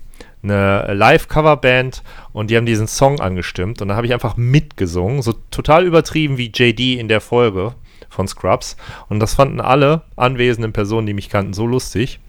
eine 0.42 0.94
Live-Coverband 0.94 2.05
und 2.33 2.50
die 2.50 2.57
haben 2.57 2.66
diesen 2.66 2.87
Song 2.87 3.20
angestimmt. 3.20 3.83
Und 3.83 3.88
da 3.88 3.96
habe 3.96 4.07
ich 4.07 4.14
einfach 4.14 4.37
mitgesungen, 4.37 5.22
so 5.22 5.35
total 5.50 5.85
übertrieben 5.85 6.38
wie 6.38 6.53
JD 6.55 7.00
in 7.00 7.09
der 7.09 7.20
Folge 7.20 7.74
von 8.11 8.29
Scrubs 8.29 8.77
und 9.09 9.20
das 9.20 9.35
fanden 9.35 9.61
alle 9.61 10.03
anwesenden 10.16 10.73
Personen, 10.73 11.07
die 11.07 11.14
mich 11.14 11.31
kannten, 11.31 11.55
so 11.55 11.66
lustig. 11.66 12.20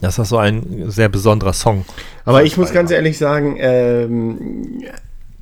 das 0.00 0.16
so 0.16 0.38
ein 0.38 0.90
sehr 0.90 1.08
besonderer 1.08 1.52
Song. 1.52 1.84
Aber 2.24 2.42
ich 2.42 2.56
muss 2.56 2.72
ganz 2.72 2.90
ehrlich 2.90 3.18
sagen, 3.18 3.56
ähm, 3.58 4.82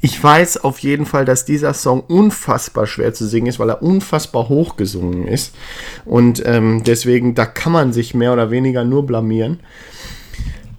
ich 0.02 0.22
weiß 0.22 0.64
auf 0.64 0.78
jeden 0.78 1.04
Fall, 1.04 1.24
dass 1.24 1.44
dieser 1.44 1.74
Song 1.74 2.00
unfassbar 2.00 2.86
schwer 2.86 3.12
zu 3.12 3.26
singen 3.26 3.46
ist, 3.46 3.58
weil 3.58 3.68
er 3.68 3.82
unfassbar 3.82 4.48
hoch 4.48 4.76
gesungen 4.76 5.26
ist. 5.26 5.54
Und 6.06 6.42
ähm, 6.46 6.82
deswegen, 6.84 7.34
da 7.34 7.44
kann 7.44 7.72
man 7.72 7.92
sich 7.92 8.14
mehr 8.14 8.32
oder 8.32 8.50
weniger 8.50 8.84
nur 8.84 9.04
blamieren. 9.04 9.60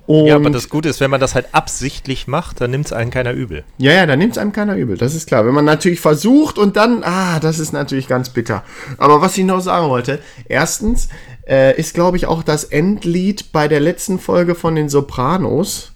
Und 0.07 0.25
Ja, 0.25 0.35
aber 0.35 0.49
das 0.49 0.69
Gute 0.69 0.89
ist, 0.89 0.99
wenn 0.99 1.11
man 1.11 1.21
das 1.21 1.35
halt 1.35 1.47
absichtlich 1.53 2.27
macht, 2.27 2.59
dann 2.61 2.71
nimmt 2.71 2.87
es 2.87 2.93
einen 2.93 3.11
keiner 3.11 3.33
übel. 3.33 3.63
Ja, 3.77 3.93
ja, 3.93 4.05
da 4.05 4.15
nimmt 4.15 4.33
es 4.33 4.37
einem 4.37 4.51
keiner 4.51 4.75
übel, 4.75 4.97
das 4.97 5.15
ist 5.15 5.27
klar. 5.27 5.45
Wenn 5.45 5.53
man 5.53 5.65
natürlich 5.65 5.99
versucht 5.99 6.57
und 6.57 6.75
dann, 6.75 7.03
ah, 7.03 7.39
das 7.39 7.59
ist 7.59 7.71
natürlich 7.71 8.07
ganz 8.07 8.29
bitter. 8.29 8.63
Aber 8.97 9.21
was 9.21 9.37
ich 9.37 9.45
noch 9.45 9.61
sagen 9.61 9.89
wollte, 9.89 10.19
erstens 10.47 11.09
äh, 11.47 11.77
ist, 11.79 11.93
glaube 11.93 12.17
ich, 12.17 12.25
auch 12.25 12.43
das 12.43 12.63
Endlied 12.63 13.51
bei 13.51 13.67
der 13.67 13.79
letzten 13.79 14.19
Folge 14.19 14.55
von 14.55 14.75
den 14.75 14.89
Sopranos. 14.89 15.90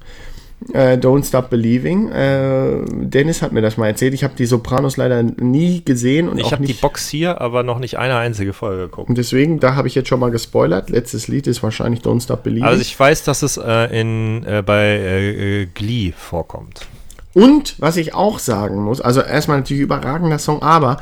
Äh, 0.74 0.98
Don't 0.98 1.26
Stop 1.26 1.50
Believing. 1.50 2.10
Äh, 2.10 2.84
Dennis 2.88 3.42
hat 3.42 3.52
mir 3.52 3.62
das 3.62 3.78
mal 3.78 3.88
erzählt. 3.88 4.14
Ich 4.14 4.24
habe 4.24 4.34
die 4.36 4.46
Sopranos 4.46 4.98
leider 4.98 5.22
nie 5.22 5.84
gesehen 5.86 6.28
und 6.28 6.38
Ich 6.40 6.52
habe 6.52 6.66
die. 6.66 6.74
Box 6.74 7.08
hier, 7.08 7.40
aber 7.40 7.64
noch 7.64 7.80
nicht 7.80 7.98
eine 7.98 8.16
einzige 8.18 8.54
Folge 8.54 8.84
geguckt. 8.84 9.10
und 9.10 9.18
deswegen, 9.18 9.60
da 9.60 9.76
habe 9.76 9.88
ich 9.88 9.96
jetzt 9.96 10.10
schon 10.10 10.20
mal 10.20 10.32
gespoilert. 10.32 10.90
Letztes 10.90 11.28
Lied 11.28 11.48
ist 11.48 11.62
wahrscheinlich 11.64 12.02
Don't 12.02 12.22
Stop 12.24 12.44
Believing. 12.44 12.66
Also 12.66 12.82
ich 12.82 13.00
weiß, 13.00 13.24
dass 13.24 13.44
es 13.44 13.58
äh, 13.58 14.00
in, 14.00 14.44
äh, 14.46 14.64
bei 14.66 14.84
äh, 14.84 15.62
äh, 15.62 15.66
Glee 15.74 16.14
vorkommt. 16.18 16.88
Und 17.34 17.76
was 17.80 17.98
ich 17.98 18.14
auch 18.14 18.40
sagen 18.40 18.82
muss, 18.82 19.02
also 19.02 19.22
erstmal 19.22 19.58
natürlich 19.58 19.84
überragender 19.84 20.40
Song, 20.40 20.62
aber 20.62 20.98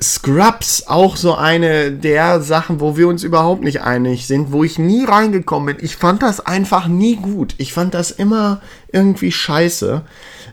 Scrubs 0.00 0.84
auch 0.86 1.16
so 1.16 1.34
eine 1.34 1.90
der 1.90 2.40
Sachen, 2.40 2.80
wo 2.80 2.96
wir 2.96 3.08
uns 3.08 3.24
überhaupt 3.24 3.62
nicht 3.62 3.82
einig 3.82 4.26
sind, 4.26 4.52
wo 4.52 4.62
ich 4.62 4.78
nie 4.78 5.04
reingekommen 5.04 5.76
bin. 5.76 5.84
Ich 5.84 5.96
fand 5.96 6.22
das 6.22 6.40
einfach 6.44 6.86
nie 6.86 7.16
gut. 7.16 7.54
Ich 7.58 7.72
fand 7.72 7.94
das 7.94 8.10
immer 8.10 8.60
irgendwie 8.92 9.32
scheiße. 9.32 10.02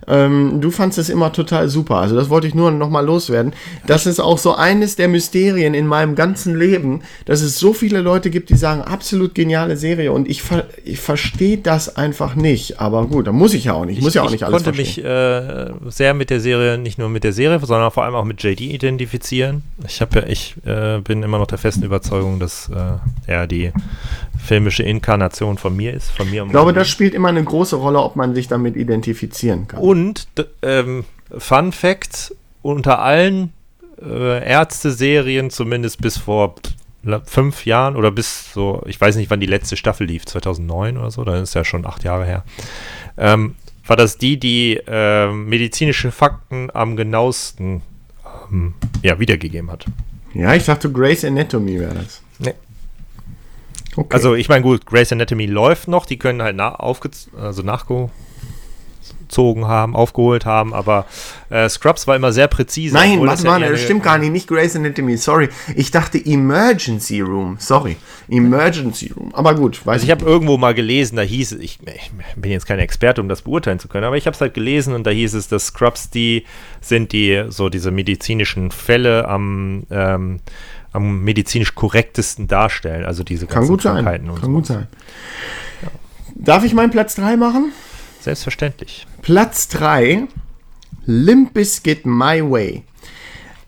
Ähm, 0.07 0.61
du 0.61 0.71
fandst 0.71 0.97
es 0.97 1.09
immer 1.09 1.31
total 1.31 1.67
super. 1.67 1.95
Also 1.95 2.15
das 2.15 2.29
wollte 2.29 2.47
ich 2.47 2.53
nur 2.53 2.69
noch 2.71 2.89
mal 2.89 3.05
loswerden. 3.05 3.53
Das 3.87 4.05
ist 4.05 4.19
auch 4.19 4.37
so 4.37 4.55
eines 4.55 4.95
der 4.95 5.07
Mysterien 5.07 5.73
in 5.73 5.87
meinem 5.87 6.15
ganzen 6.15 6.55
Leben, 6.55 7.01
dass 7.25 7.41
es 7.41 7.57
so 7.57 7.73
viele 7.73 8.01
Leute 8.01 8.29
gibt, 8.29 8.49
die 8.49 8.55
sagen, 8.55 8.81
absolut 8.81 9.33
geniale 9.33 9.77
Serie 9.77 10.11
und 10.11 10.27
ich, 10.29 10.43
ver 10.43 10.65
ich 10.83 10.99
verstehe 10.99 11.57
das 11.57 11.95
einfach 11.95 12.35
nicht. 12.35 12.79
Aber 12.79 13.07
gut, 13.07 13.27
da 13.27 13.31
muss 13.31 13.53
ich 13.53 13.65
ja 13.65 13.73
auch 13.73 13.85
nicht. 13.85 13.97
Ich 13.97 14.03
muss 14.03 14.13
ja 14.13 14.21
auch 14.21 14.31
nicht 14.31 14.43
alles 14.43 14.63
konnte 14.63 14.75
verstehen. 14.75 15.03
mich 15.03 15.89
äh, 15.89 15.89
sehr 15.89 16.13
mit 16.13 16.29
der 16.29 16.39
Serie, 16.39 16.77
nicht 16.77 16.99
nur 16.99 17.09
mit 17.09 17.23
der 17.23 17.33
Serie, 17.33 17.59
sondern 17.59 17.89
vor 17.91 18.03
allem 18.03 18.15
auch 18.15 18.25
mit 18.25 18.43
JD 18.43 18.61
identifizieren. 18.61 19.63
Ich 19.87 20.01
habe 20.01 20.19
ja, 20.19 20.27
ich 20.27 20.55
äh, 20.65 20.99
bin 20.99 21.23
immer 21.23 21.39
noch 21.39 21.47
der 21.47 21.57
festen 21.57 21.83
Überzeugung, 21.83 22.39
dass 22.39 22.69
äh, 22.69 23.31
er 23.31 23.47
die 23.47 23.71
filmische 24.45 24.83
Inkarnation 24.83 25.57
von 25.57 25.75
mir 25.75 25.93
ist, 25.93 26.11
von 26.11 26.29
mir. 26.29 26.43
Ich 26.45 26.51
glaube, 26.51 26.73
das 26.73 26.87
spielt 26.87 27.13
immer 27.13 27.29
eine 27.29 27.43
große 27.43 27.75
Rolle, 27.75 27.99
ob 27.99 28.15
man 28.15 28.33
sich 28.35 28.47
damit 28.47 28.75
identifizieren 28.75 29.67
kann. 29.67 29.81
Und 29.81 30.27
ähm, 30.61 31.03
Fun 31.37 31.71
Fact: 31.71 32.33
Unter 32.61 32.99
allen 32.99 33.53
äh, 34.01 34.47
Ärzte-Serien, 34.47 35.49
zumindest 35.49 36.01
bis 36.01 36.17
vor 36.17 36.55
fünf 37.25 37.65
Jahren 37.65 37.95
oder 37.95 38.11
bis 38.11 38.51
so, 38.51 38.81
ich 38.87 38.99
weiß 38.99 39.15
nicht, 39.17 39.29
wann 39.29 39.39
die 39.39 39.45
letzte 39.45 39.77
Staffel 39.77 40.07
lief, 40.07 40.25
2009 40.25 40.97
oder 40.97 41.11
so, 41.11 41.23
dann 41.23 41.43
ist 41.43 41.53
ja 41.53 41.63
schon 41.63 41.85
acht 41.85 42.03
Jahre 42.03 42.25
her. 42.25 42.43
Ähm, 43.17 43.55
war 43.85 43.95
das 43.95 44.17
die, 44.17 44.39
die 44.39 44.81
ähm, 44.87 45.45
medizinische 45.45 46.11
Fakten 46.11 46.69
am 46.73 46.95
genauesten 46.95 47.83
ähm, 48.51 48.73
ja, 49.03 49.19
wiedergegeben 49.19 49.69
hat. 49.69 49.85
Ja, 50.33 50.55
ich 50.55 50.65
dachte, 50.65 50.91
Grace 50.91 51.23
Anatomy 51.23 51.79
wäre 51.79 51.93
das. 51.93 52.21
Okay. 53.95 54.07
Also 54.13 54.35
ich 54.35 54.49
meine, 54.49 54.61
gut, 54.61 54.85
Grey's 54.85 55.11
Anatomy 55.11 55.45
läuft 55.45 55.87
noch, 55.87 56.05
die 56.05 56.17
können 56.17 56.41
halt 56.41 56.55
na 56.55 56.75
also 56.75 57.61
nachgeholt 57.61 58.11
aufgezogen 59.25 59.67
haben, 59.67 59.95
aufgeholt 59.95 60.45
haben, 60.45 60.73
aber 60.73 61.05
äh, 61.49 61.67
Scrubs 61.67 62.07
war 62.07 62.15
immer 62.15 62.31
sehr 62.31 62.47
präzise. 62.47 62.95
Nein, 62.95 63.19
ja 63.19 63.35
mal, 63.43 63.61
eher 63.61 63.71
das 63.71 63.83
stimmt 63.83 64.03
gar 64.03 64.17
nicht. 64.17 64.31
Nicht 64.31 64.47
Grey's 64.47 64.75
Anatomy, 64.75 65.17
sorry. 65.17 65.49
Ich 65.75 65.91
dachte 65.91 66.23
Emergency 66.23 67.21
Room. 67.21 67.57
Sorry. 67.59 67.97
Emergency 68.29 69.11
Room. 69.15 69.33
Aber 69.33 69.55
gut, 69.55 69.85
weiß 69.85 69.93
Also 69.93 70.05
ich 70.05 70.11
habe 70.11 70.25
irgendwo 70.25 70.57
mal 70.57 70.73
gelesen, 70.73 71.15
da 71.15 71.21
hieß 71.21 71.53
es, 71.53 71.59
ich, 71.59 71.79
ich 71.85 72.11
bin 72.35 72.51
jetzt 72.51 72.65
kein 72.65 72.79
Experte, 72.79 73.21
um 73.21 73.29
das 73.29 73.41
beurteilen 73.41 73.79
zu 73.79 73.87
können, 73.87 74.05
aber 74.05 74.17
ich 74.17 74.25
habe 74.27 74.35
es 74.35 74.41
halt 74.41 74.53
gelesen 74.53 74.93
und 74.93 75.05
da 75.05 75.11
hieß 75.11 75.33
es, 75.33 75.47
dass 75.47 75.67
Scrubs 75.67 76.09
die 76.09 76.45
sind, 76.81 77.11
die 77.11 77.45
so 77.49 77.69
diese 77.69 77.91
medizinischen 77.91 78.71
Fälle 78.71 79.27
am, 79.27 79.83
ähm, 79.89 80.39
am 80.95 81.23
medizinisch 81.23 81.75
korrektesten 81.75 82.47
darstellen, 82.47 83.05
also 83.05 83.23
diese 83.23 83.47
Kann 83.47 83.67
gut 83.67 83.81
sein. 83.81 84.05
Kann 84.05 84.37
so. 84.41 84.47
gut 84.47 84.65
sein. 84.65 84.87
Darf 86.33 86.63
ich 86.63 86.73
meinen 86.73 86.91
Platz 86.91 87.15
3 87.15 87.37
machen? 87.37 87.71
Selbstverständlich. 88.21 89.05
Platz 89.21 89.67
3, 89.69 90.27
Limp 91.05 91.53
Bizkit 91.53 92.05
My 92.05 92.41
Way. 92.41 92.83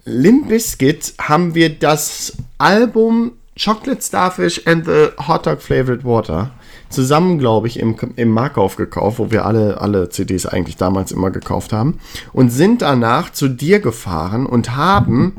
Limp 0.05 0.49
Bizkit 0.49 1.13
haben 1.19 1.53
wir 1.53 1.69
das 1.69 2.33
Album 2.57 3.33
Chocolate 3.57 4.01
Starfish 4.01 4.61
and 4.65 4.85
the 4.85 5.09
Hot 5.27 5.45
Dog 5.45 5.61
Flavored 5.61 6.03
Water 6.03 6.51
zusammen, 6.89 7.37
glaube 7.37 7.67
ich, 7.67 7.79
im, 7.79 7.95
im 8.15 8.29
Markauf 8.29 8.75
gekauft, 8.75 9.19
wo 9.19 9.31
wir 9.31 9.45
alle, 9.45 9.81
alle 9.81 10.09
CDs 10.09 10.45
eigentlich 10.45 10.77
damals 10.77 11.11
immer 11.11 11.31
gekauft 11.31 11.73
haben 11.73 11.99
und 12.33 12.49
sind 12.49 12.81
danach 12.81 13.31
zu 13.31 13.47
dir 13.47 13.79
gefahren 13.79 14.45
und 14.45 14.75
haben 14.75 15.37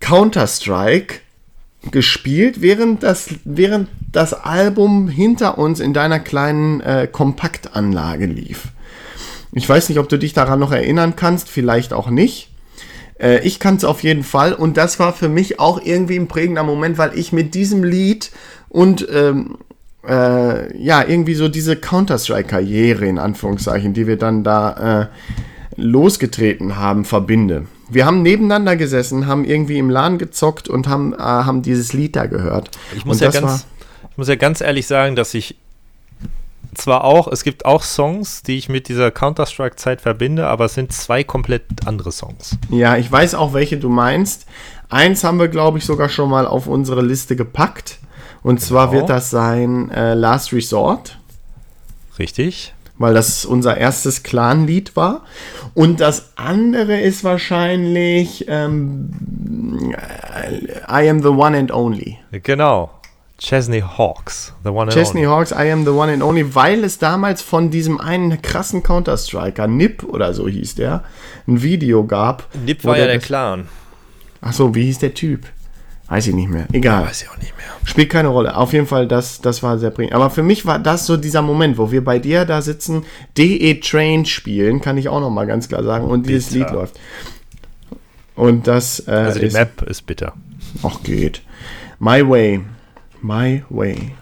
Counter-Strike 0.00 1.16
gespielt, 1.90 2.60
während 2.60 3.02
das, 3.02 3.28
während 3.44 3.88
das 4.12 4.34
Album 4.34 5.08
hinter 5.08 5.58
uns 5.58 5.80
in 5.80 5.94
deiner 5.94 6.18
kleinen 6.18 6.80
äh, 6.80 7.08
Kompaktanlage 7.10 8.26
lief. 8.26 8.68
Ich 9.52 9.68
weiß 9.68 9.88
nicht, 9.88 9.98
ob 9.98 10.08
du 10.08 10.18
dich 10.18 10.32
daran 10.32 10.58
noch 10.58 10.72
erinnern 10.72 11.16
kannst, 11.16 11.48
vielleicht 11.48 11.92
auch 11.92 12.10
nicht. 12.10 12.50
Äh, 13.18 13.40
ich 13.46 13.60
kann 13.60 13.76
es 13.76 13.84
auf 13.84 14.02
jeden 14.02 14.24
Fall 14.24 14.52
und 14.52 14.76
das 14.76 14.98
war 14.98 15.12
für 15.12 15.28
mich 15.28 15.58
auch 15.58 15.80
irgendwie 15.82 16.16
ein 16.16 16.28
prägender 16.28 16.64
Moment, 16.64 16.98
weil 16.98 17.18
ich 17.18 17.32
mit 17.32 17.54
diesem 17.54 17.82
Lied 17.82 18.30
und 18.68 19.06
ähm, 19.12 19.58
äh, 20.06 20.76
ja, 20.82 21.06
irgendwie 21.06 21.34
so 21.34 21.48
diese 21.48 21.76
Counter-Strike-Karriere 21.76 23.06
in 23.06 23.18
Anführungszeichen, 23.18 23.92
die 23.92 24.06
wir 24.06 24.16
dann 24.16 24.44
da 24.44 25.02
äh, 25.02 25.06
losgetreten 25.76 26.76
haben, 26.76 27.04
verbinde. 27.04 27.66
Wir 27.90 28.06
haben 28.06 28.22
nebeneinander 28.22 28.76
gesessen, 28.76 29.26
haben 29.26 29.44
irgendwie 29.44 29.78
im 29.78 29.90
Laden 29.90 30.18
gezockt 30.18 30.68
und 30.68 30.88
haben, 30.88 31.12
äh, 31.12 31.18
haben 31.18 31.62
dieses 31.62 31.92
Lied 31.92 32.16
da 32.16 32.26
gehört. 32.26 32.70
Ich 32.96 33.04
muss, 33.04 33.20
und 33.20 33.32
ja 33.34 33.40
ganz, 33.40 33.66
ich 34.10 34.16
muss 34.16 34.28
ja 34.28 34.36
ganz 34.36 34.60
ehrlich 34.60 34.86
sagen, 34.86 35.16
dass 35.16 35.34
ich 35.34 35.56
zwar 36.74 37.04
auch, 37.04 37.26
es 37.28 37.42
gibt 37.42 37.64
auch 37.64 37.82
Songs, 37.82 38.42
die 38.42 38.56
ich 38.56 38.68
mit 38.68 38.88
dieser 38.88 39.10
Counter-Strike-Zeit 39.10 40.00
verbinde, 40.00 40.46
aber 40.46 40.66
es 40.66 40.74
sind 40.74 40.92
zwei 40.92 41.24
komplett 41.24 41.64
andere 41.84 42.12
Songs. 42.12 42.56
Ja, 42.70 42.96
ich 42.96 43.10
weiß 43.10 43.34
auch, 43.34 43.52
welche 43.52 43.76
du 43.76 43.88
meinst. 43.88 44.46
Eins 44.88 45.24
haben 45.24 45.38
wir, 45.38 45.48
glaube 45.48 45.78
ich, 45.78 45.84
sogar 45.84 46.08
schon 46.08 46.30
mal 46.30 46.46
auf 46.46 46.66
unsere 46.66 47.02
Liste 47.02 47.34
gepackt. 47.36 47.98
Und 48.42 48.60
zwar 48.60 48.88
Genau. 48.88 49.00
wird 49.00 49.10
das 49.10 49.30
sein 49.30 49.90
äh, 49.90 50.14
Last 50.14 50.52
Resort, 50.52 51.18
Richtig? 52.18 52.74
Weil 53.00 53.14
das 53.14 53.46
unser 53.46 53.78
erstes 53.78 54.22
Clan-Lied 54.22 54.94
war. 54.94 55.22
Und 55.72 56.00
das 56.00 56.32
andere 56.36 57.00
ist 57.00 57.24
wahrscheinlich 57.24 58.44
ähm, 58.46 59.10
I 60.86 61.08
Am 61.08 61.22
the 61.22 61.28
One 61.28 61.56
and 61.56 61.72
Only. 61.72 62.18
Genau. 62.30 62.90
Chesney 63.38 63.80
Hawks, 63.80 64.52
The 64.64 64.68
One 64.68 64.82
and 64.82 64.92
Chesney 64.92 65.26
Only. 65.26 65.38
Hawks, 65.38 65.50
I 65.50 65.72
Am 65.72 65.84
the 65.84 65.92
One 65.92 66.12
and 66.12 66.22
Only, 66.22 66.54
weil 66.54 66.84
es 66.84 66.98
damals 66.98 67.40
von 67.40 67.70
diesem 67.70 67.98
einen 67.98 68.42
krassen 68.42 68.82
Counter-Striker, 68.82 69.66
Nip 69.66 70.04
oder 70.04 70.34
so 70.34 70.46
hieß 70.46 70.74
der, 70.74 71.02
ein 71.48 71.62
Video 71.62 72.04
gab. 72.04 72.48
Nip 72.66 72.84
war 72.84 72.98
ja 72.98 73.06
der 73.06 73.18
Clan. 73.18 73.68
Ach 74.42 74.52
so, 74.52 74.74
wie 74.74 74.84
hieß 74.84 74.98
der 74.98 75.14
Typ? 75.14 75.46
Weiß 76.10 76.26
ich 76.26 76.34
nicht 76.34 76.50
mehr. 76.50 76.66
Egal. 76.72 77.04
Weiß 77.06 77.22
ich 77.22 77.30
auch 77.30 77.36
nicht 77.38 77.56
mehr. 77.56 77.66
Spielt 77.84 78.10
keine 78.10 78.28
Rolle. 78.28 78.56
Auf 78.56 78.72
jeden 78.74 78.86
Fall, 78.86 79.06
das, 79.08 79.40
das 79.40 79.62
war 79.62 79.78
sehr 79.78 79.90
bringend. 79.90 80.12
Aber 80.12 80.28
für 80.28 80.42
mich 80.42 80.66
war 80.66 80.78
das 80.78 81.06
so 81.06 81.16
dieser 81.16 81.40
Moment, 81.40 81.78
wo 81.78 81.90
wir 81.92 82.04
bei 82.04 82.18
dir 82.18 82.44
da 82.44 82.60
sitzen, 82.60 83.04
DE 83.38 83.80
Train 83.80 84.26
spielen, 84.26 84.80
kann 84.82 84.98
ich 84.98 85.08
auch 85.08 85.20
noch 85.20 85.30
mal 85.30 85.46
ganz 85.46 85.68
klar 85.68 85.82
sagen, 85.84 86.04
und 86.04 86.26
dieses 86.28 86.52
Bitter. 86.52 86.64
Lied 86.66 86.74
läuft. 86.74 87.00
Und 88.34 88.66
das 88.66 89.06
äh, 89.06 89.10
Also 89.12 89.38
die 89.40 89.46
ist, 89.46 89.52
Map 89.54 89.82
ist 89.82 90.06
bitter. 90.06 90.34
auch 90.82 91.02
geht. 91.02 91.42
My 91.98 92.28
Way. 92.28 92.60
My 93.22 93.62
Way. 93.70 94.12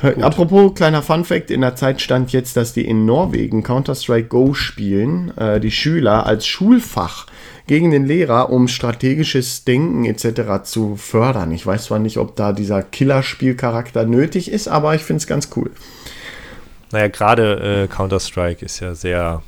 Hör- 0.00 0.22
Apropos 0.24 0.74
kleiner 0.74 1.02
Fun 1.02 1.24
Fact, 1.24 1.50
in 1.50 1.60
der 1.62 1.76
Zeit 1.76 2.00
stand 2.02 2.32
jetzt, 2.32 2.56
dass 2.56 2.72
die 2.72 2.84
in 2.86 3.06
Norwegen 3.06 3.62
Counter-Strike 3.62 4.28
Go 4.28 4.52
spielen, 4.54 5.36
äh, 5.38 5.60
die 5.60 5.70
Schüler 5.70 6.26
als 6.26 6.46
Schulfach 6.46 7.26
gegen 7.66 7.90
den 7.90 8.06
Lehrer, 8.06 8.50
um 8.50 8.68
strategisches 8.68 9.64
Denken 9.64 10.04
etc. 10.04 10.64
zu 10.64 10.96
fördern. 10.96 11.52
Ich 11.52 11.66
weiß 11.66 11.84
zwar 11.84 11.98
nicht, 11.98 12.18
ob 12.18 12.36
da 12.36 12.52
dieser 12.52 12.82
Killerspielcharakter 12.82 14.04
nötig 14.04 14.50
ist, 14.50 14.68
aber 14.68 14.94
ich 14.94 15.02
finde 15.02 15.18
es 15.18 15.26
ganz 15.26 15.48
cool. 15.56 15.70
Naja, 16.92 17.08
gerade 17.08 17.84
äh, 17.84 17.88
Counter-Strike 17.88 18.64
ist 18.64 18.80
ja 18.80 18.94
sehr. 18.94 19.42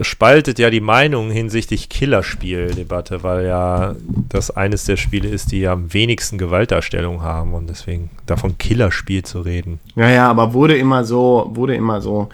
Spaltet 0.00 0.58
ja 0.58 0.70
die 0.70 0.80
Meinung 0.80 1.30
hinsichtlich 1.30 1.88
Killerspieldebatte, 1.88 3.22
weil 3.22 3.46
ja 3.46 3.94
das 4.28 4.50
eines 4.50 4.84
der 4.84 4.96
Spiele 4.96 5.28
ist, 5.28 5.52
die 5.52 5.60
ja 5.60 5.72
am 5.72 5.92
wenigsten 5.92 6.38
Gewaltdarstellung 6.38 7.22
haben 7.22 7.54
und 7.54 7.68
deswegen 7.68 8.10
davon 8.26 8.58
Killerspiel 8.58 9.24
zu 9.24 9.40
reden. 9.40 9.80
Ja, 9.94 10.08
ja, 10.08 10.28
aber 10.28 10.54
wurde 10.54 10.76
immer 10.76 11.04
so, 11.04 11.50
wurde 11.54 11.74
immer 11.74 12.00
so 12.00 12.28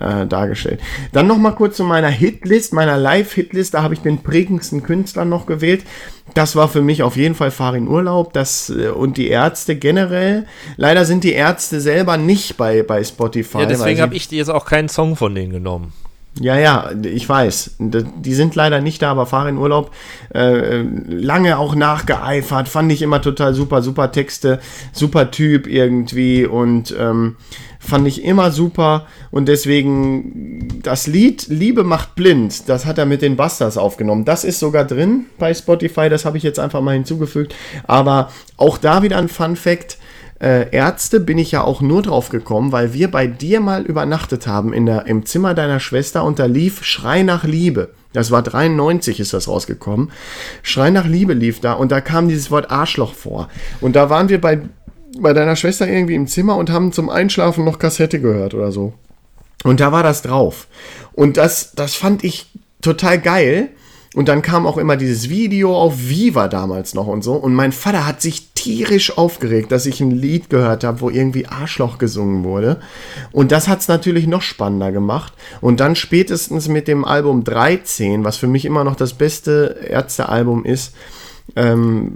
äh, 0.00 0.26
dargestellt. 0.26 0.80
Dann 1.12 1.26
noch 1.26 1.38
mal 1.38 1.52
kurz 1.52 1.76
zu 1.76 1.84
meiner 1.84 2.08
Hitlist, 2.08 2.72
meiner 2.72 2.96
Live-Hitlist. 2.96 3.74
Da 3.74 3.82
habe 3.82 3.94
ich 3.94 4.00
den 4.00 4.22
prägendsten 4.22 4.82
Künstler 4.82 5.24
noch 5.24 5.46
gewählt. 5.46 5.84
Das 6.32 6.56
war 6.56 6.68
für 6.68 6.82
mich 6.82 7.02
auf 7.02 7.16
jeden 7.16 7.34
Fall 7.34 7.50
Farin 7.50 7.86
Urlaub 7.86 8.32
das, 8.32 8.70
äh, 8.70 8.88
und 8.88 9.16
die 9.16 9.28
Ärzte 9.28 9.76
generell. 9.76 10.46
Leider 10.76 11.04
sind 11.04 11.24
die 11.24 11.32
Ärzte 11.32 11.80
selber 11.80 12.16
nicht 12.16 12.56
bei, 12.56 12.82
bei 12.82 13.04
Spotify. 13.04 13.60
Ja, 13.60 13.66
deswegen 13.66 14.00
habe 14.00 14.14
ich 14.14 14.30
jetzt 14.30 14.50
auch 14.50 14.64
keinen 14.64 14.88
Song 14.88 15.16
von 15.16 15.34
denen 15.34 15.52
genommen. 15.52 15.92
Ja, 16.40 16.58
ja, 16.58 16.90
ich 17.02 17.28
weiß. 17.28 17.76
Die 17.78 18.34
sind 18.34 18.56
leider 18.56 18.80
nicht 18.80 19.00
da, 19.02 19.12
aber 19.12 19.26
Farin 19.26 19.56
Urlaub 19.56 19.92
äh, 20.34 20.82
lange 20.82 21.58
auch 21.58 21.76
nachgeeifert. 21.76 22.68
Fand 22.68 22.90
ich 22.90 23.02
immer 23.02 23.22
total 23.22 23.54
super, 23.54 23.82
super 23.82 24.10
Texte, 24.10 24.58
super 24.92 25.30
Typ 25.30 25.68
irgendwie 25.68 26.44
und 26.44 26.92
ähm, 26.98 27.36
fand 27.78 28.08
ich 28.08 28.24
immer 28.24 28.50
super. 28.50 29.06
Und 29.30 29.46
deswegen 29.46 30.80
das 30.82 31.06
Lied 31.06 31.46
Liebe 31.48 31.84
macht 31.84 32.16
blind, 32.16 32.68
das 32.68 32.84
hat 32.84 32.98
er 32.98 33.06
mit 33.06 33.22
den 33.22 33.36
Busters 33.36 33.76
aufgenommen. 33.76 34.24
Das 34.24 34.42
ist 34.42 34.58
sogar 34.58 34.84
drin 34.84 35.26
bei 35.38 35.54
Spotify, 35.54 36.08
das 36.08 36.24
habe 36.24 36.36
ich 36.36 36.42
jetzt 36.42 36.58
einfach 36.58 36.80
mal 36.80 36.94
hinzugefügt. 36.94 37.54
Aber 37.86 38.30
auch 38.56 38.78
da 38.78 39.04
wieder 39.04 39.18
ein 39.18 39.28
Fun 39.28 39.54
Fact 39.54 39.98
äh, 40.44 40.68
Ärzte 40.70 41.20
bin 41.20 41.38
ich 41.38 41.52
ja 41.52 41.64
auch 41.64 41.80
nur 41.80 42.02
drauf 42.02 42.28
gekommen, 42.28 42.70
weil 42.70 42.92
wir 42.92 43.10
bei 43.10 43.26
dir 43.26 43.60
mal 43.60 43.82
übernachtet 43.82 44.46
haben 44.46 44.74
in 44.74 44.84
der, 44.84 45.06
im 45.06 45.24
Zimmer 45.24 45.54
deiner 45.54 45.80
Schwester 45.80 46.22
und 46.22 46.38
da 46.38 46.44
lief 46.44 46.84
Schrei 46.84 47.22
nach 47.22 47.44
Liebe. 47.44 47.90
Das 48.12 48.30
war 48.30 48.42
93 48.42 49.20
ist 49.20 49.32
das 49.32 49.48
rausgekommen. 49.48 50.12
Schrei 50.62 50.90
nach 50.90 51.06
Liebe 51.06 51.32
lief 51.32 51.60
da 51.60 51.72
und 51.72 51.90
da 51.90 52.02
kam 52.02 52.28
dieses 52.28 52.50
Wort 52.50 52.70
Arschloch 52.70 53.14
vor. 53.14 53.48
Und 53.80 53.96
da 53.96 54.10
waren 54.10 54.28
wir 54.28 54.40
bei, 54.40 54.60
bei 55.18 55.32
deiner 55.32 55.56
Schwester 55.56 55.88
irgendwie 55.88 56.14
im 56.14 56.26
Zimmer 56.26 56.56
und 56.56 56.70
haben 56.70 56.92
zum 56.92 57.08
Einschlafen 57.08 57.64
noch 57.64 57.78
Kassette 57.78 58.20
gehört 58.20 58.52
oder 58.52 58.70
so. 58.70 58.92
Und 59.64 59.80
da 59.80 59.92
war 59.92 60.02
das 60.02 60.20
drauf. 60.20 60.68
Und 61.14 61.38
das, 61.38 61.72
das 61.72 61.94
fand 61.94 62.22
ich 62.22 62.50
total 62.82 63.18
geil. 63.18 63.70
Und 64.14 64.28
dann 64.28 64.42
kam 64.42 64.66
auch 64.66 64.78
immer 64.78 64.96
dieses 64.96 65.28
Video 65.28 65.76
auf 65.76 66.08
Viva 66.08 66.46
damals 66.46 66.94
noch 66.94 67.08
und 67.08 67.22
so. 67.22 67.34
Und 67.34 67.52
mein 67.52 67.72
Vater 67.72 68.06
hat 68.06 68.22
sich 68.22 68.52
tierisch 68.54 69.18
aufgeregt, 69.18 69.72
dass 69.72 69.86
ich 69.86 70.00
ein 70.00 70.12
Lied 70.12 70.48
gehört 70.50 70.84
habe, 70.84 71.00
wo 71.00 71.10
irgendwie 71.10 71.46
Arschloch 71.46 71.98
gesungen 71.98 72.44
wurde. 72.44 72.78
Und 73.32 73.50
das 73.50 73.66
hat 73.66 73.80
es 73.80 73.88
natürlich 73.88 74.28
noch 74.28 74.42
spannender 74.42 74.92
gemacht. 74.92 75.32
Und 75.60 75.80
dann 75.80 75.96
spätestens 75.96 76.68
mit 76.68 76.86
dem 76.86 77.04
Album 77.04 77.42
13, 77.42 78.24
was 78.24 78.36
für 78.36 78.46
mich 78.46 78.64
immer 78.64 78.84
noch 78.84 78.94
das 78.94 79.14
beste 79.14 79.80
Ärztealbum 79.88 80.64
ist, 80.64 80.94
ähm, 81.56 82.12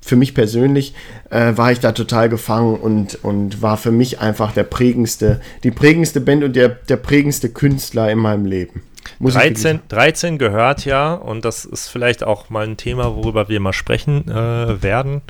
für 0.00 0.16
mich 0.16 0.34
persönlich 0.34 0.94
äh, 1.30 1.56
war 1.56 1.70
ich 1.70 1.80
da 1.80 1.92
total 1.92 2.28
gefangen 2.28 2.76
und, 2.76 3.22
und 3.22 3.62
war 3.62 3.76
für 3.76 3.92
mich 3.92 4.20
einfach 4.20 4.52
der 4.52 4.64
prägendste, 4.64 5.40
die 5.62 5.70
prägendste 5.70 6.20
Band 6.20 6.42
und 6.42 6.56
der, 6.56 6.70
der 6.70 6.96
prägendste 6.96 7.50
Künstler 7.50 8.10
in 8.10 8.18
meinem 8.18 8.44
Leben. 8.44 8.82
Muss 9.18 9.34
ich 9.34 9.42
wirklich 9.42 9.62
13, 9.62 9.80
13 9.88 10.38
gehört 10.38 10.84
ja, 10.84 11.14
und 11.14 11.44
das 11.44 11.64
ist 11.64 11.88
vielleicht 11.88 12.24
auch 12.24 12.50
mal 12.50 12.66
ein 12.66 12.76
Thema, 12.76 13.14
worüber 13.16 13.48
wir 13.48 13.60
mal 13.60 13.72
sprechen 13.72 14.28
äh, 14.28 14.82
werden, 14.82 15.22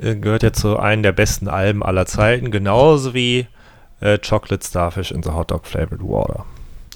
äh, 0.00 0.16
gehört 0.16 0.42
ja 0.42 0.52
zu 0.52 0.78
einem 0.78 1.02
der 1.02 1.12
besten 1.12 1.48
Alben 1.48 1.82
aller 1.82 2.06
Zeiten, 2.06 2.50
genauso 2.50 3.14
wie 3.14 3.46
äh, 4.00 4.18
Chocolate 4.18 4.66
Starfish 4.66 5.10
in 5.10 5.22
the 5.22 5.30
Hot 5.30 5.50
Dog 5.50 5.66
Flavored 5.66 6.02
Water. 6.02 6.44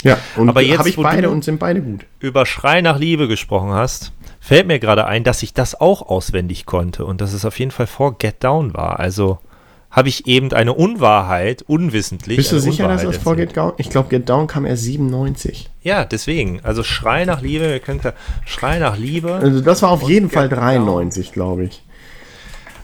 Ja, 0.03 0.19
und 0.37 0.49
Aber 0.49 0.61
jetzt, 0.61 0.79
habe 0.79 0.89
ich 0.89 0.97
beide 0.97 1.31
und 1.31 1.43
sind 1.43 1.59
beide 1.59 1.81
gut. 1.81 2.07
Über 2.21 2.47
Schrei 2.47 2.81
nach 2.81 2.99
Liebe 2.99 3.29
gesprochen 3.29 3.71
hast, 3.71 4.13
fällt 4.41 4.67
mir 4.67 4.79
gerade 4.79 5.07
ein, 5.07 5.25
dass 5.25 5.43
ich 5.43 5.55
das 5.55 5.81
auch 5.81 6.03
auswendig 6.03 6.67
konnte 6.67 7.05
und 7.05 7.21
dass 7.21 7.33
es 7.33 7.45
auf 7.45 7.59
jeden 7.59 7.71
Fall 7.71 7.87
vor 7.87 8.19
Get 8.19 8.45
Down 8.45 8.75
war. 8.75 9.01
Also 9.01 9.39
habe 9.97 10.11
ich 10.11 10.27
eben 10.27 10.53
eine 10.53 10.75
Unwahrheit, 10.75 11.63
unwissentlich. 11.63 12.37
Bist 12.37 12.53
du 12.53 12.61
sicher, 12.61 12.87
dass 12.87 13.01
Unwahrheit 13.01 13.17
das 13.17 13.23
vor. 13.23 13.35
Get 13.35 13.57
Down? 13.57 13.73
Ich 13.79 13.89
glaube, 13.89 14.11
Get 14.11 14.29
Down 14.29 14.47
kam 14.47 14.67
erst 14.67 14.83
97. 14.83 15.71
Ja, 15.83 16.05
deswegen. 16.05 16.61
Also 16.63 16.83
Schrei 16.83 17.25
nach 17.25 17.41
Liebe, 17.41 17.65
ihr 17.65 17.81
könnt 17.81 18.05
ja 18.05 18.13
Schrei 18.45 18.79
nach 18.79 18.99
Liebe. 18.99 19.33
Also 19.35 19.63
das 19.63 19.81
war 19.81 19.91
auf 19.91 20.07
jeden 20.07 20.29
Fall 20.29 20.51
Get 20.51 20.59
93, 20.59 21.33
glaube 21.33 21.65
ich. 21.65 21.83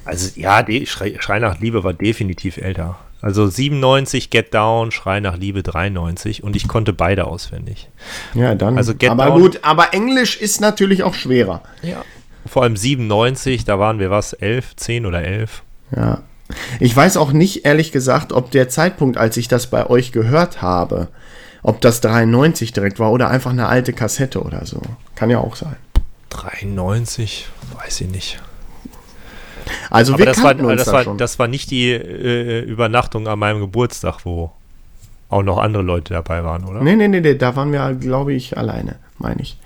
Also 0.06 0.30
ja, 0.40 0.64
Schrei, 0.86 1.16
Schrei 1.20 1.38
nach 1.38 1.60
Liebe 1.60 1.84
war 1.84 1.92
definitiv 1.92 2.56
älter. 2.56 2.96
Also 3.20 3.46
97 3.46 4.30
Get 4.30 4.52
Down, 4.54 4.90
Schrei 4.90 5.20
nach 5.20 5.36
Liebe 5.36 5.62
93 5.62 6.42
und 6.42 6.56
ich 6.56 6.66
konnte 6.66 6.92
beide 6.94 7.26
auswendig. 7.26 7.88
Ja, 8.34 8.54
dann. 8.54 8.76
Also 8.78 8.94
Get 8.94 9.10
aber 9.10 9.26
Down- 9.26 9.40
gut, 9.40 9.60
aber 9.62 9.92
Englisch 9.92 10.36
ist 10.40 10.60
natürlich 10.62 11.02
auch 11.04 11.14
schwerer. 11.14 11.60
Ja. 11.82 12.02
Vor 12.46 12.62
allem 12.62 12.76
97, 12.76 13.64
da 13.64 13.78
waren 13.78 13.98
wir 14.00 14.10
was, 14.10 14.32
11, 14.32 14.74
10 14.76 15.06
oder 15.06 15.22
11. 15.22 15.62
Ja. 15.94 16.22
Ich 16.80 16.96
weiß 16.96 17.16
auch 17.16 17.32
nicht, 17.32 17.64
ehrlich 17.64 17.92
gesagt, 17.92 18.32
ob 18.32 18.50
der 18.50 18.68
Zeitpunkt, 18.68 19.16
als 19.16 19.36
ich 19.36 19.48
das 19.48 19.68
bei 19.68 19.88
euch 19.88 20.12
gehört 20.12 20.62
habe, 20.62 21.08
ob 21.62 21.80
das 21.80 22.00
93 22.00 22.72
direkt 22.72 22.98
war 22.98 23.12
oder 23.12 23.30
einfach 23.30 23.50
eine 23.50 23.66
alte 23.66 23.92
Kassette 23.92 24.42
oder 24.42 24.66
so. 24.66 24.80
Kann 25.14 25.30
ja 25.30 25.38
auch 25.38 25.56
sein. 25.56 25.76
93, 26.30 27.46
weiß 27.82 28.00
ich 28.02 28.08
nicht. 28.08 28.42
Also 29.90 30.14
Aber 30.14 30.20
wir 30.20 30.26
das 30.26 30.42
war, 30.42 30.58
uns 30.58 30.76
das, 30.76 30.86
da 30.86 30.92
war, 30.92 31.04
schon. 31.04 31.18
das 31.18 31.38
war 31.38 31.48
nicht 31.48 31.70
die 31.70 31.90
äh, 31.90 32.60
Übernachtung 32.60 33.28
an 33.28 33.38
meinem 33.38 33.60
Geburtstag, 33.60 34.24
wo 34.24 34.50
auch 35.28 35.42
noch 35.42 35.58
andere 35.58 35.82
Leute 35.82 36.14
dabei 36.14 36.44
waren, 36.44 36.64
oder? 36.64 36.82
Nee, 36.82 36.96
nee, 36.96 37.08
nee, 37.08 37.20
nee, 37.20 37.34
da 37.34 37.56
waren 37.56 37.72
wir, 37.72 37.94
glaube 37.94 38.34
ich, 38.34 38.56
alleine, 38.58 38.96
meine 39.22 39.40
ich. 39.40 39.56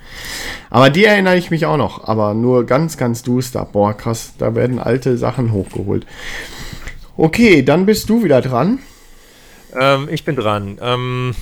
Aber 0.70 0.90
die 0.90 1.04
erinnere 1.04 1.36
ich 1.36 1.50
mich 1.50 1.66
auch 1.66 1.76
noch, 1.76 2.06
aber 2.06 2.34
nur 2.34 2.66
ganz, 2.66 2.96
ganz 2.96 3.22
duster. 3.22 3.64
Boah, 3.64 3.94
krass, 3.94 4.34
da 4.38 4.54
werden 4.54 4.78
alte 4.78 5.16
Sachen 5.18 5.52
hochgeholt. 5.52 6.06
Okay, 7.16 7.62
dann 7.62 7.86
bist 7.86 8.08
du 8.08 8.22
wieder 8.22 8.42
dran. 8.42 8.78
Ähm, 9.74 10.08
ich 10.10 10.24
bin 10.24 10.36
dran. 10.36 10.78
Ähm, 10.80 11.34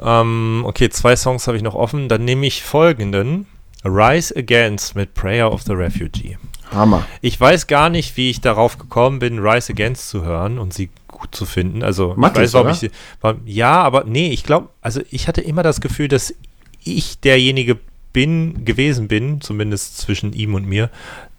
ähm, 0.00 0.62
okay, 0.66 0.90
zwei 0.90 1.16
Songs 1.16 1.46
habe 1.46 1.56
ich 1.56 1.62
noch 1.62 1.74
offen. 1.74 2.08
Dann 2.08 2.24
nehme 2.24 2.46
ich 2.46 2.62
folgenden. 2.62 3.46
Rise 3.84 4.34
Against 4.36 4.94
mit 4.94 5.14
Prayer 5.14 5.52
of 5.52 5.62
the 5.62 5.72
Refugee. 5.72 6.38
Hammer. 6.72 7.06
Ich 7.20 7.38
weiß 7.40 7.66
gar 7.66 7.88
nicht, 7.90 8.16
wie 8.16 8.30
ich 8.30 8.40
darauf 8.40 8.78
gekommen 8.78 9.18
bin, 9.18 9.38
Rise 9.38 9.72
Against 9.72 10.08
zu 10.08 10.24
hören 10.24 10.58
und 10.58 10.72
sie 10.72 10.90
gut 11.24 11.34
zu 11.34 11.46
finden. 11.46 11.82
Also, 11.82 12.14
Mathis, 12.16 12.36
ich 12.36 12.42
weiß, 12.42 12.54
warum 12.54 12.68
ich 12.68 12.78
sie. 12.78 12.90
War, 13.20 13.36
ja, 13.46 13.82
aber 13.82 14.04
nee, 14.04 14.28
ich 14.28 14.44
glaube, 14.44 14.68
also 14.80 15.00
ich 15.10 15.26
hatte 15.28 15.40
immer 15.40 15.62
das 15.62 15.80
Gefühl, 15.80 16.08
dass 16.08 16.34
ich 16.82 17.18
derjenige 17.20 17.78
bin, 18.12 18.64
gewesen 18.64 19.08
bin, 19.08 19.40
zumindest 19.40 19.98
zwischen 19.98 20.32
ihm 20.32 20.54
und 20.54 20.66
mir, 20.66 20.90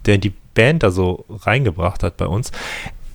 der 0.06 0.18
die 0.18 0.34
Band 0.56 0.84
da 0.84 0.92
so 0.92 1.26
reingebracht 1.30 2.04
hat 2.04 2.18
bei 2.18 2.26
uns. 2.26 2.52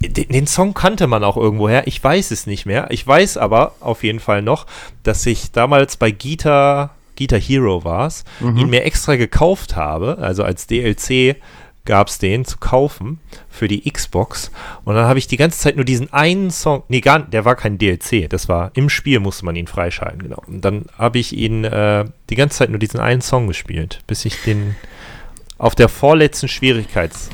Den, 0.00 0.28
den 0.28 0.46
Song 0.46 0.72
kannte 0.72 1.06
man 1.06 1.24
auch 1.24 1.36
irgendwoher. 1.36 1.86
Ich 1.86 2.02
weiß 2.02 2.30
es 2.30 2.46
nicht 2.46 2.66
mehr. 2.66 2.90
Ich 2.90 3.06
weiß 3.06 3.36
aber 3.36 3.74
auf 3.80 4.02
jeden 4.02 4.20
Fall 4.20 4.40
noch, 4.40 4.66
dass 5.02 5.26
ich 5.26 5.50
damals 5.50 5.96
bei 5.96 6.10
Guitar, 6.10 6.94
Guitar 7.18 7.38
Hero 7.38 7.84
war 7.84 8.06
es, 8.06 8.24
ihn 8.40 8.70
mir 8.70 8.84
extra 8.84 9.16
gekauft 9.16 9.76
habe. 9.76 10.18
Also 10.18 10.42
als 10.42 10.66
DLC 10.66 11.36
gab 11.84 12.08
es 12.08 12.18
den 12.18 12.44
zu 12.44 12.58
kaufen 12.58 13.20
für 13.48 13.68
die 13.68 13.90
Xbox. 13.90 14.50
Und 14.84 14.94
dann 14.94 15.06
habe 15.06 15.18
ich 15.18 15.26
die 15.26 15.36
ganze 15.36 15.58
Zeit 15.58 15.76
nur 15.76 15.84
diesen 15.84 16.12
einen 16.12 16.50
Song, 16.50 16.82
nee, 16.88 17.00
gar, 17.00 17.20
der 17.20 17.44
war 17.44 17.56
kein 17.56 17.78
DLC, 17.78 18.28
das 18.28 18.48
war 18.48 18.70
im 18.74 18.88
Spiel 18.88 19.20
musste 19.20 19.44
man 19.44 19.56
ihn 19.56 19.66
freischalten, 19.66 20.22
genau. 20.22 20.42
Und 20.46 20.64
dann 20.64 20.86
habe 20.96 21.18
ich 21.18 21.32
ihn 21.32 21.64
äh, 21.64 22.04
die 22.28 22.36
ganze 22.36 22.58
Zeit 22.58 22.70
nur 22.70 22.78
diesen 22.78 23.00
einen 23.00 23.22
Song 23.22 23.46
gespielt, 23.46 24.02
bis 24.06 24.24
ich 24.24 24.42
den 24.42 24.76
auf 25.58 25.74
der 25.74 25.88
vorletzten 25.88 26.48
Schwierigkeits 26.48 27.28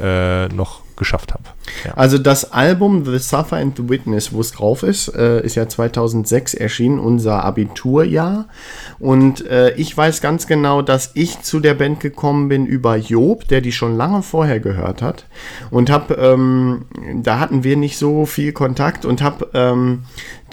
äh, 0.00 0.48
noch 0.48 0.83
geschafft 0.96 1.32
habe. 1.32 1.44
Ja. 1.84 1.94
Also 1.94 2.18
das 2.18 2.52
Album 2.52 3.04
The 3.04 3.18
Suffer 3.18 3.56
and 3.56 3.76
the 3.76 3.88
Witness, 3.88 4.32
wo 4.32 4.40
es 4.40 4.52
drauf 4.52 4.82
ist, 4.82 5.08
äh, 5.08 5.40
ist 5.44 5.54
ja 5.54 5.68
2006 5.68 6.54
erschienen, 6.54 6.98
unser 6.98 7.44
Abiturjahr. 7.44 8.46
Und 8.98 9.46
äh, 9.46 9.74
ich 9.74 9.96
weiß 9.96 10.20
ganz 10.20 10.46
genau, 10.46 10.82
dass 10.82 11.10
ich 11.14 11.42
zu 11.42 11.60
der 11.60 11.74
Band 11.74 12.00
gekommen 12.00 12.48
bin 12.48 12.66
über 12.66 12.96
Job, 12.96 13.48
der 13.48 13.60
die 13.60 13.72
schon 13.72 13.96
lange 13.96 14.22
vorher 14.22 14.60
gehört 14.60 15.02
hat. 15.02 15.26
Und 15.70 15.90
hab, 15.90 16.16
ähm, 16.18 16.86
da 17.22 17.40
hatten 17.40 17.64
wir 17.64 17.76
nicht 17.76 17.98
so 17.98 18.26
viel 18.26 18.52
Kontakt 18.52 19.04
und 19.04 19.22
hab 19.22 19.54
ähm, 19.54 20.04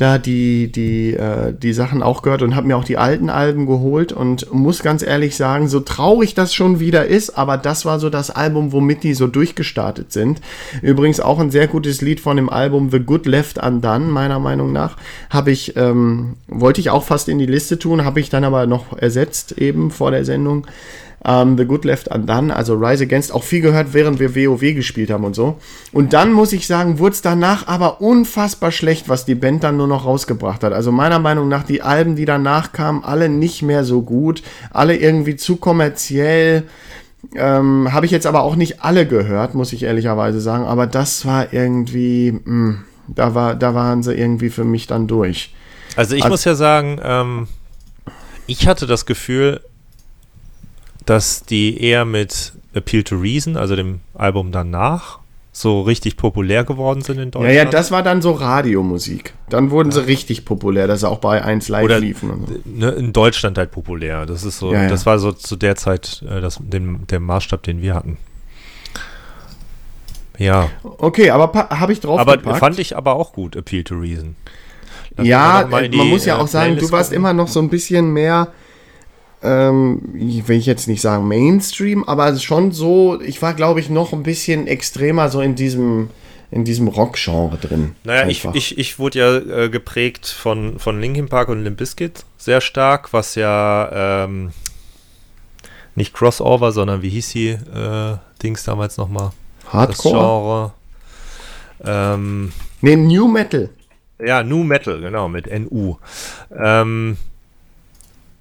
da 0.01 0.17
die, 0.17 0.71
die, 0.71 1.13
äh, 1.13 1.53
die 1.53 1.73
Sachen 1.73 2.01
auch 2.01 2.23
gehört 2.23 2.41
und 2.41 2.55
hab 2.55 2.65
mir 2.65 2.75
auch 2.75 2.83
die 2.83 2.97
alten 2.97 3.29
Alben 3.29 3.67
geholt 3.67 4.11
und 4.11 4.51
muss 4.51 4.81
ganz 4.81 5.03
ehrlich 5.03 5.35
sagen, 5.35 5.67
so 5.67 5.79
traurig 5.79 6.33
das 6.33 6.55
schon 6.55 6.79
wieder 6.79 7.05
ist, 7.05 7.37
aber 7.37 7.55
das 7.57 7.85
war 7.85 7.99
so 7.99 8.09
das 8.09 8.31
Album, 8.31 8.71
womit 8.71 9.03
die 9.03 9.13
so 9.13 9.27
durchgestartet 9.27 10.11
sind. 10.11 10.41
Übrigens 10.81 11.19
auch 11.19 11.37
ein 11.37 11.51
sehr 11.51 11.67
gutes 11.67 12.01
Lied 12.01 12.19
von 12.19 12.35
dem 12.35 12.49
Album 12.49 12.89
The 12.89 12.99
Good 12.99 13.27
Left 13.27 13.59
Undone, 13.59 14.05
meiner 14.05 14.39
Meinung 14.39 14.71
nach. 14.71 14.97
Habe 15.29 15.51
ich, 15.51 15.77
ähm, 15.77 16.33
wollte 16.47 16.81
ich 16.81 16.89
auch 16.89 17.03
fast 17.03 17.29
in 17.29 17.37
die 17.37 17.45
Liste 17.45 17.77
tun, 17.77 18.03
habe 18.03 18.19
ich 18.19 18.31
dann 18.31 18.43
aber 18.43 18.65
noch 18.65 18.97
ersetzt 18.97 19.59
eben 19.59 19.91
vor 19.91 20.09
der 20.09 20.25
Sendung. 20.25 20.65
Ähm, 21.23 21.55
The 21.57 21.65
Good 21.65 21.85
Left 21.85 22.07
Undone, 22.07 22.55
also 22.55 22.73
Rise 22.73 23.03
Against, 23.03 23.31
auch 23.31 23.43
viel 23.43 23.61
gehört, 23.61 23.93
während 23.93 24.19
wir 24.19 24.35
WoW 24.35 24.59
gespielt 24.73 25.11
haben 25.11 25.23
und 25.23 25.35
so. 25.35 25.59
Und 25.91 26.13
dann 26.13 26.33
muss 26.33 26.51
ich 26.51 26.65
sagen, 26.65 26.97
wurde 26.97 27.13
es 27.13 27.21
danach 27.21 27.67
aber 27.67 28.01
unfassbar 28.01 28.71
schlecht, 28.71 29.07
was 29.07 29.25
die 29.25 29.35
Band 29.35 29.63
dann 29.63 29.77
nur 29.77 29.85
noch 29.87 30.05
rausgebracht 30.05 30.63
hat. 30.63 30.73
Also 30.73 30.91
meiner 30.91 31.19
Meinung 31.19 31.47
nach, 31.47 31.61
die 31.63 31.83
Alben, 31.83 32.15
die 32.15 32.25
danach 32.25 32.71
kamen, 32.71 33.03
alle 33.03 33.29
nicht 33.29 33.61
mehr 33.61 33.83
so 33.83 34.01
gut, 34.01 34.41
alle 34.71 34.95
irgendwie 34.97 35.35
zu 35.35 35.57
kommerziell. 35.57 36.63
Ähm, 37.35 37.93
Habe 37.93 38.07
ich 38.07 38.11
jetzt 38.11 38.25
aber 38.25 38.41
auch 38.41 38.55
nicht 38.55 38.83
alle 38.83 39.05
gehört, 39.05 39.53
muss 39.53 39.73
ich 39.73 39.83
ehrlicherweise 39.83 40.41
sagen. 40.41 40.65
Aber 40.65 40.87
das 40.87 41.23
war 41.27 41.53
irgendwie, 41.53 42.31
mh, 42.43 42.77
da, 43.07 43.35
war, 43.35 43.53
da 43.53 43.75
waren 43.75 44.01
sie 44.01 44.15
irgendwie 44.15 44.49
für 44.49 44.63
mich 44.63 44.87
dann 44.87 45.05
durch. 45.05 45.53
Also 45.95 46.15
ich 46.15 46.23
Also- 46.23 46.33
muss 46.33 46.45
ja 46.45 46.55
sagen, 46.55 46.99
ähm, 47.03 47.47
ich 48.47 48.67
hatte 48.67 48.87
das 48.87 49.05
Gefühl, 49.05 49.61
dass 51.11 51.43
die 51.43 51.81
eher 51.83 52.05
mit 52.05 52.53
Appeal 52.73 53.03
to 53.03 53.15
Reason, 53.17 53.57
also 53.57 53.75
dem 53.75 53.99
Album 54.13 54.51
danach, 54.51 55.19
so 55.53 55.81
richtig 55.81 56.15
populär 56.15 56.63
geworden 56.63 57.01
sind 57.01 57.17
in 57.17 57.25
Ja, 57.25 57.31
Deutschland. 57.31 57.55
ja, 57.55 57.65
das 57.65 57.91
war 57.91 58.01
dann 58.03 58.21
so 58.21 58.31
Radiomusik. 58.31 59.33
Dann 59.49 59.69
wurden 59.69 59.91
sie 59.91 60.05
richtig 60.07 60.45
populär, 60.45 60.87
dass 60.87 61.01
sie 61.01 61.09
auch 61.09 61.19
bei 61.19 61.43
1 61.43 61.67
Live 61.67 61.83
Oder 61.83 61.99
liefen. 61.99 62.29
Und 62.31 62.47
so. 62.47 62.55
ne, 62.65 62.91
in 62.91 63.11
Deutschland 63.11 63.57
halt 63.57 63.71
populär. 63.71 64.25
Das 64.25 64.45
ist 64.45 64.59
so, 64.59 64.71
Ja, 64.71 64.83
ja. 64.83 64.87
das 64.89 65.05
war 65.05 65.19
so 65.19 65.33
zu 65.33 65.57
der 65.57 65.75
Zeit 65.75 66.23
äh, 66.29 66.39
das, 66.39 66.59
den, 66.61 67.05
der 67.07 67.19
Maßstab, 67.19 67.63
den 67.63 67.81
wir 67.81 67.93
hatten. 67.95 68.17
Ja, 70.37 70.69
Okay, 70.83 71.29
aber 71.31 71.51
habe 71.69 71.91
ich 71.93 71.99
drauf 71.99 72.19
aber 72.19 72.37
gepackt. 72.37 72.57
fand 72.59 72.79
ich 72.79 72.95
aber 72.97 73.13
auch 73.15 73.33
gut, 73.33 73.55
Appeal 73.57 73.83
to 73.83 73.95
Reason. 73.95 74.35
Lass 75.17 75.27
ja, 75.27 75.61
äh, 75.63 75.89
die, 75.89 75.97
man 75.97 76.07
muss 76.07 76.25
ja 76.25 76.37
äh, 76.37 76.39
auch 76.39 76.47
sagen, 76.47 76.69
du 76.69 76.75
Playlist 76.75 76.91
warst 76.93 77.09
gucken. 77.09 77.17
immer 77.21 77.33
noch 77.33 77.49
so 77.49 77.59
ein 77.59 77.69
bisschen 77.69 78.11
mehr, 78.13 78.47
ähm, 79.43 80.13
ich 80.15 80.47
will 80.47 80.57
ich 80.57 80.65
jetzt 80.65 80.87
nicht 80.87 81.01
sagen 81.01 81.27
Mainstream, 81.27 82.03
aber 82.03 82.35
schon 82.37 82.71
so, 82.71 83.19
ich 83.21 83.41
war 83.41 83.53
glaube 83.53 83.79
ich 83.79 83.89
noch 83.89 84.13
ein 84.13 84.23
bisschen 84.23 84.67
extremer 84.67 85.29
so 85.29 85.41
in 85.41 85.55
diesem, 85.55 86.09
in 86.51 86.63
diesem 86.65 86.87
Rock-Genre 86.87 87.57
drin. 87.57 87.95
Naja, 88.03 88.27
ich, 88.27 88.45
Einfach. 88.45 88.55
ich, 88.55 88.77
ich 88.77 88.99
wurde 88.99 89.19
ja 89.19 89.37
äh, 89.63 89.69
geprägt 89.69 90.27
von, 90.27 90.79
von 90.79 90.99
Linkin 91.01 91.27
Park 91.29 91.49
und 91.49 91.63
Limp 91.63 91.77
Bizkit 91.77 92.25
sehr 92.37 92.61
stark, 92.61 93.13
was 93.13 93.35
ja 93.35 94.23
ähm, 94.25 94.51
nicht 95.95 96.13
Crossover, 96.13 96.71
sondern 96.71 97.01
wie 97.01 97.09
hieß 97.09 97.29
die 97.29 97.49
äh, 97.49 98.17
Dings 98.41 98.63
damals 98.63 98.97
nochmal? 98.97 99.31
Das 99.63 99.73
Hardcore? 99.73 100.73
Genre. 101.83 102.13
Ähm, 102.13 102.51
Nee, 102.81 102.95
New 102.95 103.27
Metal. 103.27 103.69
ja, 104.23 104.43
Nu 104.43 104.63
Metal, 104.63 104.99
genau, 105.01 105.27
mit 105.29 105.47
NU. 105.47 105.97
Ähm, 106.55 107.17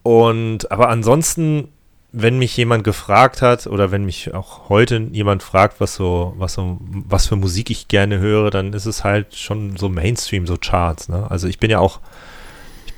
und, 0.02 0.70
aber 0.70 0.88
ansonsten, 0.88 1.68
wenn 2.12 2.38
mich 2.38 2.56
jemand 2.56 2.84
gefragt 2.84 3.42
hat 3.42 3.66
oder 3.66 3.90
wenn 3.90 4.04
mich 4.04 4.34
auch 4.34 4.68
heute 4.68 5.08
jemand 5.12 5.42
fragt, 5.42 5.80
was 5.80 5.94
so, 5.94 6.34
was 6.36 6.54
so, 6.54 6.78
was 6.80 7.26
für 7.26 7.36
Musik 7.36 7.70
ich 7.70 7.88
gerne 7.88 8.18
höre, 8.18 8.50
dann 8.50 8.72
ist 8.72 8.86
es 8.86 9.04
halt 9.04 9.36
schon 9.36 9.76
so 9.76 9.88
Mainstream, 9.88 10.46
so 10.46 10.56
Charts, 10.56 11.08
ne? 11.08 11.30
Also 11.30 11.46
ich 11.46 11.58
bin 11.58 11.70
ja 11.70 11.78
auch, 11.78 12.00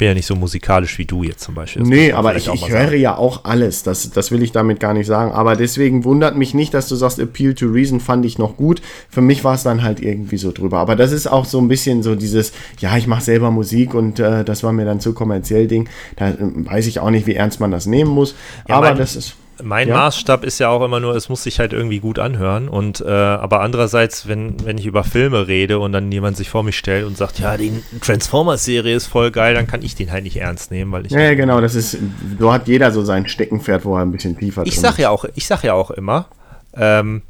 bin 0.03 0.09
ja 0.09 0.15
nicht 0.15 0.27
so 0.27 0.35
musikalisch 0.35 0.99
wie 0.99 1.05
du 1.05 1.23
jetzt 1.23 1.45
zum 1.45 1.55
Beispiel. 1.55 1.83
Das 1.83 1.89
Nee, 1.89 2.11
aber 2.11 2.35
ich, 2.35 2.49
ich 2.49 2.69
höre 2.69 2.95
ja 2.95 3.17
auch 3.17 3.45
alles. 3.45 3.85
Das, 3.85 4.11
das 4.11 4.33
will 4.33 4.43
ich 4.43 4.51
damit 4.51 4.81
gar 4.81 4.95
nicht 4.95 5.07
sagen. 5.07 5.31
Aber 5.31 5.55
deswegen 5.55 6.03
wundert 6.03 6.37
mich 6.37 6.55
nicht, 6.55 6.75
dass 6.75 6.89
du 6.89 6.97
sagst, 6.97 7.21
Appeal 7.21 7.55
to 7.55 7.67
Reason 7.67 8.01
fand 8.01 8.27
ich 8.27 8.37
noch 8.37 8.57
gut. 8.57 8.83
Für 9.09 9.21
mich 9.21 9.45
war 9.45 9.55
es 9.55 9.63
dann 9.63 9.85
halt 9.85 10.01
irgendwie 10.01 10.39
so 10.39 10.51
drüber. 10.51 10.79
Aber 10.79 10.97
das 10.97 11.13
ist 11.13 11.29
auch 11.29 11.45
so 11.45 11.61
ein 11.61 11.69
bisschen 11.69 12.03
so 12.03 12.17
dieses, 12.17 12.53
ja, 12.81 12.97
ich 12.97 13.07
mache 13.07 13.23
selber 13.23 13.53
Musik 13.53 13.95
und 13.95 14.19
äh, 14.19 14.45
das 14.45 14.65
war 14.65 14.73
mir 14.73 14.85
dann 14.85 14.99
zu 14.99 15.15
kommerziell 15.15 15.69
Ding. 15.69 15.89
Da 16.17 16.31
äh, 16.31 16.37
weiß 16.41 16.89
ich 16.89 16.99
auch 16.99 17.11
nicht, 17.11 17.29
wie 17.29 17.37
ernst 17.37 17.61
man 17.61 17.71
das 17.71 17.87
nehmen 17.87 18.11
muss. 18.11 18.35
Ja, 18.69 18.79
aber 18.79 18.95
das 18.95 19.15
ist. 19.15 19.37
Mein 19.63 19.89
Ja. 19.89 19.97
Maßstab 19.97 20.45
ist 20.45 20.59
ja 20.59 20.69
auch 20.69 20.85
immer 20.85 21.01
nur, 21.01 21.15
es 21.15 21.29
muss 21.29 21.43
sich 21.43 21.59
halt 21.59 21.73
irgendwie 21.73 22.01
gut 22.01 22.19
anhören. 22.19 22.69
Und 22.69 23.01
äh, 23.01 23.09
aber 23.11 23.61
andererseits, 23.61 24.27
wenn, 24.29 24.65
wenn 24.65 24.79
ich 24.79 24.87
über 24.87 25.05
Filme 25.05 25.47
rede 25.49 25.79
und 25.79 25.93
dann 25.93 26.11
jemand 26.13 26.37
sich 26.37 26.49
vor 26.51 26.63
mich 26.63 26.77
stellt 26.77 27.07
und 27.07 27.17
sagt, 27.17 27.39
ja, 27.39 27.57
die 27.57 27.73
Transformers-Serie 28.01 28.95
ist 28.95 29.07
voll 29.07 29.31
geil, 29.31 29.55
dann 29.55 29.67
kann 29.67 29.83
ich 29.83 29.95
den 29.95 30.11
halt 30.13 30.25
nicht 30.25 30.37
ernst 30.37 30.71
nehmen, 30.71 30.91
weil 30.93 31.07
ich. 31.07 31.13
Ja, 31.13 31.35
genau, 31.35 31.61
das 31.61 31.75
ist, 31.75 31.97
so 32.39 32.53
hat 32.53 32.69
jeder 32.69 32.91
so 32.93 33.03
sein 33.03 33.29
Steckenpferd, 33.29 33.85
wo 33.85 33.97
er 33.97 34.03
ein 34.03 34.13
bisschen 34.13 34.39
tiefer 34.39 34.63
ich 34.65 34.75
drin 34.75 34.83
sag 34.83 34.93
ist. 34.93 34.99
ja 34.99 35.11
auch, 35.11 35.25
ich 35.35 35.47
sag 35.47 35.63
ja 35.63 35.75
auch 35.75 35.91
immer, 35.91 36.27
ähm, 36.75 37.23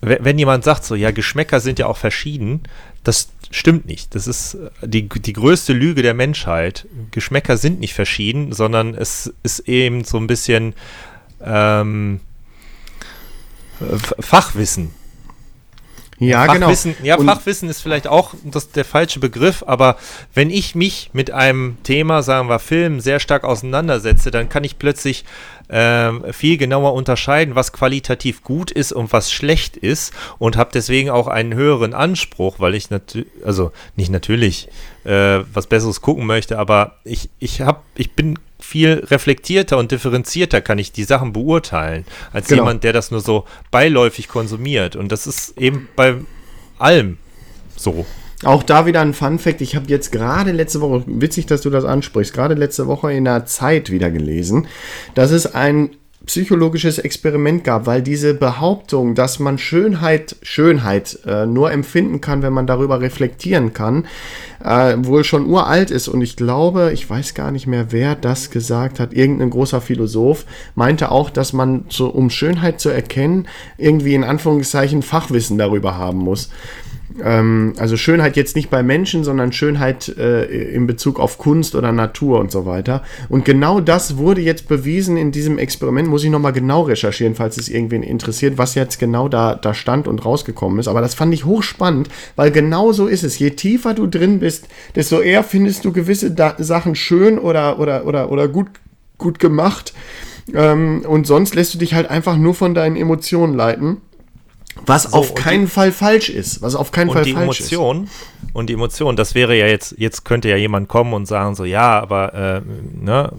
we- 0.00 0.18
wenn 0.20 0.38
jemand 0.38 0.64
sagt 0.64 0.84
so, 0.84 0.94
ja, 0.94 1.10
Geschmäcker 1.10 1.60
sind 1.60 1.78
ja 1.78 1.86
auch 1.86 1.96
verschieden, 1.96 2.60
das 3.04 3.28
stimmt 3.50 3.86
nicht. 3.86 4.14
Das 4.14 4.26
ist 4.26 4.54
äh, 4.54 4.88
die, 4.88 5.08
die 5.08 5.32
größte 5.32 5.72
Lüge 5.72 6.02
der 6.02 6.14
Menschheit. 6.14 6.86
Geschmäcker 7.10 7.56
sind 7.56 7.80
nicht 7.80 7.94
verschieden, 7.94 8.52
sondern 8.52 8.94
es 8.94 9.32
ist 9.42 9.60
eben 9.60 10.04
so 10.04 10.18
ein 10.18 10.26
bisschen 10.26 10.74
ähm, 11.40 12.20
Fachwissen. 14.20 14.90
Ja, 16.22 16.44
Fachwissen, 16.44 16.94
genau. 16.94 17.06
ja, 17.06 17.16
Und- 17.16 17.26
Fachwissen 17.26 17.68
ist 17.68 17.80
vielleicht 17.80 18.06
auch 18.06 18.34
das, 18.44 18.70
der 18.70 18.84
falsche 18.84 19.20
Begriff, 19.20 19.64
aber 19.66 19.96
wenn 20.34 20.50
ich 20.50 20.74
mich 20.74 21.10
mit 21.12 21.30
einem 21.30 21.76
Thema, 21.82 22.22
sagen 22.22 22.48
wir 22.48 22.58
Film, 22.58 23.00
sehr 23.00 23.20
stark 23.20 23.44
auseinandersetze, 23.44 24.30
dann 24.30 24.48
kann 24.48 24.64
ich 24.64 24.78
plötzlich 24.78 25.24
ähm, 25.68 26.24
viel 26.32 26.58
genauer 26.58 26.92
unterscheiden, 26.92 27.54
was 27.54 27.72
qualitativ 27.72 28.42
gut 28.42 28.70
ist 28.70 28.92
und 28.92 29.12
was 29.12 29.32
schlecht 29.32 29.76
ist 29.76 30.12
und 30.38 30.56
habe 30.56 30.70
deswegen 30.72 31.10
auch 31.10 31.28
einen 31.28 31.54
höheren 31.54 31.94
Anspruch, 31.94 32.56
weil 32.58 32.74
ich 32.74 32.90
natürlich, 32.90 33.28
also 33.44 33.72
nicht 33.96 34.10
natürlich 34.10 34.68
äh, 35.04 35.40
was 35.52 35.66
Besseres 35.66 36.00
gucken 36.02 36.26
möchte, 36.26 36.58
aber 36.58 36.96
ich, 37.04 37.30
ich 37.38 37.62
habe, 37.62 37.80
ich 37.96 38.12
bin 38.12 38.38
viel 38.62 39.04
reflektierter 39.10 39.78
und 39.78 39.92
differenzierter 39.92 40.60
kann 40.60 40.78
ich 40.78 40.92
die 40.92 41.04
Sachen 41.04 41.32
beurteilen, 41.32 42.04
als 42.32 42.48
Genau. 42.48 42.62
jemand, 42.62 42.84
der 42.84 42.92
das 42.92 43.10
nur 43.10 43.20
so 43.20 43.44
beiläufig 43.70 44.28
konsumiert. 44.28 44.96
Und 44.96 45.10
das 45.12 45.26
ist 45.26 45.58
eben 45.58 45.88
bei 45.96 46.16
allem 46.78 47.18
so. 47.76 48.06
Auch 48.44 48.62
da 48.64 48.86
wieder 48.86 49.00
ein 49.00 49.14
Fun 49.14 49.38
Fact. 49.38 49.60
Ich 49.60 49.76
habe 49.76 49.86
jetzt 49.88 50.10
gerade 50.10 50.50
letzte 50.50 50.80
Woche, 50.80 51.04
witzig, 51.06 51.46
dass 51.46 51.60
du 51.60 51.70
das 51.70 51.84
ansprichst, 51.84 52.34
gerade 52.34 52.54
letzte 52.54 52.86
Woche 52.88 53.12
in 53.12 53.24
der 53.24 53.46
Zeit 53.46 53.90
wieder 53.90 54.10
gelesen, 54.10 54.66
dass 55.14 55.30
es 55.30 55.54
ein 55.54 55.90
psychologisches 56.26 56.98
Experiment 56.98 57.64
gab, 57.64 57.86
weil 57.86 58.02
diese 58.02 58.34
Behauptung, 58.34 59.14
dass 59.14 59.38
man 59.38 59.58
Schönheit, 59.58 60.36
Schönheit 60.42 61.18
äh, 61.26 61.46
nur 61.46 61.72
empfinden 61.72 62.20
kann, 62.20 62.42
wenn 62.42 62.52
man 62.52 62.66
darüber 62.66 63.00
reflektieren 63.00 63.72
kann, 63.72 64.06
äh, 64.64 64.96
wohl 64.98 65.24
schon 65.24 65.46
uralt 65.46 65.90
ist. 65.90 66.08
Und 66.08 66.22
ich 66.22 66.36
glaube, 66.36 66.92
ich 66.92 67.08
weiß 67.08 67.34
gar 67.34 67.50
nicht 67.50 67.66
mehr, 67.66 67.90
wer 67.90 68.14
das 68.14 68.50
gesagt 68.50 69.00
hat. 69.00 69.12
Irgendein 69.12 69.50
großer 69.50 69.80
Philosoph 69.80 70.44
meinte 70.74 71.10
auch, 71.10 71.30
dass 71.30 71.52
man, 71.52 71.84
so, 71.88 72.08
um 72.08 72.30
Schönheit 72.30 72.80
zu 72.80 72.88
erkennen, 72.88 73.48
irgendwie 73.76 74.14
in 74.14 74.24
Anführungszeichen 74.24 75.02
Fachwissen 75.02 75.58
darüber 75.58 75.96
haben 75.96 76.18
muss. 76.18 76.50
Ähm, 77.22 77.74
also 77.78 77.96
Schönheit 77.96 78.36
jetzt 78.36 78.56
nicht 78.56 78.70
bei 78.70 78.82
Menschen, 78.82 79.24
sondern 79.24 79.52
Schönheit 79.52 80.08
äh, 80.16 80.44
in 80.44 80.86
Bezug 80.86 81.18
auf 81.18 81.38
Kunst 81.38 81.74
oder 81.74 81.92
Natur 81.92 82.38
und 82.38 82.50
so 82.50 82.66
weiter. 82.66 83.02
Und 83.28 83.44
genau 83.44 83.80
das 83.80 84.16
wurde 84.16 84.40
jetzt 84.40 84.68
bewiesen 84.68 85.16
in 85.16 85.32
diesem 85.32 85.58
Experiment. 85.58 86.08
Muss 86.08 86.24
ich 86.24 86.30
nochmal 86.30 86.52
genau 86.52 86.82
recherchieren, 86.82 87.34
falls 87.34 87.56
es 87.56 87.68
irgendwen 87.68 88.02
interessiert, 88.02 88.58
was 88.58 88.74
jetzt 88.74 88.98
genau 88.98 89.28
da, 89.28 89.54
da 89.54 89.74
stand 89.74 90.08
und 90.08 90.24
rausgekommen 90.24 90.78
ist. 90.78 90.88
Aber 90.88 91.00
das 91.00 91.14
fand 91.14 91.34
ich 91.34 91.44
hochspannend, 91.44 92.08
weil 92.36 92.50
genau 92.50 92.92
so 92.92 93.06
ist 93.06 93.24
es. 93.24 93.38
Je 93.38 93.50
tiefer 93.50 93.94
du 93.94 94.06
drin 94.06 94.40
bist, 94.40 94.68
desto 94.94 95.20
eher 95.20 95.44
findest 95.44 95.84
du 95.84 95.92
gewisse 95.92 96.30
da 96.30 96.54
Sachen 96.58 96.94
schön 96.94 97.38
oder, 97.38 97.78
oder, 97.78 98.06
oder, 98.06 98.30
oder 98.30 98.48
gut, 98.48 98.68
gut 99.18 99.38
gemacht. 99.38 99.92
Ähm, 100.54 101.04
und 101.06 101.26
sonst 101.26 101.54
lässt 101.54 101.74
du 101.74 101.78
dich 101.78 101.94
halt 101.94 102.10
einfach 102.10 102.36
nur 102.36 102.54
von 102.54 102.74
deinen 102.74 102.96
Emotionen 102.96 103.54
leiten. 103.54 103.98
Was 104.86 105.04
So, 105.04 105.16
auf 105.16 105.34
keinen 105.34 105.68
Fall 105.68 105.92
falsch 105.92 106.28
ist. 106.28 106.62
Was 106.62 106.74
auf 106.74 106.92
keinen 106.92 107.10
Fall 107.10 107.18
Und 107.18 107.26
die 107.26 107.32
falsch 107.34 107.60
Emotion, 107.60 108.08
und 108.52 108.68
die 108.68 108.74
Emotion, 108.74 109.16
das 109.16 109.34
wäre 109.34 109.56
ja 109.56 109.66
jetzt, 109.66 109.94
jetzt 109.98 110.24
könnte 110.24 110.48
ja 110.48 110.56
jemand 110.56 110.88
kommen 110.88 111.14
und 111.14 111.26
sagen 111.26 111.54
so, 111.54 111.64
ja, 111.64 112.00
aber 112.00 112.34
äh, 112.34 112.62
ne, 112.94 113.32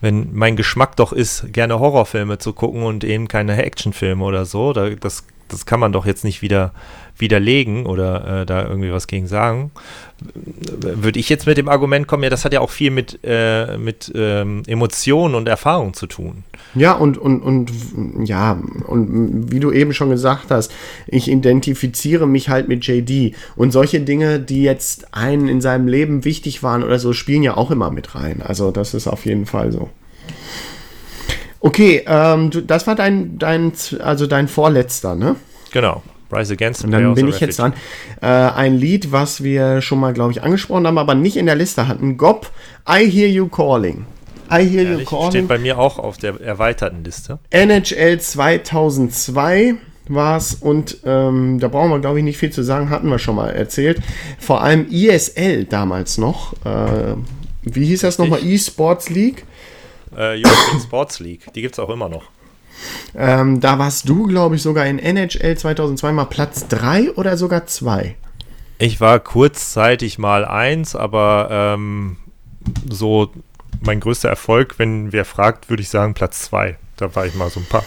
wenn 0.00 0.34
mein 0.34 0.56
Geschmack 0.56 0.96
doch 0.96 1.12
ist, 1.12 1.52
gerne 1.52 1.78
Horrorfilme 1.78 2.38
zu 2.38 2.52
gucken 2.52 2.82
und 2.82 3.04
eben 3.04 3.28
keine 3.28 3.62
Actionfilme 3.62 4.24
oder 4.24 4.44
so, 4.44 4.72
da, 4.72 4.90
das, 4.90 5.24
das 5.48 5.64
kann 5.64 5.80
man 5.80 5.92
doch 5.92 6.06
jetzt 6.06 6.24
nicht 6.24 6.42
wieder 6.42 6.72
widerlegen 7.18 7.86
oder 7.86 8.42
äh, 8.42 8.46
da 8.46 8.66
irgendwie 8.66 8.92
was 8.92 9.06
gegen 9.06 9.26
sagen. 9.26 9.70
Würde 10.20 11.18
ich 11.18 11.28
jetzt 11.28 11.46
mit 11.46 11.58
dem 11.58 11.68
Argument 11.68 12.06
kommen, 12.06 12.22
ja, 12.22 12.30
das 12.30 12.44
hat 12.44 12.52
ja 12.52 12.60
auch 12.60 12.70
viel 12.70 12.90
mit, 12.90 13.18
äh, 13.24 13.76
mit 13.76 14.12
ähm, 14.14 14.62
Emotionen 14.66 15.34
und 15.34 15.48
Erfahrung 15.48 15.94
zu 15.94 16.06
tun. 16.06 16.44
Ja, 16.74 16.92
und, 16.92 17.18
und, 17.18 17.40
und 17.40 17.70
ja, 18.24 18.60
und 18.86 19.52
wie 19.52 19.60
du 19.60 19.72
eben 19.72 19.92
schon 19.92 20.10
gesagt 20.10 20.50
hast, 20.50 20.72
ich 21.06 21.28
identifiziere 21.28 22.26
mich 22.26 22.48
halt 22.48 22.68
mit 22.68 22.86
JD. 22.86 23.34
Und 23.56 23.72
solche 23.72 24.00
Dinge, 24.00 24.40
die 24.40 24.62
jetzt 24.62 25.12
einen 25.14 25.48
in 25.48 25.60
seinem 25.60 25.88
Leben 25.88 26.24
wichtig 26.24 26.62
waren 26.62 26.82
oder 26.82 26.98
so, 26.98 27.12
spielen 27.12 27.42
ja 27.42 27.56
auch 27.56 27.70
immer 27.70 27.90
mit 27.90 28.14
rein. 28.14 28.42
Also 28.42 28.70
das 28.70 28.94
ist 28.94 29.08
auf 29.08 29.26
jeden 29.26 29.46
Fall 29.46 29.72
so. 29.72 29.90
Okay, 31.60 32.02
ähm, 32.06 32.50
du, 32.50 32.60
das 32.60 32.86
war 32.86 32.96
dein, 32.96 33.38
dein, 33.38 33.72
also 34.00 34.26
dein 34.26 34.48
vorletzter, 34.48 35.14
ne? 35.14 35.36
Genau. 35.72 36.02
Rise 36.32 36.54
Against 36.54 36.80
the 36.80 36.86
Und 36.86 36.92
dann 36.92 37.14
bin 37.14 37.28
ich 37.28 37.40
jetzt 37.40 37.58
dran. 37.58 37.74
Äh, 38.20 38.26
ein 38.26 38.76
Lied, 38.76 39.12
was 39.12 39.42
wir 39.42 39.82
schon 39.82 40.00
mal, 40.00 40.12
glaube 40.12 40.32
ich, 40.32 40.42
angesprochen 40.42 40.86
haben, 40.86 40.98
aber 40.98 41.14
nicht 41.14 41.36
in 41.36 41.46
der 41.46 41.54
Liste 41.54 41.88
hatten. 41.88 42.16
Gob, 42.16 42.50
I 42.88 43.10
Hear 43.10 43.28
You 43.28 43.48
Calling. 43.48 44.06
I 44.50 44.68
Hear 44.68 44.82
You 44.82 44.90
Ehrlich, 44.90 45.08
Calling. 45.08 45.30
Steht 45.30 45.48
bei 45.48 45.58
mir 45.58 45.78
auch 45.78 45.98
auf 45.98 46.18
der 46.18 46.40
erweiterten 46.40 47.04
Liste. 47.04 47.38
NHL 47.50 48.20
2002 48.20 49.76
war 50.08 50.36
es 50.36 50.54
und 50.54 50.98
ähm, 51.04 51.58
da 51.60 51.68
brauchen 51.68 51.90
wir, 51.90 52.00
glaube 52.00 52.18
ich, 52.18 52.24
nicht 52.24 52.38
viel 52.38 52.50
zu 52.50 52.62
sagen, 52.62 52.90
hatten 52.90 53.08
wir 53.08 53.18
schon 53.18 53.36
mal 53.36 53.50
erzählt. 53.50 54.00
Vor 54.38 54.62
allem 54.62 54.86
ISL 54.90 55.64
damals 55.64 56.18
noch. 56.18 56.54
Äh, 56.64 57.14
wie 57.62 57.86
hieß 57.86 58.00
das 58.00 58.18
nochmal? 58.18 58.44
E-Sports 58.44 59.10
League. 59.10 59.44
Äh, 60.14 60.42
European 60.42 60.80
Sports 60.82 61.20
League, 61.20 61.52
die 61.54 61.62
gibt 61.62 61.74
es 61.74 61.78
auch 61.78 61.88
immer 61.88 62.08
noch. 62.08 62.24
Ähm, 63.16 63.60
da 63.60 63.78
warst 63.78 64.08
du, 64.08 64.26
glaube 64.26 64.56
ich, 64.56 64.62
sogar 64.62 64.86
in 64.86 64.98
NHL 64.98 65.56
2002 65.56 66.12
mal 66.12 66.24
Platz 66.24 66.68
3 66.68 67.12
oder 67.12 67.36
sogar 67.36 67.66
2. 67.66 68.16
Ich 68.78 69.00
war 69.00 69.20
kurzzeitig 69.20 70.18
mal 70.18 70.44
eins, 70.44 70.96
aber 70.96 71.48
ähm, 71.50 72.16
so 72.90 73.30
mein 73.80 74.00
größter 74.00 74.28
Erfolg, 74.28 74.78
wenn 74.78 75.12
wer 75.12 75.24
fragt, 75.24 75.70
würde 75.70 75.82
ich 75.82 75.88
sagen 75.88 76.14
Platz 76.14 76.42
zwei. 76.42 76.76
Da 76.96 77.14
war 77.14 77.26
ich 77.26 77.34
mal 77.34 77.50
so 77.50 77.60
ein 77.60 77.66
paar. 77.66 77.84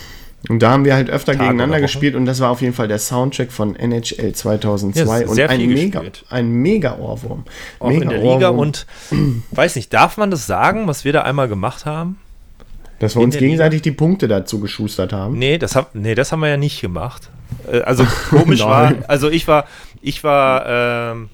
Und 0.47 0.59
da 0.59 0.71
haben 0.71 0.85
wir 0.85 0.93
halt 0.93 1.09
öfter 1.09 1.33
Tage 1.33 1.45
gegeneinander 1.45 1.81
gespielt 1.81 2.15
und 2.15 2.25
das 2.25 2.39
war 2.39 2.51
auf 2.51 2.61
jeden 2.61 2.73
Fall 2.73 2.87
der 2.87 2.99
Soundtrack 2.99 3.51
von 3.51 3.75
NHL 3.75 4.33
2002 4.33 5.21
Ja, 5.21 5.27
und 5.27 5.39
ein 5.39 5.67
mega, 5.67 6.03
ein 6.29 6.51
mega 6.51 6.97
Ohrwurm. 6.97 7.45
Auch 7.79 7.89
mega 7.89 8.03
in 8.03 8.09
der 8.09 8.19
Liga 8.19 8.49
Ohrwurm. 8.51 8.59
und 8.59 8.85
weiß 9.51 9.75
nicht, 9.75 9.91
darf 9.93 10.17
man 10.17 10.29
das 10.29 10.45
sagen, 10.45 10.87
was 10.87 11.03
wir 11.03 11.13
da 11.13 11.23
einmal 11.23 11.47
gemacht 11.47 11.85
haben? 11.85 12.19
Dass 12.99 13.15
wir 13.15 13.21
uns 13.21 13.37
gegenseitig 13.37 13.81
die 13.81 13.91
Punkte 13.91 14.27
dazu 14.27 14.59
geschustert 14.59 15.13
haben. 15.13 15.37
Nee, 15.37 15.57
das, 15.57 15.75
hab, 15.75 15.95
nee, 15.95 16.15
das 16.15 16.31
haben 16.31 16.39
wir 16.39 16.49
ja 16.49 16.57
nicht 16.57 16.81
gemacht. 16.81 17.29
Äh, 17.71 17.81
also 17.81 18.05
komisch 18.29 18.61
war, 18.61 18.93
also 19.07 19.29
ich 19.29 19.47
war, 19.47 19.65
ich 20.01 20.23
war 20.23 20.65
ähm, 20.67 21.29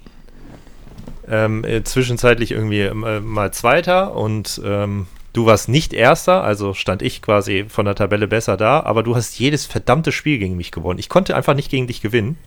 ähm, 1.30 1.64
äh, 1.64 1.84
zwischenzeitlich 1.84 2.52
irgendwie 2.52 2.82
äh, 2.82 3.20
mal 3.20 3.54
Zweiter 3.54 4.16
und 4.16 4.62
ähm, 4.66 5.08
du 5.34 5.46
warst 5.46 5.70
nicht 5.70 5.94
Erster, 5.94 6.44
also 6.44 6.74
stand 6.74 7.02
ich 7.02 7.22
quasi 7.22 7.66
von 7.68 7.86
der 7.86 7.96
Tabelle 7.96 8.28
besser 8.28 8.58
da, 8.58 8.82
aber 8.82 9.04
du 9.04 9.16
hast 9.16 9.40
jedes 9.40 9.66
verdammte 9.66 10.12
Spiel 10.12 10.40
gegen 10.40 10.58
mich 10.58 10.72
gewonnen. 10.72 11.00
Ich 11.00 11.10
konnte 11.10 11.36
einfach 11.36 11.54
nicht 11.54 11.70
gegen 11.70 11.88
dich 11.88 12.02
gewinnen. 12.02 12.38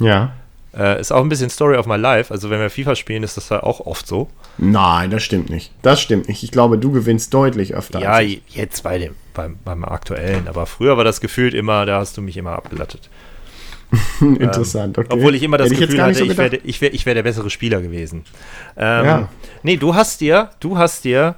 Ja. 0.00 0.32
Äh, 0.76 1.00
ist 1.00 1.12
auch 1.12 1.20
ein 1.22 1.28
bisschen 1.28 1.50
Story 1.50 1.76
of 1.76 1.86
my 1.86 1.96
life. 1.96 2.32
Also 2.32 2.50
wenn 2.50 2.58
wir 2.60 2.68
FIFA 2.70 2.96
spielen, 2.96 3.22
ist 3.22 3.36
das 3.36 3.48
ja 3.48 3.62
auch 3.62 3.80
oft 3.86 4.06
so. 4.06 4.28
Nein, 4.58 5.10
das 5.10 5.22
stimmt 5.22 5.48
nicht. 5.50 5.72
Das 5.82 6.00
stimmt 6.00 6.28
nicht. 6.28 6.42
Ich 6.42 6.50
glaube, 6.50 6.78
du 6.78 6.90
gewinnst 6.90 7.32
deutlich 7.32 7.74
öfter. 7.74 8.00
Ja, 8.00 8.20
ich. 8.20 8.42
jetzt 8.48 8.82
bei 8.82 8.98
dem, 8.98 9.14
beim, 9.34 9.56
beim 9.64 9.84
aktuellen. 9.84 10.48
Aber 10.48 10.66
früher 10.66 10.96
war 10.96 11.04
das 11.04 11.20
gefühlt 11.20 11.54
immer, 11.54 11.86
da 11.86 12.00
hast 12.00 12.16
du 12.16 12.22
mich 12.22 12.36
immer 12.36 12.52
abgelattet. 12.52 13.08
Interessant. 14.20 14.98
Okay. 14.98 15.08
Obwohl 15.10 15.34
ich 15.34 15.42
immer 15.42 15.58
das 15.58 15.66
Hätte 15.70 15.76
Gefühl 15.86 15.94
nicht 15.96 16.02
hatte, 16.02 16.18
so 16.18 16.24
ich 16.24 16.36
wäre 16.38 16.56
ich 16.64 16.80
wär, 16.80 16.94
ich 16.94 17.06
wär 17.06 17.14
der 17.14 17.22
bessere 17.22 17.50
Spieler 17.50 17.80
gewesen. 17.80 18.24
Ähm, 18.76 19.04
Ja. 19.04 19.28
Nee, 19.62 19.76
du 19.76 19.94
hast 19.94 20.20
dir, 20.20 20.50
du 20.60 20.76
hast 20.78 21.04
dir 21.04 21.36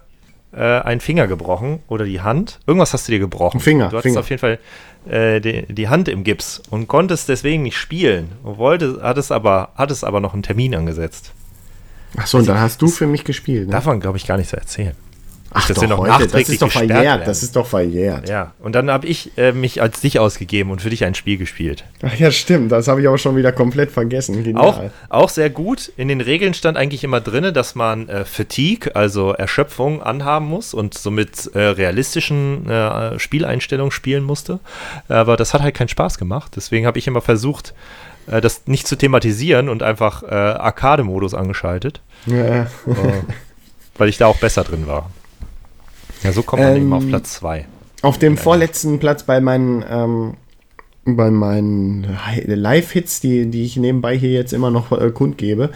äh, 0.52 0.60
einen 0.62 1.00
Finger 1.00 1.26
gebrochen 1.26 1.80
oder 1.88 2.04
die 2.06 2.20
Hand. 2.22 2.60
Irgendwas 2.66 2.92
hast 2.94 3.08
du 3.08 3.12
dir 3.12 3.18
gebrochen. 3.18 3.58
Ein 3.58 3.60
Finger, 3.60 3.84
Du 3.88 3.98
hattest 3.98 4.04
Finger. 4.04 4.20
auf 4.20 4.30
jeden 4.30 4.40
Fall 4.40 4.58
äh, 5.08 5.40
die, 5.40 5.66
die 5.72 5.88
Hand 5.88 6.08
im 6.08 6.24
Gips 6.24 6.62
und 6.70 6.88
konntest 6.88 7.28
deswegen 7.28 7.62
nicht 7.62 7.76
spielen. 7.76 8.32
Und 8.42 8.58
wollte, 8.58 9.00
hattest 9.02 9.32
aber, 9.32 9.70
hattest 9.76 10.04
aber 10.04 10.20
noch 10.20 10.34
einen 10.34 10.42
Termin 10.42 10.74
angesetzt. 10.74 11.32
Ach 12.16 12.26
so, 12.26 12.38
und 12.38 12.48
dann 12.48 12.60
hast 12.60 12.80
du 12.82 12.88
für 12.88 13.06
mich 13.06 13.24
gespielt. 13.24 13.68
Ne? 13.68 13.82
Man, 13.84 14.00
glaube 14.00 14.16
ich, 14.16 14.26
gar 14.26 14.38
nicht 14.38 14.48
so 14.48 14.56
erzählen. 14.56 14.96
Ach 15.52 15.66
dass 15.68 15.78
doch, 15.78 15.88
noch 15.88 15.98
heute, 15.98 16.26
das 16.26 16.48
ist 16.48 16.60
doch 16.62 16.70
verjährt. 16.70 17.02
werden. 17.02 17.22
Das 17.24 17.42
ist 17.42 17.56
doch 17.56 17.66
verjährt. 17.66 18.28
Ja, 18.28 18.52
und 18.60 18.74
dann 18.74 18.90
habe 18.90 19.06
ich 19.06 19.36
äh, 19.38 19.52
mich 19.52 19.80
als 19.80 20.00
dich 20.00 20.18
ausgegeben 20.18 20.70
und 20.70 20.82
für 20.82 20.90
dich 20.90 21.04
ein 21.04 21.14
Spiel 21.14 21.38
gespielt. 21.38 21.84
Ach 22.02 22.14
ja, 22.16 22.30
stimmt. 22.30 22.72
Das 22.72 22.88
habe 22.88 23.00
ich 23.00 23.08
aber 23.08 23.16
schon 23.18 23.36
wieder 23.36 23.52
komplett 23.52 23.90
vergessen. 23.90 24.42
Genial. 24.44 24.64
Auch, 24.64 24.82
auch 25.08 25.28
sehr 25.30 25.48
gut. 25.50 25.90
In 25.96 26.08
den 26.08 26.20
Regeln 26.20 26.52
stand 26.54 26.76
eigentlich 26.76 27.04
immer 27.04 27.20
drin, 27.20 27.54
dass 27.54 27.74
man 27.74 28.08
äh, 28.08 28.24
Fatigue, 28.24 28.94
also 28.94 29.32
Erschöpfung, 29.32 30.02
anhaben 30.02 30.46
muss 30.46 30.74
und 30.74 30.94
somit 30.94 31.50
äh, 31.54 31.58
realistischen 31.60 32.68
äh, 32.68 33.18
Spieleinstellungen 33.18 33.90
spielen 33.92 34.24
musste. 34.24 34.58
Aber 35.08 35.36
das 35.36 35.54
hat 35.54 35.62
halt 35.62 35.74
keinen 35.74 35.88
Spaß 35.88 36.18
gemacht. 36.18 36.52
Deswegen 36.56 36.86
habe 36.86 36.98
ich 36.98 37.06
immer 37.06 37.20
versucht, 37.22 37.72
äh, 38.26 38.40
das 38.40 38.62
nicht 38.66 38.86
zu 38.86 38.96
thematisieren 38.96 39.68
und 39.68 39.82
einfach 39.82 40.22
äh, 40.22 40.26
Arcade-Modus 40.34 41.34
angeschaltet, 41.34 42.00
Ja. 42.26 42.62
äh, 42.62 42.66
weil 43.96 44.08
ich 44.08 44.18
da 44.18 44.26
auch 44.26 44.36
besser 44.38 44.64
drin 44.64 44.86
war. 44.86 45.10
Ja, 46.26 46.32
so 46.32 46.42
kommt 46.42 46.60
man 46.60 46.72
Ähm, 46.72 46.82
eben 46.82 46.92
auf 46.92 47.06
Platz 47.06 47.34
2. 47.34 47.66
Auf 48.02 48.18
dem 48.18 48.36
vorletzten 48.36 48.98
Platz 48.98 49.22
bei 49.22 49.40
meinen 49.40 49.84
ähm, 49.88 50.34
bei 51.06 51.30
meinen 51.30 52.04
Live-Hits, 52.46 53.20
die, 53.20 53.46
die 53.46 53.64
ich 53.64 53.76
nebenbei 53.76 54.16
hier 54.16 54.32
jetzt 54.32 54.52
immer 54.52 54.72
noch 54.72 54.90
äh, 54.90 55.10
kundgebe. 55.10 55.70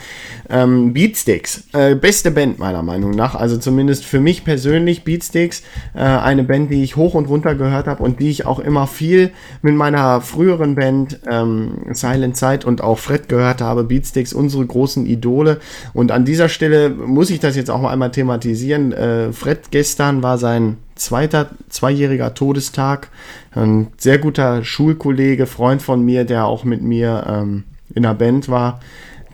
Ähm, 0.48 0.92
Beatsticks, 0.92 1.68
äh, 1.72 1.94
beste 1.94 2.32
Band 2.32 2.58
meiner 2.58 2.82
Meinung 2.82 3.12
nach. 3.12 3.36
Also 3.36 3.56
zumindest 3.56 4.04
für 4.04 4.20
mich 4.20 4.44
persönlich 4.44 5.04
Beatsticks, 5.04 5.62
äh, 5.94 6.00
eine 6.00 6.42
Band, 6.42 6.72
die 6.72 6.82
ich 6.82 6.96
hoch 6.96 7.14
und 7.14 7.28
runter 7.28 7.54
gehört 7.54 7.86
habe 7.86 8.02
und 8.02 8.18
die 8.18 8.28
ich 8.28 8.44
auch 8.44 8.58
immer 8.58 8.88
viel 8.88 9.30
mit 9.62 9.76
meiner 9.76 10.20
früheren 10.20 10.74
Band 10.74 11.20
ähm, 11.30 11.78
Silent 11.92 12.36
Sight 12.36 12.64
und 12.64 12.82
auch 12.82 12.98
Fred 12.98 13.28
gehört 13.28 13.60
habe. 13.60 13.84
Beatsticks, 13.84 14.32
unsere 14.32 14.66
großen 14.66 15.06
Idole. 15.06 15.60
Und 15.94 16.10
an 16.10 16.24
dieser 16.24 16.48
Stelle 16.48 16.90
muss 16.90 17.30
ich 17.30 17.38
das 17.38 17.54
jetzt 17.54 17.70
auch 17.70 17.80
mal 17.80 17.92
einmal 17.92 18.10
thematisieren. 18.10 18.92
Äh, 18.92 19.32
Fred 19.32 19.70
gestern 19.70 20.24
war 20.24 20.38
sein 20.38 20.78
zweiter, 21.00 21.50
zweijähriger 21.68 22.34
Todestag. 22.34 23.08
Ein 23.52 23.88
sehr 23.96 24.18
guter 24.18 24.62
Schulkollege, 24.64 25.46
Freund 25.46 25.82
von 25.82 26.04
mir, 26.04 26.24
der 26.24 26.46
auch 26.46 26.64
mit 26.64 26.82
mir 26.82 27.24
ähm, 27.28 27.64
in 27.94 28.02
der 28.04 28.14
Band 28.14 28.48
war, 28.48 28.80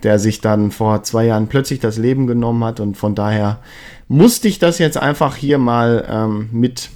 der 0.03 0.17
sich 0.17 0.41
dann 0.41 0.71
vor 0.71 1.03
zwei 1.03 1.25
Jahren 1.25 1.47
plötzlich 1.47 1.79
das 1.79 1.97
Leben 1.97 2.25
genommen 2.25 2.63
hat 2.63 2.79
und 2.79 2.97
von 2.97 3.15
daher 3.15 3.59
musste 4.07 4.47
ich 4.47 4.59
das 4.59 4.79
jetzt 4.79 4.97
einfach 4.97 5.35
hier 5.35 5.57
mal 5.57 6.05
ähm, 6.09 6.49
mit 6.51 6.89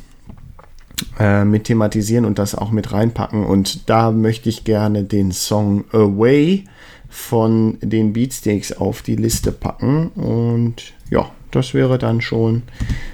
äh, 1.19 1.43
mit 1.43 1.65
thematisieren 1.65 2.25
und 2.25 2.39
das 2.39 2.55
auch 2.55 2.71
mit 2.71 2.93
reinpacken. 2.93 3.43
Und 3.43 3.89
da 3.89 4.11
möchte 4.11 4.49
ich 4.49 4.63
gerne 4.63 5.03
den 5.03 5.31
Song 5.31 5.83
Away 5.91 6.65
von 7.09 7.77
den 7.81 8.13
Beatsteaks 8.13 8.71
auf 8.71 9.01
die 9.01 9.15
Liste 9.15 9.51
packen. 9.51 10.09
Und 10.09 10.93
ja, 11.09 11.29
das 11.51 11.73
wäre 11.73 11.97
dann 11.97 12.21
schon 12.21 12.63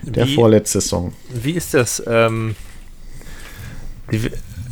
der 0.03 0.27
Wie- 0.27 0.35
vorletzte 0.35 0.81
Song. 0.81 1.13
Wie 1.33 1.51
ist 1.51 1.73
das? 1.73 2.01
Ähm, 2.07 2.55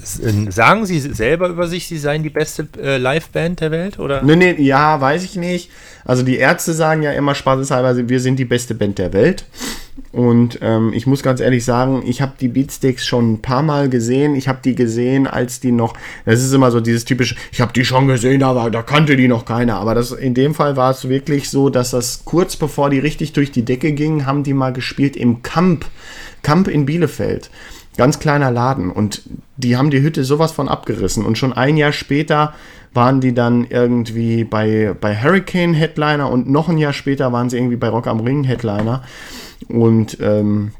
sagen 0.05 0.85
Sie 0.85 0.99
selber 0.99 1.49
über 1.49 1.67
sich, 1.67 1.87
Sie 1.87 1.97
seien 1.97 2.23
die 2.23 2.29
beste 2.29 2.67
äh, 2.81 2.97
Liveband 2.97 3.61
der 3.61 3.71
Welt? 3.71 3.99
Oder? 3.99 4.21
Nee, 4.23 4.35
nee, 4.35 4.61
ja, 4.61 4.99
weiß 5.01 5.23
ich 5.23 5.35
nicht. 5.35 5.71
Also 6.03 6.23
die 6.23 6.37
Ärzte 6.37 6.73
sagen 6.73 7.01
ja 7.01 7.11
immer 7.11 7.33
spaßeshalber, 7.33 8.07
wir 8.07 8.19
sind 8.19 8.37
die 8.37 8.45
beste 8.45 8.75
Band 8.75 8.99
der 8.99 9.13
Welt. 9.13 9.45
Und 10.11 10.59
ähm, 10.61 10.93
ich 10.93 11.07
muss 11.07 11.23
ganz 11.23 11.39
ehrlich 11.39 11.65
sagen, 11.65 12.03
ich 12.05 12.21
habe 12.21 12.33
die 12.39 12.47
Beatsticks 12.47 13.05
schon 13.05 13.33
ein 13.33 13.41
paar 13.41 13.63
Mal 13.63 13.89
gesehen. 13.89 14.35
Ich 14.35 14.47
habe 14.47 14.59
die 14.63 14.75
gesehen, 14.75 15.25
als 15.25 15.59
die 15.59 15.71
noch, 15.71 15.93
das 16.25 16.43
ist 16.43 16.53
immer 16.53 16.71
so 16.71 16.79
dieses 16.79 17.05
typische, 17.05 17.35
ich 17.51 17.61
habe 17.61 17.73
die 17.73 17.85
schon 17.85 18.07
gesehen, 18.07 18.43
aber 18.43 18.69
da 18.69 18.81
kannte 18.81 19.15
die 19.15 19.27
noch 19.27 19.45
keiner. 19.45 19.77
Aber 19.77 19.95
das, 19.95 20.11
in 20.11 20.33
dem 20.33 20.53
Fall 20.53 20.75
war 20.75 20.91
es 20.91 21.09
wirklich 21.09 21.49
so, 21.49 21.69
dass 21.69 21.91
das 21.91 22.23
kurz 22.25 22.55
bevor 22.55 22.89
die 22.89 22.99
richtig 22.99 23.33
durch 23.33 23.51
die 23.51 23.65
Decke 23.65 23.93
gingen, 23.93 24.25
haben 24.25 24.43
die 24.43 24.53
mal 24.53 24.73
gespielt 24.73 25.15
im 25.15 25.43
Camp, 25.43 25.85
Camp 26.43 26.67
in 26.67 26.85
Bielefeld. 26.85 27.49
Ganz 27.97 28.19
kleiner 28.19 28.51
Laden 28.51 28.91
und 28.91 29.23
die 29.57 29.77
haben 29.77 29.89
die 29.89 30.01
Hütte 30.01 30.23
sowas 30.23 30.51
von 30.51 30.67
abgerissen 30.67 31.25
und 31.25 31.37
schon 31.37 31.53
ein 31.53 31.77
Jahr 31.77 31.93
später 31.93 32.53
waren 32.93 33.21
die 33.21 33.33
dann 33.33 33.65
irgendwie 33.69 34.43
bei, 34.43 34.95
bei 34.99 35.15
Hurricane 35.15 35.73
Headliner 35.73 36.29
und 36.29 36.49
noch 36.49 36.69
ein 36.69 36.77
Jahr 36.77 36.93
später 36.93 37.31
waren 37.31 37.49
sie 37.49 37.57
irgendwie 37.57 37.75
bei 37.75 37.89
Rock 37.89 38.07
am 38.07 38.21
Ring 38.21 38.43
Headliner 38.43 39.03
und 39.67 40.17
ähm, 40.21 40.71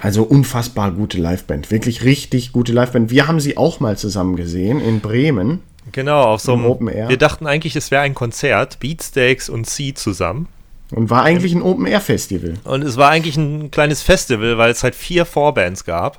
also 0.00 0.22
unfassbar 0.22 0.92
gute 0.92 1.18
Liveband, 1.18 1.70
wirklich 1.70 2.04
richtig 2.04 2.52
gute 2.52 2.72
Liveband. 2.72 3.10
Wir 3.10 3.26
haben 3.26 3.40
sie 3.40 3.56
auch 3.56 3.80
mal 3.80 3.96
zusammen 3.96 4.36
gesehen 4.36 4.80
in 4.80 5.00
Bremen. 5.00 5.60
Genau, 5.92 6.22
auf 6.22 6.40
so 6.40 6.52
einem 6.52 6.66
Open 6.66 6.88
Air. 6.88 7.08
Wir 7.08 7.16
dachten 7.16 7.46
eigentlich, 7.46 7.74
es 7.74 7.90
wäre 7.90 8.02
ein 8.02 8.14
Konzert, 8.14 8.78
Beatsteaks 8.78 9.48
und 9.48 9.66
Sie 9.68 9.94
zusammen. 9.94 10.48
Und 10.90 11.10
war 11.10 11.22
eigentlich 11.22 11.52
ein 11.52 11.62
Open 11.62 11.86
Air 11.86 12.00
Festival. 12.00 12.54
Und 12.64 12.82
es 12.82 12.96
war 12.96 13.10
eigentlich 13.10 13.36
ein 13.36 13.70
kleines 13.70 14.02
Festival, 14.02 14.56
weil 14.58 14.70
es 14.70 14.82
halt 14.82 14.94
vier 14.94 15.26
Vorbands 15.26 15.84
gab. 15.84 16.18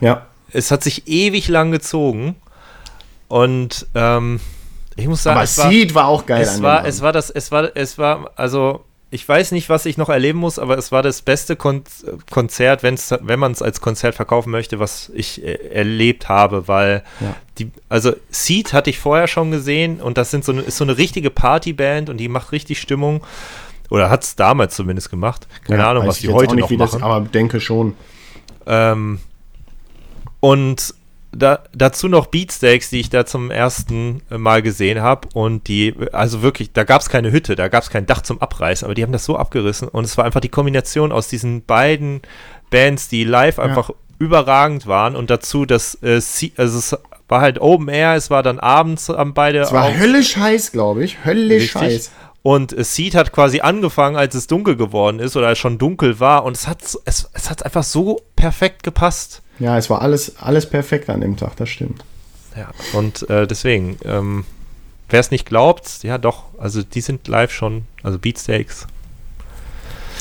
Ja. 0.00 0.26
Es 0.50 0.70
hat 0.70 0.82
sich 0.82 1.06
ewig 1.06 1.48
lang 1.48 1.70
gezogen. 1.70 2.36
Und 3.28 3.86
ähm, 3.94 4.40
ich 4.96 5.06
muss 5.06 5.22
sagen, 5.22 5.36
Aber 5.36 5.44
es 5.44 5.58
war, 5.58 5.70
Seed 5.70 5.94
war 5.94 6.06
auch 6.06 6.26
geil 6.26 6.42
es 6.42 6.62
war, 6.62 6.84
es 6.86 7.02
war 7.02 7.12
das, 7.12 7.30
es 7.30 7.50
war, 7.50 7.70
es 7.74 7.98
war, 7.98 8.30
also 8.36 8.84
ich 9.10 9.28
weiß 9.28 9.52
nicht, 9.52 9.68
was 9.68 9.86
ich 9.86 9.96
noch 9.96 10.08
erleben 10.08 10.40
muss, 10.40 10.58
aber 10.58 10.76
es 10.76 10.90
war 10.90 11.02
das 11.02 11.22
beste 11.22 11.54
Kon 11.54 11.84
Konzert, 12.30 12.82
wenn's, 12.82 13.14
wenn 13.20 13.38
man 13.38 13.52
es 13.52 13.62
als 13.62 13.80
Konzert 13.80 14.16
verkaufen 14.16 14.50
möchte, 14.50 14.80
was 14.80 15.10
ich 15.14 15.44
äh, 15.44 15.54
erlebt 15.72 16.28
habe, 16.28 16.66
weil 16.66 17.04
Ja. 17.20 17.36
die, 17.58 17.70
also 17.88 18.12
Seed 18.30 18.72
hatte 18.72 18.90
ich 18.90 18.98
vorher 18.98 19.28
schon 19.28 19.52
gesehen 19.52 20.00
und 20.00 20.18
das 20.18 20.32
sind 20.32 20.44
so 20.44 20.50
eine, 20.50 20.62
ist 20.62 20.78
so 20.78 20.84
eine 20.84 20.98
richtige 20.98 21.30
Partyband 21.30 22.10
und 22.10 22.16
die 22.16 22.28
macht 22.28 22.50
richtig 22.50 22.80
Stimmung. 22.80 23.22
Oder 23.90 24.10
hat 24.10 24.24
es 24.24 24.36
damals 24.36 24.74
zumindest 24.74 25.10
gemacht. 25.10 25.46
Keine 25.64 25.82
Ja, 25.82 25.90
Ahnung, 25.90 26.06
was 26.06 26.18
die 26.18 26.28
heute 26.28 26.50
auch 26.50 26.54
nicht, 26.54 26.62
noch 26.62 26.70
wie 26.70 26.76
machen. 26.76 27.00
Das, 27.00 27.02
aber 27.02 27.20
denke 27.26 27.60
schon. 27.60 27.94
Ähm, 28.66 29.18
und 30.40 30.94
da, 31.36 31.60
dazu 31.74 32.08
noch 32.08 32.26
Beatsteaks, 32.26 32.90
die 32.90 33.00
ich 33.00 33.10
da 33.10 33.26
zum 33.26 33.50
ersten 33.50 34.22
Mal 34.30 34.62
gesehen 34.62 35.02
habe. 35.02 35.28
Und 35.34 35.68
die, 35.68 35.94
also 36.12 36.42
wirklich, 36.42 36.72
da 36.72 36.84
gab 36.84 37.00
es 37.00 37.08
keine 37.08 37.32
Hütte, 37.32 37.56
da 37.56 37.68
gab 37.68 37.82
es 37.82 37.90
kein 37.90 38.06
Dach 38.06 38.22
zum 38.22 38.40
Abreißen, 38.40 38.86
aber 38.86 38.94
die 38.94 39.02
haben 39.02 39.12
das 39.12 39.24
so 39.24 39.36
abgerissen. 39.36 39.88
Und 39.88 40.04
es 40.04 40.16
war 40.16 40.24
einfach 40.24 40.40
die 40.40 40.48
Kombination 40.48 41.12
aus 41.12 41.28
diesen 41.28 41.64
beiden 41.64 42.22
Bands, 42.70 43.08
die 43.08 43.24
live 43.24 43.58
einfach 43.58 43.90
überragend 44.18 44.86
waren. 44.86 45.16
Und 45.16 45.30
dazu, 45.30 45.66
dass 45.66 45.96
äh, 46.02 46.20
also 46.56 46.78
es 46.78 46.96
war 47.28 47.40
halt 47.40 47.60
Open 47.60 47.88
Air, 47.88 48.14
es 48.14 48.30
war 48.30 48.42
dann 48.42 48.60
abends 48.60 49.10
am 49.10 49.34
beide 49.34 49.60
Es 49.60 49.72
war 49.72 49.96
höllisch 49.96 50.36
heiß, 50.36 50.72
glaube 50.72 51.04
ich. 51.04 51.24
Höllisch 51.24 51.74
Richtig. 51.74 51.80
heiß. 51.82 52.12
Und 52.44 52.76
äh, 52.76 52.84
Seed 52.84 53.14
hat 53.14 53.32
quasi 53.32 53.60
angefangen, 53.60 54.16
als 54.16 54.34
es 54.34 54.46
dunkel 54.46 54.76
geworden 54.76 55.18
ist 55.18 55.34
oder 55.34 55.48
als 55.48 55.58
schon 55.58 55.78
dunkel 55.78 56.20
war. 56.20 56.44
Und 56.44 56.54
es 56.56 56.68
hat, 56.68 56.78
es, 57.06 57.28
es 57.32 57.48
hat 57.50 57.64
einfach 57.64 57.82
so 57.82 58.20
perfekt 58.36 58.82
gepasst. 58.82 59.40
Ja, 59.58 59.78
es 59.78 59.88
war 59.88 60.02
alles, 60.02 60.36
alles 60.38 60.68
perfekt 60.68 61.08
an 61.08 61.22
dem 61.22 61.36
Tag, 61.38 61.56
das 61.56 61.70
stimmt. 61.70 62.04
Ja, 62.54 62.68
und 62.92 63.28
äh, 63.30 63.46
deswegen, 63.46 63.96
ähm, 64.04 64.44
wer 65.08 65.20
es 65.20 65.30
nicht 65.30 65.46
glaubt, 65.46 66.02
ja 66.02 66.18
doch, 66.18 66.44
also 66.58 66.82
die 66.82 67.00
sind 67.00 67.26
live 67.28 67.50
schon, 67.50 67.86
also 68.02 68.18
Beatsteaks. 68.18 68.86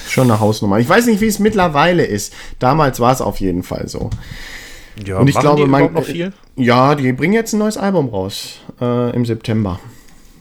Schon 0.08 0.32
eine 0.32 0.40
Hausnummer. 0.40 0.80
Ich 0.80 0.88
weiß 0.88 1.06
nicht, 1.08 1.20
wie 1.22 1.28
es 1.28 1.40
mittlerweile 1.40 2.06
ist. 2.06 2.34
Damals 2.60 3.00
war 3.00 3.12
es 3.12 3.20
auf 3.22 3.40
jeden 3.42 3.64
Fall 3.64 3.88
so. 3.90 4.10
Ja, 5.06 5.18
Und 5.18 5.28
ich 5.28 5.38
glaube, 5.38 5.62
die 5.62 5.68
man- 5.68 5.92
noch 5.94 6.04
viel? 6.06 6.32
Ja, 6.56 6.96
die 6.96 7.12
bringen 7.14 7.34
jetzt 7.34 7.52
ein 7.54 7.60
neues 7.60 7.78
Album 7.78 8.10
raus 8.10 8.60
äh, 8.80 9.14
im 9.16 9.26
September. 9.26 9.80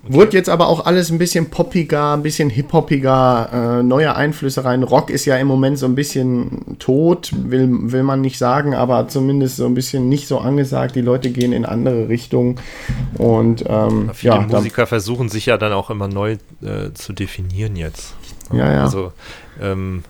Wurde 0.05 0.37
jetzt 0.37 0.49
aber 0.49 0.67
auch 0.67 0.85
alles 0.85 1.13
ein 1.13 1.19
bisschen 1.19 1.49
poppiger, 1.51 2.15
ein 2.15 2.25
bisschen 2.25 2.51
hip-hoppiger, 2.51 3.79
äh, 3.79 3.83
neue 3.85 4.17
Einflüsse 4.17 4.65
rein. 4.65 4.83
Rock 4.83 5.11
ist 5.11 5.27
ja 5.27 5.37
im 5.37 5.47
Moment 5.47 5.79
so 5.79 5.87
ein 5.87 5.95
bisschen 5.95 6.77
tot, 6.81 7.31
will, 7.33 7.69
will 7.71 8.03
man 8.03 8.21
nicht 8.21 8.37
sagen, 8.37 8.75
aber 8.75 9.07
zumindest 9.07 9.57
so 9.59 9.67
ein 9.67 9.75
bisschen 9.75 10.09
nicht 10.09 10.27
so 10.27 10.39
angesagt. 10.39 10.97
Die 10.97 11.03
Leute 11.03 11.31
gehen 11.31 11.53
in 11.53 11.65
andere 11.65 12.09
Richtungen. 12.09 12.57
Und 13.17 13.65
ähm, 13.69 14.11
Viele 14.13 14.35
ja, 14.35 14.41
Musiker 14.41 14.89
versuchen 14.89 15.29
sich 15.29 15.47
ja 15.47 15.57
dann 15.57 15.73
auch 15.73 15.89
immer 15.89 16.09
neu 16.09 16.33
äh, 16.63 16.93
zu 16.95 17.13
definieren 17.13 17.77
jetzt. 17.77 18.15
Ja, 18.53 18.73
ja. 18.73 18.83
Also, 18.83 19.13
ähm, 19.61 20.03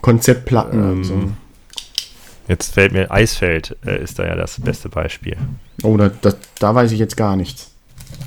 Konzeptplatten 0.00 0.80
und 0.80 0.90
Ähm, 0.98 1.04
so. 1.04 1.14
jetzt 2.46 2.74
fällt 2.74 2.92
mir 2.92 3.10
Eisfeld, 3.10 3.76
äh, 3.84 4.00
ist 4.00 4.20
da 4.20 4.26
ja 4.26 4.36
das 4.36 4.60
beste 4.60 4.88
Beispiel. 4.88 5.36
Oh, 5.82 5.96
da, 5.96 6.08
da, 6.08 6.34
da 6.60 6.72
weiß 6.72 6.92
ich 6.92 7.00
jetzt 7.00 7.16
gar 7.16 7.34
nichts. 7.34 7.71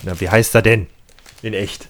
Na, 0.04 0.20
wie 0.20 0.30
heißt 0.30 0.56
er 0.56 0.62
denn? 0.62 0.88
In 1.42 1.54
echt. 1.54 1.88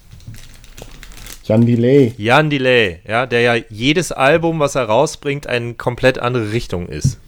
Jan 1.43 1.65
Delay. 1.65 2.13
Jan 2.17 2.49
Delay, 2.49 3.01
ja, 3.07 3.25
der 3.25 3.41
ja 3.41 3.55
jedes 3.69 4.11
Album, 4.11 4.59
was 4.59 4.75
er 4.75 4.85
rausbringt, 4.85 5.45
eine 5.45 5.75
komplett 5.75 6.17
andere 6.17 6.51
Richtung 6.51 6.87
ist. 6.87 7.19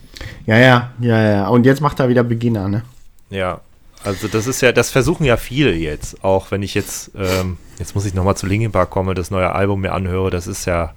Ja, 0.46 0.56
ja, 0.58 0.90
ja, 1.00 1.22
ja. 1.22 1.48
Und 1.48 1.66
jetzt 1.66 1.80
macht 1.80 2.00
er 2.00 2.08
wieder 2.08 2.24
Beginner, 2.24 2.68
ne? 2.68 2.82
Ja, 3.30 3.60
also 4.04 4.28
das 4.28 4.46
ist 4.46 4.60
ja, 4.60 4.72
das 4.72 4.90
versuchen 4.90 5.24
ja 5.24 5.36
viele 5.36 5.72
jetzt, 5.72 6.22
auch 6.24 6.50
wenn 6.50 6.62
ich 6.62 6.74
jetzt, 6.74 7.12
ähm, 7.16 7.58
jetzt 7.78 7.94
muss 7.94 8.06
ich 8.06 8.14
nochmal 8.14 8.36
zu 8.36 8.46
Linkin 8.46 8.72
Park 8.72 8.90
kommen, 8.90 9.14
das 9.14 9.30
neue 9.30 9.52
Album 9.52 9.80
mir 9.80 9.92
anhöre, 9.92 10.30
das 10.30 10.46
ist 10.46 10.64
ja, 10.64 10.92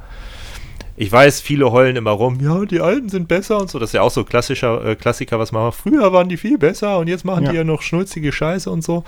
ich 0.98 1.12
weiß, 1.12 1.42
viele 1.42 1.72
heulen 1.72 1.96
immer 1.96 2.12
rum, 2.12 2.40
ja, 2.42 2.64
die 2.66 2.80
Alten 2.82 3.10
sind 3.10 3.28
besser 3.28 3.60
und 3.60 3.70
so, 3.70 3.80
das 3.80 3.90
ist 3.90 3.94
ja 3.94 4.02
auch 4.02 4.12
so 4.12 4.24
klassischer 4.24 4.86
äh, 4.86 4.96
Klassiker, 4.96 5.40
was 5.40 5.52
man 5.52 5.64
macht. 5.64 5.76
Früher 5.80 6.12
waren 6.14 6.30
die 6.30 6.38
viel 6.38 6.58
besser 6.58 7.00
und 7.00 7.08
jetzt 7.08 7.26
machen 7.26 7.46
Ja. 7.46 7.52
die 7.52 7.58
ja 7.58 7.64
noch 7.64 7.82
schnulzige 7.82 8.32
Scheiße 8.32 8.70
und 8.70 8.84
so. 8.84 9.04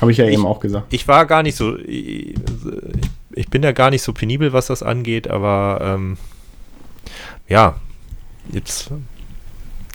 Habe 0.00 0.10
ich 0.12 0.18
ja 0.18 0.26
Ich- 0.26 0.34
eben 0.34 0.46
auch 0.46 0.60
gesagt. 0.60 0.92
Ich 0.92 1.06
war 1.08 1.26
gar 1.26 1.42
nicht 1.42 1.56
so, 1.56 1.76
ich, 1.78 2.34
ich 3.32 3.48
bin 3.50 3.62
da 3.62 3.72
gar 3.72 3.90
nicht 3.90 4.02
so 4.02 4.12
penibel, 4.12 4.52
was 4.52 4.68
das 4.68 4.82
angeht, 4.82 5.28
aber 5.28 5.80
ähm, 5.82 6.16
ja, 7.48 7.76
jetzt 8.52 8.90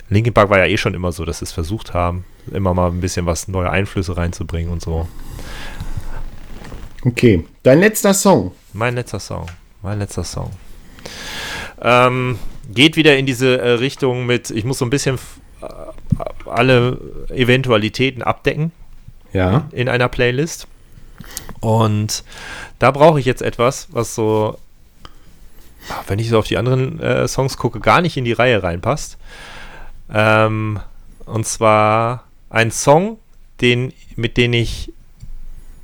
Linkin 0.09 0.33
Park 0.33 0.49
war 0.49 0.57
ja 0.59 0.65
eh 0.65 0.77
schon 0.77 0.93
immer 0.93 1.11
so, 1.11 1.23
dass 1.25 1.39
sie 1.39 1.45
es 1.45 1.51
versucht 1.51 1.93
haben, 1.93 2.25
immer 2.51 2.73
mal 2.73 2.89
ein 2.91 2.99
bisschen 2.99 3.25
was 3.25 3.47
neue 3.47 3.69
Einflüsse 3.69 4.17
reinzubringen 4.17 4.71
und 4.71 4.81
so. 4.81 5.07
Okay, 7.05 7.45
dein 7.63 7.79
letzter 7.79 8.13
Song. 8.13 8.51
Mein 8.73 8.95
letzter 8.95 9.19
Song, 9.19 9.45
mein 9.81 9.99
letzter 9.99 10.23
Song. 10.23 10.51
Ähm, 11.81 12.39
geht 12.73 12.95
wieder 12.95 13.17
in 13.17 13.25
diese 13.25 13.59
äh, 13.59 13.71
Richtung 13.71 14.25
mit, 14.25 14.49
ich 14.49 14.63
muss 14.65 14.77
so 14.77 14.85
ein 14.85 14.89
bisschen 14.89 15.17
äh, 15.61 16.49
alle 16.49 16.99
Eventualitäten 17.29 18.23
abdecken. 18.23 18.71
Ja. 19.31 19.67
in 19.71 19.89
einer 19.89 20.09
Playlist. 20.09 20.67
Und 21.59 22.23
da 22.79 22.91
brauche 22.91 23.19
ich 23.19 23.25
jetzt 23.25 23.41
etwas, 23.41 23.87
was 23.91 24.15
so, 24.15 24.57
wenn 26.07 26.19
ich 26.19 26.29
so 26.29 26.39
auf 26.39 26.47
die 26.47 26.57
anderen 26.57 26.99
äh, 26.99 27.27
Songs 27.27 27.57
gucke, 27.57 27.79
gar 27.79 28.01
nicht 28.01 28.17
in 28.17 28.25
die 28.25 28.33
Reihe 28.33 28.63
reinpasst. 28.63 29.17
Ähm, 30.11 30.79
und 31.25 31.45
zwar 31.45 32.23
ein 32.49 32.71
Song, 32.71 33.17
den, 33.61 33.93
mit 34.15 34.37
dem 34.37 34.53
ich 34.53 34.91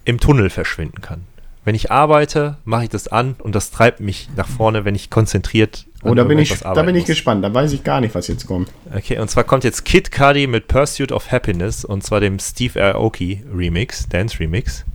im 0.05 0.19
Tunnel 0.19 0.49
verschwinden 0.49 1.01
kann. 1.01 1.25
Wenn 1.65 1.75
ich 1.75 1.91
arbeite, 1.91 2.57
mache 2.63 2.83
ich 2.83 2.89
das 2.89 3.07
an 3.07 3.35
und 3.39 3.55
das 3.55 3.71
treibt 3.71 3.99
mich 3.99 4.29
nach 4.37 4.47
vorne, 4.47 4.85
wenn 4.85 4.95
ich 4.95 5.09
konzentriert 5.09 5.85
Oh, 6.03 6.13
da 6.13 6.23
bin, 6.23 6.37
ich, 6.37 6.59
da 6.59 6.73
bin 6.83 6.93
ich 6.93 7.01
muss. 7.01 7.07
gespannt. 7.07 7.43
Da 7.43 7.51
weiß 7.51 7.73
ich 7.73 7.83
gar 7.83 7.99
nicht, 7.99 8.13
was 8.13 8.27
jetzt 8.27 8.45
kommt. 8.45 8.69
Okay, 8.95 9.17
und 9.17 9.27
zwar 9.31 9.43
kommt 9.43 9.63
jetzt 9.63 9.83
Kid 9.85 10.11
Cudi 10.11 10.45
mit 10.45 10.67
Pursuit 10.67 11.11
of 11.11 11.31
Happiness 11.31 11.83
und 11.83 12.03
zwar 12.03 12.19
dem 12.19 12.37
Steve 12.37 12.79
Aoki 12.79 13.43
Remix, 13.51 14.07
Dance 14.07 14.39
Remix. 14.39 14.85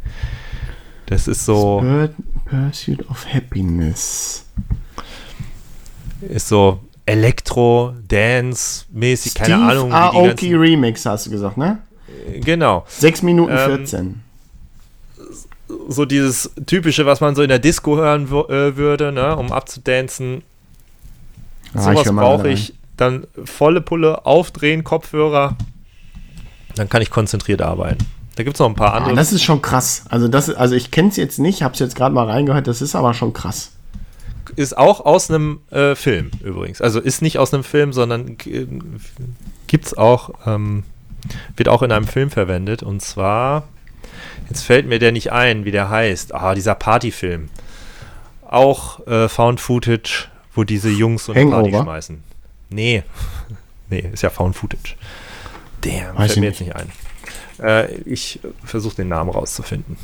Das 1.07 1.27
ist 1.27 1.45
so, 1.45 1.81
Pur- 1.81 2.11
Pursuit 2.45 3.11
of 3.11 3.27
Happiness. 3.35 4.47
ist 6.21 6.47
so 6.47 6.79
Elektro, 7.07 7.95
Dance 8.07 8.85
mäßig, 8.93 9.35
keine 9.35 9.55
Steve 9.57 9.69
Ahnung. 9.73 9.89
die 9.91 9.95
Aoki 9.97 10.55
Remix, 10.55 11.05
hast 11.07 11.27
du 11.27 11.31
gesagt, 11.31 11.57
ne? 11.57 11.79
Genau. 12.45 12.85
6 12.87 13.23
Minuten 13.23 13.51
Ähm, 13.53 13.59
14. 13.79 14.21
so 15.89 16.05
dieses 16.05 16.51
typische, 16.67 17.07
was 17.07 17.21
man 17.21 17.35
so 17.35 17.43
in 17.43 17.49
der 17.49 17.59
Disco 17.59 17.97
hören 17.97 18.27
äh, 18.27 18.77
würde, 18.77 19.13
ne, 19.13 19.37
um 19.37 19.53
abzudancen. 19.53 20.43
Ah, 21.75 21.83
Sowas 21.83 22.13
brauche 22.13 22.49
ich. 22.49 22.75
Dann 22.97 23.27
volle 23.45 23.81
Pulle, 23.81 24.27
aufdrehen, 24.27 24.85
Kopfhörer. 24.85 25.57
Dann 26.75 26.89
kann 26.89 27.03
ich 27.03 27.11
konzentriert 27.11 27.63
arbeiten. 27.63 28.05
Da 28.37 28.43
gibt 28.45 28.57
es 28.57 28.61
noch 28.61 28.69
ein 28.69 28.75
paar 28.75 28.95
Ah, 28.95 28.99
andere. 28.99 29.15
das 29.17 29.33
ist 29.33 29.43
schon 29.43 29.61
krass. 29.63 30.05
Also, 30.09 30.29
das, 30.29 30.51
also 30.51 30.75
ich 30.75 30.91
kenne 30.91 31.09
es 31.09 31.17
jetzt 31.17 31.39
nicht, 31.39 31.63
habe 31.63 31.75
es 31.75 31.81
jetzt 31.81 31.97
gerade 31.97 32.15
mal 32.15 32.27
reingehört, 32.29 32.67
das 32.67 32.81
ist 32.83 32.95
aber 32.95 33.13
schon 33.15 33.33
krass. 33.33 33.73
ist 34.57 34.77
auch 34.77 35.05
aus 35.05 35.31
einem 35.31 35.61
äh, 35.71 35.95
Film 35.95 36.31
übrigens. 36.43 36.81
Also 36.81 37.01
ist 37.01 37.23
nicht 37.23 37.39
aus 37.39 37.53
einem 37.55 37.65
Film, 37.65 37.93
sondern 37.93 38.37
äh, 38.47 38.67
gibt 39.67 39.87
es 39.87 39.97
auch, 39.97 40.31
ähm, 40.47 40.85
wird 41.57 41.69
auch 41.69 41.83
in 41.83 41.93
einem 41.93 42.07
Film 42.07 42.31
verwendet. 42.31 42.83
Und 42.83 43.01
zwar, 43.03 43.65
jetzt 44.49 44.63
fällt 44.63 44.87
mir 44.87 44.99
der 44.99 45.13
nicht 45.13 45.33
ein, 45.33 45.65
wie 45.65 45.71
der 45.71 45.91
heißt. 45.91 46.35
Ah, 46.35 46.55
dieser 46.55 46.75
Partyfilm. 46.75 47.49
Auch 48.47 49.07
äh, 49.07 49.29
Found 49.29 49.61
Footage, 49.61 50.29
wo 50.55 50.65
diese 50.65 50.91
Jungs 50.91 51.27
so 51.27 51.33
eine 51.33 51.51
Party 51.51 51.71
Hangover? 51.71 51.85
schmeißen. 51.85 52.23
Nee. 52.71 53.03
nee, 53.91 54.09
ist 54.13 54.23
ja 54.23 54.31
Found 54.31 54.57
Footage. 54.57 54.97
Damn, 55.83 56.17
Weiß 56.17 56.33
fällt 56.33 56.41
mir 56.41 56.47
jetzt 56.47 56.61
nicht 56.61 56.75
ein. 56.75 56.91
Äh, 57.63 57.95
ich 58.05 58.41
versuche 58.65 58.97
den 58.97 59.09
Namen 59.09 59.31
rauszufinden. 59.31 59.97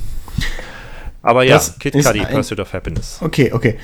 Aber 1.23 1.43
ja, 1.43 1.55
Das 1.55 1.79
Kid 1.79 1.95
Cudi, 1.95 2.25
Pursuit 2.25 2.61
of 2.61 2.73
Happiness. 2.73 3.19
Okay, 3.21 3.53
okay. 3.53 3.79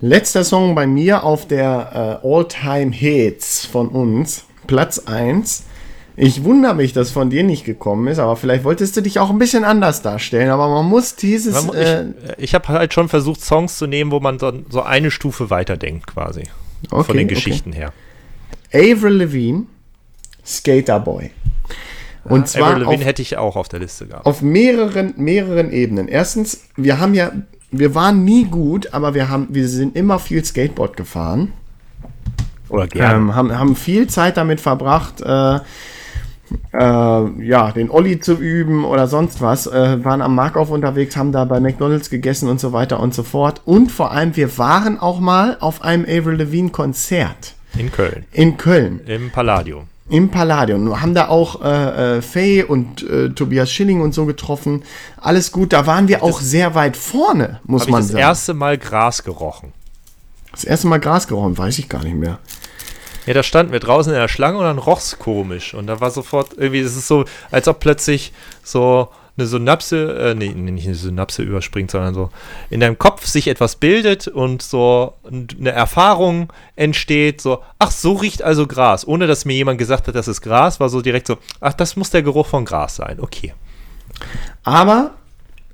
Letzter 0.00 0.44
Song 0.44 0.74
bei 0.74 0.86
mir 0.86 1.24
auf 1.24 1.48
der 1.48 2.20
äh, 2.22 2.26
All-Time 2.26 2.92
Hits 2.92 3.64
von 3.64 3.88
uns, 3.88 4.44
Platz 4.66 4.98
1. 4.98 5.64
Ich 6.18 6.44
wundere 6.44 6.74
mich, 6.74 6.94
dass 6.94 7.10
von 7.10 7.28
dir 7.28 7.44
nicht 7.44 7.66
gekommen 7.66 8.08
ist, 8.08 8.18
aber 8.18 8.36
vielleicht 8.36 8.64
wolltest 8.64 8.96
du 8.96 9.02
dich 9.02 9.18
auch 9.18 9.28
ein 9.28 9.38
bisschen 9.38 9.64
anders 9.64 10.00
darstellen, 10.00 10.48
aber 10.48 10.68
man 10.68 10.86
muss 10.86 11.14
dieses. 11.14 11.64
Mu- 11.64 11.74
äh, 11.74 12.06
ich 12.38 12.44
ich 12.44 12.54
habe 12.54 12.68
halt 12.68 12.94
schon 12.94 13.08
versucht, 13.08 13.42
Songs 13.42 13.76
zu 13.76 13.86
nehmen, 13.86 14.10
wo 14.10 14.18
man 14.20 14.38
so, 14.38 14.50
so 14.70 14.82
eine 14.82 15.10
Stufe 15.10 15.50
weiterdenkt, 15.50 16.06
quasi. 16.06 16.44
Okay, 16.90 17.04
von 17.04 17.16
den 17.16 17.26
okay. 17.26 17.34
Geschichten 17.34 17.72
her. 17.72 17.92
Avril 18.72 19.14
Lavigne, 19.14 19.64
Skater 20.44 21.00
Boy. 21.00 21.30
Und 22.24 22.48
zwar 22.48 22.70
Avril 22.70 22.82
Lavigne 22.84 23.02
auf, 23.02 23.08
hätte 23.08 23.22
ich 23.22 23.36
auch 23.36 23.56
auf 23.56 23.68
der 23.68 23.80
Liste 23.80 24.06
gehabt. 24.06 24.24
auf 24.24 24.40
mehreren, 24.40 25.14
mehreren 25.16 25.70
Ebenen. 25.70 26.08
Erstens, 26.08 26.62
wir 26.76 26.98
haben 26.98 27.12
ja, 27.14 27.32
wir 27.70 27.94
waren 27.94 28.24
nie 28.24 28.44
gut, 28.44 28.94
aber 28.94 29.12
wir 29.14 29.28
haben, 29.28 29.48
wir 29.50 29.68
sind 29.68 29.96
immer 29.96 30.18
viel 30.18 30.44
Skateboard 30.44 30.96
gefahren. 30.96 31.52
Oder 32.68 32.86
gerne. 32.88 33.14
Ähm, 33.16 33.34
haben, 33.34 33.56
haben 33.56 33.76
viel 33.76 34.06
Zeit 34.08 34.36
damit 34.36 34.60
verbracht, 34.60 35.20
äh, 35.20 35.60
äh, 36.72 36.78
ja, 36.78 37.72
den 37.72 37.90
Olli 37.90 38.20
zu 38.20 38.34
üben 38.34 38.84
oder 38.84 39.06
sonst 39.08 39.40
was. 39.40 39.66
Äh, 39.66 40.04
waren 40.04 40.22
am 40.22 40.34
Markauf 40.34 40.70
unterwegs, 40.70 41.16
haben 41.16 41.32
da 41.32 41.44
bei 41.44 41.60
McDonalds 41.60 42.10
gegessen 42.10 42.48
und 42.48 42.60
so 42.60 42.72
weiter 42.72 43.00
und 43.00 43.14
so 43.14 43.22
fort. 43.22 43.62
Und 43.64 43.90
vor 43.90 44.12
allem, 44.12 44.36
wir 44.36 44.56
waren 44.58 44.98
auch 44.98 45.20
mal 45.20 45.56
auf 45.60 45.82
einem 45.82 46.04
Avril 46.04 46.36
Lavigne 46.38 46.70
Konzert 46.70 47.54
in 47.76 47.90
Köln. 47.92 48.24
in 48.32 48.56
Köln. 48.56 49.00
Im 49.06 49.30
Palladium. 49.30 49.84
Im 50.08 50.30
Palladium. 50.30 51.00
Haben 51.00 51.14
da 51.14 51.28
auch 51.28 51.62
äh, 51.64 52.18
äh, 52.18 52.22
Faye 52.22 52.62
und 52.64 53.02
äh, 53.02 53.30
Tobias 53.30 53.72
Schilling 53.72 54.00
und 54.02 54.14
so 54.14 54.24
getroffen. 54.24 54.84
Alles 55.16 55.50
gut. 55.50 55.72
Da 55.72 55.86
waren 55.86 56.06
wir 56.06 56.22
auch 56.22 56.40
sehr 56.40 56.76
weit 56.76 56.96
vorne, 56.96 57.58
muss 57.64 57.82
Habe 57.82 57.90
ich 57.90 57.92
man 57.92 58.00
das 58.02 58.08
sagen. 58.10 58.20
erste 58.20 58.54
Mal 58.54 58.78
Gras 58.78 59.24
gerochen. 59.24 59.72
das 60.52 60.62
erste 60.62 60.86
Mal 60.86 61.00
Gras 61.00 61.26
geräumt, 61.26 61.58
weiß 61.58 61.80
ich 61.80 61.88
gar 61.88 62.04
nicht 62.04 62.14
mehr. 62.14 62.38
Ja, 63.26 63.34
da 63.34 63.42
standen 63.42 63.72
wir 63.72 63.80
draußen 63.80 64.12
in 64.12 64.18
der 64.18 64.28
Schlange 64.28 64.58
und 64.58 64.64
dann 64.64 64.78
roch's 64.78 65.18
komisch. 65.18 65.74
Und 65.74 65.88
da 65.88 66.00
war 66.00 66.10
sofort 66.10 66.50
irgendwie, 66.56 66.80
es 66.80 66.96
ist 66.96 67.08
so, 67.08 67.24
als 67.50 67.68
ob 67.68 67.80
plötzlich 67.80 68.32
so 68.62 69.08
eine 69.36 69.46
Synapse, 69.46 70.30
äh, 70.30 70.34
nee, 70.34 70.48
nicht 70.48 70.86
eine 70.86 70.94
Synapse 70.94 71.42
überspringt, 71.42 71.90
sondern 71.90 72.14
so 72.14 72.30
in 72.70 72.80
deinem 72.80 72.98
Kopf 72.98 73.26
sich 73.26 73.48
etwas 73.48 73.76
bildet 73.76 74.28
und 74.28 74.62
so 74.62 75.14
eine 75.24 75.72
Erfahrung 75.72 76.52
entsteht, 76.74 77.40
so, 77.40 77.62
ach, 77.78 77.90
so 77.90 78.14
riecht 78.14 78.42
also 78.42 78.66
Gras. 78.66 79.06
Ohne 79.06 79.26
dass 79.26 79.44
mir 79.44 79.54
jemand 79.54 79.78
gesagt 79.78 80.08
hat, 80.08 80.14
das 80.14 80.28
ist 80.28 80.40
Gras, 80.40 80.80
war 80.80 80.88
so 80.88 81.02
direkt 81.02 81.26
so, 81.26 81.36
ach, 81.60 81.74
das 81.74 81.96
muss 81.96 82.10
der 82.10 82.22
Geruch 82.22 82.46
von 82.46 82.64
Gras 82.64 82.96
sein. 82.96 83.18
Okay. 83.20 83.52
Aber, 84.64 85.12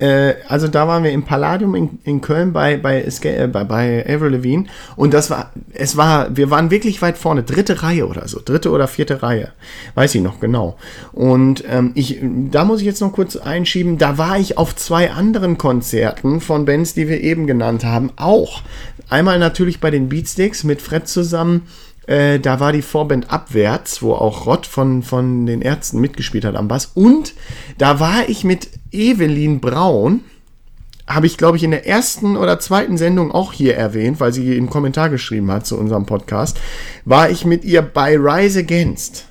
äh, 0.02 0.34
also 0.48 0.66
da 0.66 0.88
waren 0.88 1.04
wir 1.04 1.12
im 1.12 1.22
Palladium 1.22 1.76
in, 1.76 2.00
in 2.02 2.20
Köln 2.20 2.52
bei, 2.52 2.76
bei, 2.76 3.02
äh, 3.02 3.46
bei, 3.46 3.62
bei 3.62 4.04
Avril 4.04 4.32
Lavigne 4.32 4.66
und 4.96 5.14
das 5.14 5.30
war, 5.30 5.52
es 5.72 5.96
war, 5.96 6.36
wir 6.36 6.50
waren 6.50 6.72
wirklich 6.72 7.00
weit 7.02 7.16
vorne, 7.16 7.44
dritte 7.44 7.84
Reihe 7.84 8.08
oder 8.08 8.26
so, 8.26 8.40
dritte 8.44 8.70
oder 8.70 8.88
vierte 8.88 9.22
Reihe, 9.22 9.52
weiß 9.94 10.16
ich 10.16 10.20
noch 10.20 10.40
genau. 10.40 10.76
Und 11.12 11.62
ähm, 11.70 11.92
ich, 11.94 12.18
da 12.50 12.64
muss 12.64 12.80
ich 12.80 12.86
jetzt 12.86 13.00
noch 13.00 13.12
kurz 13.12 13.36
einschieben, 13.36 13.96
da 13.96 14.18
war 14.18 14.38
ich 14.38 14.58
auf 14.58 14.74
zwei 14.74 15.12
anderen 15.12 15.56
Konzerten 15.56 16.40
von 16.40 16.64
Bands, 16.64 16.94
die 16.94 17.08
wir 17.08 17.20
eben 17.20 17.46
genannt 17.46 17.84
haben, 17.84 18.10
auch. 18.16 18.62
Einmal 19.08 19.38
natürlich 19.38 19.78
bei 19.78 19.92
den 19.92 20.08
Beatsticks 20.08 20.64
mit 20.64 20.82
Fred 20.82 21.06
zusammen. 21.06 21.68
Äh, 22.06 22.40
da 22.40 22.60
war 22.60 22.72
die 22.72 22.82
Vorband 22.82 23.30
Abwärts, 23.30 24.02
wo 24.02 24.14
auch 24.14 24.46
Rott 24.46 24.66
von, 24.66 25.02
von 25.02 25.46
den 25.46 25.62
Ärzten 25.62 26.00
mitgespielt 26.00 26.44
hat 26.44 26.56
am 26.56 26.68
Bass. 26.68 26.90
Und 26.94 27.34
da 27.78 28.00
war 28.00 28.28
ich 28.28 28.44
mit 28.44 28.68
Evelyn 28.90 29.60
Braun, 29.60 30.20
habe 31.06 31.26
ich, 31.26 31.36
glaube 31.36 31.56
ich, 31.56 31.62
in 31.64 31.72
der 31.72 31.86
ersten 31.86 32.36
oder 32.36 32.58
zweiten 32.58 32.96
Sendung 32.96 33.32
auch 33.32 33.52
hier 33.52 33.76
erwähnt, 33.76 34.20
weil 34.20 34.32
sie 34.32 34.56
einen 34.56 34.70
Kommentar 34.70 35.10
geschrieben 35.10 35.50
hat 35.50 35.66
zu 35.66 35.78
unserem 35.78 36.06
Podcast, 36.06 36.58
war 37.04 37.30
ich 37.30 37.44
mit 37.44 37.64
ihr 37.64 37.82
bei 37.82 38.16
Rise 38.16 38.60
Against. 38.60 39.26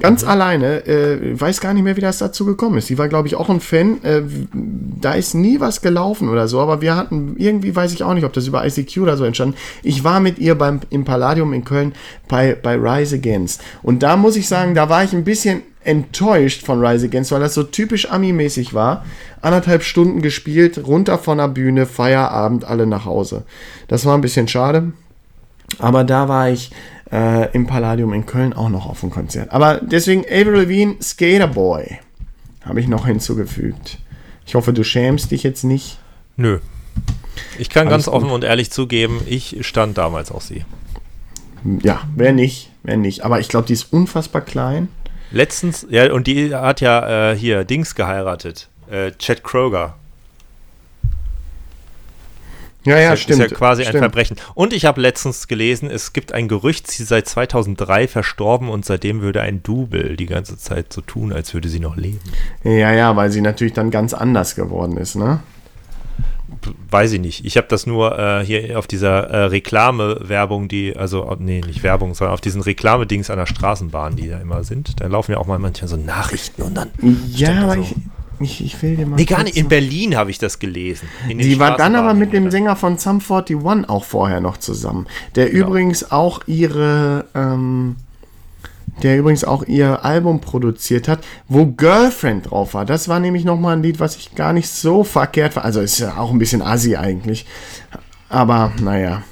Ganz 0.00 0.22
alleine, 0.22 0.86
äh, 0.86 1.40
weiß 1.40 1.60
gar 1.60 1.74
nicht 1.74 1.82
mehr, 1.82 1.96
wie 1.96 2.00
das 2.00 2.18
dazu 2.18 2.44
gekommen 2.44 2.78
ist. 2.78 2.86
Sie 2.86 2.98
war, 2.98 3.08
glaube 3.08 3.26
ich, 3.26 3.34
auch 3.34 3.48
ein 3.48 3.60
Fan. 3.60 4.02
Äh, 4.04 4.22
da 5.00 5.14
ist 5.14 5.34
nie 5.34 5.58
was 5.58 5.80
gelaufen 5.80 6.28
oder 6.28 6.46
so, 6.46 6.60
aber 6.60 6.80
wir 6.80 6.94
hatten, 6.94 7.34
irgendwie 7.36 7.74
weiß 7.74 7.92
ich 7.92 8.04
auch 8.04 8.14
nicht, 8.14 8.24
ob 8.24 8.32
das 8.32 8.46
über 8.46 8.64
ICQ 8.64 8.98
oder 8.98 9.16
so 9.16 9.24
entstanden. 9.24 9.56
Ich 9.82 10.04
war 10.04 10.20
mit 10.20 10.38
ihr 10.38 10.54
beim, 10.54 10.80
im 10.90 11.04
Palladium 11.04 11.52
in 11.52 11.64
Köln 11.64 11.94
bei, 12.28 12.54
bei 12.54 12.76
Rise 12.76 13.16
Against. 13.16 13.60
Und 13.82 14.04
da 14.04 14.16
muss 14.16 14.36
ich 14.36 14.46
sagen, 14.46 14.74
da 14.74 14.88
war 14.88 15.02
ich 15.02 15.12
ein 15.12 15.24
bisschen 15.24 15.62
enttäuscht 15.82 16.64
von 16.64 16.84
Rise 16.84 17.06
Against, 17.06 17.32
weil 17.32 17.40
das 17.40 17.54
so 17.54 17.64
typisch 17.64 18.08
Ami-mäßig 18.08 18.74
war. 18.74 19.04
Anderthalb 19.40 19.82
Stunden 19.82 20.22
gespielt, 20.22 20.86
runter 20.86 21.18
von 21.18 21.38
der 21.38 21.48
Bühne, 21.48 21.86
Feierabend, 21.86 22.64
alle 22.64 22.86
nach 22.86 23.04
Hause. 23.04 23.44
Das 23.88 24.06
war 24.06 24.14
ein 24.16 24.20
bisschen 24.20 24.46
schade. 24.46 24.92
Aber 25.78 26.04
da 26.04 26.28
war 26.28 26.50
ich 26.50 26.70
äh, 27.12 27.50
im 27.52 27.66
Palladium 27.66 28.12
in 28.12 28.26
Köln 28.26 28.52
auch 28.52 28.68
noch 28.68 28.86
auf 28.86 29.00
dem 29.00 29.10
Konzert. 29.10 29.50
Aber 29.52 29.80
deswegen 29.82 30.24
Avril 30.24 30.62
Lavigne, 30.62 30.96
Skaterboy, 31.02 31.98
habe 32.64 32.80
ich 32.80 32.88
noch 32.88 33.06
hinzugefügt. 33.06 33.98
Ich 34.46 34.54
hoffe, 34.54 34.72
du 34.72 34.82
schämst 34.84 35.30
dich 35.30 35.42
jetzt 35.42 35.64
nicht. 35.64 35.98
Nö. 36.36 36.58
Ich 37.58 37.70
kann 37.70 37.86
Alles 37.88 38.06
ganz 38.06 38.08
offen 38.08 38.28
gut. 38.28 38.34
und 38.36 38.44
ehrlich 38.44 38.70
zugeben, 38.70 39.20
ich 39.26 39.58
stand 39.66 39.98
damals 39.98 40.30
auf 40.30 40.42
sie. 40.42 40.64
Ja, 41.82 42.02
wer 42.14 42.32
nicht, 42.32 42.70
wer 42.82 42.96
nicht. 42.96 43.24
Aber 43.24 43.40
ich 43.40 43.48
glaube, 43.48 43.66
die 43.66 43.72
ist 43.72 43.92
unfassbar 43.92 44.42
klein. 44.42 44.88
Letztens, 45.30 45.86
ja, 45.90 46.12
und 46.12 46.26
die 46.26 46.54
hat 46.54 46.80
ja 46.80 47.32
äh, 47.32 47.36
hier 47.36 47.64
Dings 47.64 47.94
geheiratet. 47.94 48.68
Äh, 48.90 49.12
Chad 49.18 49.44
Kroger. 49.44 49.96
Ja, 52.84 52.98
ja, 52.98 53.10
das 53.10 53.20
stimmt. 53.20 53.42
ist 53.42 53.50
ja 53.50 53.56
quasi 53.56 53.82
ein 53.82 53.88
stimmt. 53.88 54.02
Verbrechen. 54.02 54.36
Und 54.54 54.72
ich 54.72 54.84
habe 54.84 55.00
letztens 55.00 55.48
gelesen, 55.48 55.90
es 55.90 56.12
gibt 56.12 56.32
ein 56.32 56.48
Gerücht, 56.48 56.90
sie 56.90 57.04
sei 57.04 57.22
2003 57.22 58.08
verstorben 58.08 58.68
und 58.68 58.84
seitdem 58.84 59.20
würde 59.20 59.42
ein 59.42 59.62
Double 59.62 60.16
die 60.16 60.26
ganze 60.26 60.56
Zeit 60.56 60.92
so 60.92 61.00
tun, 61.00 61.32
als 61.32 61.52
würde 61.54 61.68
sie 61.68 61.80
noch 61.80 61.96
leben. 61.96 62.20
Ja, 62.62 62.92
ja, 62.92 63.16
weil 63.16 63.30
sie 63.30 63.40
natürlich 63.40 63.72
dann 63.72 63.90
ganz 63.90 64.14
anders 64.14 64.54
geworden 64.54 64.96
ist, 64.96 65.16
ne? 65.16 65.40
Weiß 66.90 67.12
ich 67.12 67.20
nicht. 67.20 67.44
Ich 67.44 67.56
habe 67.56 67.66
das 67.68 67.86
nur 67.86 68.18
äh, 68.18 68.44
hier 68.44 68.78
auf 68.78 68.86
dieser 68.86 69.28
äh, 69.28 69.44
Reklame-Werbung, 69.44 70.68
die, 70.68 70.96
also, 70.96 71.36
nee, 71.38 71.60
nicht 71.60 71.82
Werbung, 71.82 72.14
sondern 72.14 72.34
auf 72.34 72.40
diesen 72.40 72.62
Reklamedings 72.62 73.30
an 73.30 73.38
der 73.38 73.46
Straßenbahn, 73.46 74.16
die 74.16 74.28
da 74.28 74.38
immer 74.38 74.64
sind. 74.64 75.00
Da 75.00 75.06
laufen 75.06 75.32
ja 75.32 75.38
auch 75.38 75.46
mal 75.46 75.58
manchmal 75.58 75.88
so 75.88 75.96
Nachrichten 75.96 76.62
und 76.62 76.74
dann. 76.74 76.90
Ja, 77.28 77.62
aber 77.64 77.74
so. 77.74 77.82
ich, 77.82 77.94
ich, 78.40 78.64
ich 78.64 78.82
will 78.82 78.96
dir 78.96 79.06
mal. 79.06 79.16
Nee, 79.16 79.24
gar 79.24 79.42
nicht. 79.42 79.56
In 79.56 79.68
Berlin 79.68 80.16
habe 80.16 80.30
ich 80.30 80.38
das 80.38 80.58
gelesen. 80.58 81.08
Die 81.28 81.58
war 81.58 81.76
dann 81.76 81.94
aber 81.94 82.14
mit 82.14 82.32
dem. 82.32 82.50
Sänger 82.50 82.76
von 82.76 82.98
Sum 82.98 83.20
41 83.20 83.88
auch 83.88 84.04
vorher 84.04 84.40
noch 84.40 84.56
zusammen. 84.56 85.06
Der 85.34 85.50
Genau. 85.50 85.66
übrigens 85.68 86.10
auch 86.10 86.40
ihre, 86.46 87.26
ähm, 87.34 87.96
der 89.02 89.18
übrigens 89.18 89.44
auch 89.44 89.64
ihr 89.64 90.04
Album 90.04 90.40
produziert 90.40 91.08
hat, 91.08 91.20
wo 91.48 91.66
Girlfriend 91.66 92.50
drauf 92.50 92.74
war. 92.74 92.84
Das 92.84 93.08
war 93.08 93.20
nämlich 93.20 93.44
nochmal 93.44 93.76
ein 93.76 93.82
Lied, 93.82 94.00
was 94.00 94.16
ich 94.16 94.34
gar 94.34 94.52
nicht 94.52 94.68
so 94.68 95.04
verkehrt 95.04 95.56
war. 95.56 95.64
Also 95.64 95.80
ist 95.80 95.98
ja 95.98 96.16
auch 96.16 96.30
ein 96.30 96.38
bisschen 96.38 96.62
assi 96.62 96.96
eigentlich. 96.96 97.44
Aber 98.28 98.72
naja. 98.80 99.22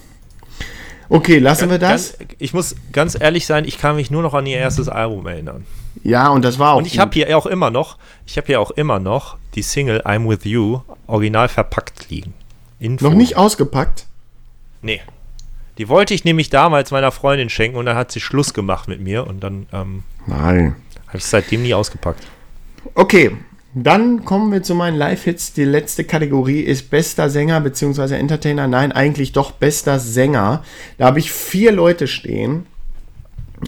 Okay, 1.08 1.38
lassen 1.38 1.70
wir 1.70 1.78
das. 1.78 2.18
Ganz, 2.18 2.30
ich 2.38 2.52
muss 2.52 2.74
ganz 2.92 3.16
ehrlich 3.18 3.46
sein, 3.46 3.64
ich 3.64 3.78
kann 3.78 3.96
mich 3.96 4.10
nur 4.10 4.22
noch 4.22 4.34
an 4.34 4.46
ihr 4.46 4.58
erstes 4.58 4.88
Album 4.88 5.26
erinnern. 5.26 5.64
Ja, 6.02 6.28
und 6.28 6.44
das 6.44 6.58
war 6.58 6.74
auch. 6.74 6.78
Und 6.78 6.86
ich 6.86 6.98
habe 6.98 7.12
hier 7.14 7.36
auch 7.36 7.46
immer 7.46 7.70
noch, 7.70 7.98
ich 8.26 8.36
habe 8.36 8.46
hier 8.46 8.60
auch 8.60 8.70
immer 8.72 8.98
noch 8.98 9.36
die 9.54 9.62
Single 9.62 10.02
I'm 10.02 10.28
With 10.28 10.44
You 10.44 10.80
original 11.06 11.48
verpackt 11.48 12.10
liegen. 12.10 12.34
Info. 12.78 13.08
Noch 13.08 13.14
nicht 13.14 13.36
ausgepackt? 13.36 14.06
Nee. 14.82 15.00
Die 15.78 15.88
wollte 15.88 16.14
ich 16.14 16.24
nämlich 16.24 16.50
damals 16.50 16.90
meiner 16.90 17.12
Freundin 17.12 17.50
schenken 17.50 17.76
und 17.76 17.86
dann 17.86 17.96
hat 17.96 18.12
sie 18.12 18.20
Schluss 18.20 18.54
gemacht 18.54 18.88
mit 18.88 19.00
mir 19.00 19.26
und 19.26 19.42
dann 19.42 19.66
ähm, 19.72 20.04
Nein. 20.26 20.76
habe 21.06 21.18
ich 21.18 21.24
es 21.24 21.30
seitdem 21.30 21.62
nie 21.62 21.74
ausgepackt. 21.74 22.26
Okay, 22.94 23.32
dann 23.74 24.24
kommen 24.24 24.52
wir 24.52 24.62
zu 24.62 24.74
meinen 24.74 24.96
Live-Hits. 24.96 25.52
Die 25.52 25.64
letzte 25.64 26.04
Kategorie 26.04 26.60
ist 26.60 26.88
bester 26.88 27.28
Sänger 27.28 27.60
bzw. 27.60 28.14
Entertainer. 28.14 28.66
Nein, 28.66 28.90
eigentlich 28.90 29.32
doch 29.32 29.50
bester 29.50 29.98
Sänger. 29.98 30.64
Da 30.96 31.04
habe 31.04 31.18
ich 31.18 31.30
vier 31.30 31.72
Leute 31.72 32.06
stehen. 32.06 32.64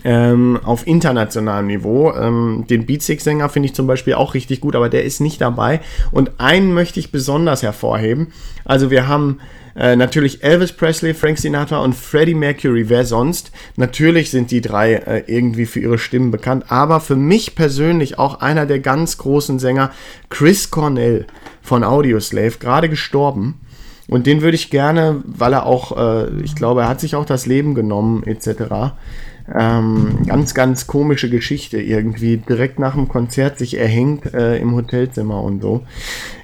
Ähm, 0.05 0.61
auf 0.65 0.87
internationalem 0.87 1.67
Niveau. 1.67 2.13
Ähm, 2.13 2.67
den 2.69 2.85
Beatstick-Sänger 2.85 3.49
finde 3.49 3.69
ich 3.69 3.75
zum 3.75 3.87
Beispiel 3.87 4.15
auch 4.15 4.35
richtig 4.35 4.61
gut, 4.61 4.77
aber 4.77 4.89
der 4.89 5.05
ist 5.05 5.21
nicht 5.21 5.41
dabei. 5.41 5.81
Und 6.11 6.33
einen 6.39 6.75
möchte 6.75 7.01
ich 7.01 7.11
besonders 7.11 7.63
hervorheben. 7.63 8.29
Also 8.65 8.91
wir 8.91 9.09
haben 9.09 9.39
äh, 9.79 9.95
natürlich 9.95 10.43
Elvis 10.43 10.73
Presley, 10.73 11.15
Frank 11.15 11.39
Sinatra 11.39 11.79
und 11.79 11.95
Freddie 11.95 12.35
Mercury. 12.35 12.89
Wer 12.89 13.05
sonst? 13.05 13.53
Natürlich 13.77 14.31
sind 14.31 14.51
die 14.51 14.61
drei 14.61 14.95
äh, 14.95 15.23
irgendwie 15.27 15.67
für 15.67 15.81
ihre 15.81 15.99
Stimmen 15.99 16.33
bekannt, 16.33 16.65
aber 16.69 17.01
für 17.01 17.17
mich 17.17 17.55
persönlich 17.55 18.19
auch 18.19 18.41
einer 18.41 18.67
der 18.67 18.81
ganz 18.81 19.19
großen 19.19 19.59
Sänger, 19.59 19.93
Chris 20.31 20.71
Cornell 20.71 21.27
von 21.63 21.85
Audioslave, 21.85 22.59
gerade 22.59 22.89
gestorben. 22.89 23.61
Und 24.09 24.27
den 24.27 24.41
würde 24.41 24.57
ich 24.57 24.71
gerne, 24.71 25.23
weil 25.25 25.53
er 25.53 25.67
auch, 25.67 25.97
äh, 25.97 26.41
ich 26.43 26.57
glaube, 26.57 26.83
er 26.83 26.89
hat 26.89 27.01
sich 27.01 27.15
auch 27.15 27.27
das 27.27 27.47
Leben 27.47 27.75
genommen, 27.75 28.25
etc. 28.25 28.95
Ähm, 29.57 30.19
ganz, 30.27 30.55
ganz 30.55 30.87
komische 30.87 31.31
Geschichte 31.31 31.81
irgendwie. 31.81 32.37
Direkt 32.37 32.79
nach 32.79 32.95
dem 32.95 33.09
Konzert 33.09 33.59
sich 33.59 33.79
erhängt 33.79 34.35
äh, 34.35 34.59
im 34.59 34.75
Hotelzimmer 34.75 35.43
und 35.43 35.63
so. 35.63 35.83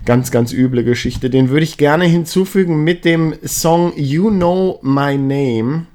Ganz, 0.04 0.30
ganz 0.30 0.52
üble 0.52 0.84
Geschichte. 0.84 1.28
Den 1.28 1.50
würde 1.50 1.64
ich 1.64 1.76
gerne 1.76 2.06
hinzufügen 2.06 2.82
mit 2.82 3.04
dem 3.04 3.34
Song 3.44 3.92
You 3.96 4.30
Know 4.30 4.78
My 4.82 5.16
Name. 5.18 5.86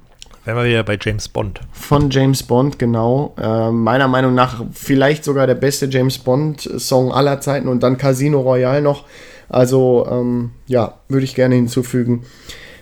Wären 0.44 0.56
wir 0.56 0.64
wieder 0.64 0.84
bei 0.84 0.98
James 1.00 1.28
Bond. 1.28 1.60
Von 1.72 2.10
James 2.10 2.42
Bond, 2.42 2.78
genau. 2.78 3.34
Äh, 3.40 3.70
meiner 3.70 4.08
Meinung 4.08 4.34
nach 4.34 4.64
vielleicht 4.72 5.24
sogar 5.24 5.46
der 5.46 5.54
beste 5.54 5.86
James 5.86 6.18
Bond-Song 6.18 7.12
aller 7.12 7.40
Zeiten 7.40 7.68
und 7.68 7.82
dann 7.82 7.98
Casino 7.98 8.40
Royale 8.40 8.82
noch. 8.82 9.04
Also, 9.48 10.06
ähm, 10.10 10.50
ja, 10.66 10.94
würde 11.08 11.24
ich 11.24 11.34
gerne 11.34 11.56
hinzufügen. 11.56 12.24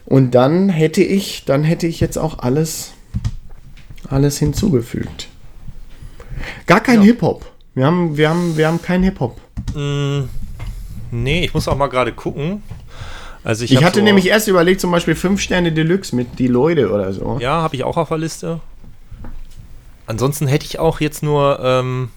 Und 0.05 0.35
dann 0.35 0.69
hätte 0.69 1.03
ich, 1.03 1.45
dann 1.47 1.65
hätte 1.65 1.87
ich 1.87 2.01
jetzt 2.01 2.17
auch 2.17 2.39
alles 2.39 2.93
alles 4.11 4.39
hinzugefügt. 4.39 5.29
Gar 6.67 6.81
kein 6.81 7.01
ja. 7.01 7.07
Hip-Hop. 7.07 7.45
Wir 7.75 7.87
haben, 7.87 8.17
wir 8.17 8.29
haben, 8.29 8.57
wir 8.57 8.67
haben 8.67 8.81
kein 8.83 9.03
Hip-Hop. 9.03 9.41
Mm, 9.75 10.25
nee, 11.11 11.45
ich 11.45 11.55
muss 11.55 11.69
auch 11.69 11.77
mal 11.77 11.89
gerade 11.89 12.13
gucken. 12.13 12.63
Also 13.45 13.65
ich, 13.65 13.73
ich 13.73 13.85
hatte 13.85 14.01
so 14.01 14.05
nämlich 14.05 14.27
erst 14.27 14.49
überlegt, 14.49 14.81
zum 14.81 14.91
Beispiel 14.91 15.15
5 15.15 15.41
Sterne 15.41 15.73
Deluxe 15.73 16.15
mit 16.15 16.39
die 16.39 16.49
Leute 16.49 16.91
oder 16.93 17.13
so. 17.13 17.39
Ja, 17.41 17.63
habe 17.63 17.77
ich 17.77 17.85
auch 17.85 17.97
auf 17.97 18.09
der 18.09 18.19
Liste. 18.19 18.61
Ansonsten 20.07 20.47
hätte 20.47 20.67
ich 20.67 20.79
auch 20.79 21.01
jetzt 21.01 21.23
nur 21.23 21.61
ähm, 21.63 22.11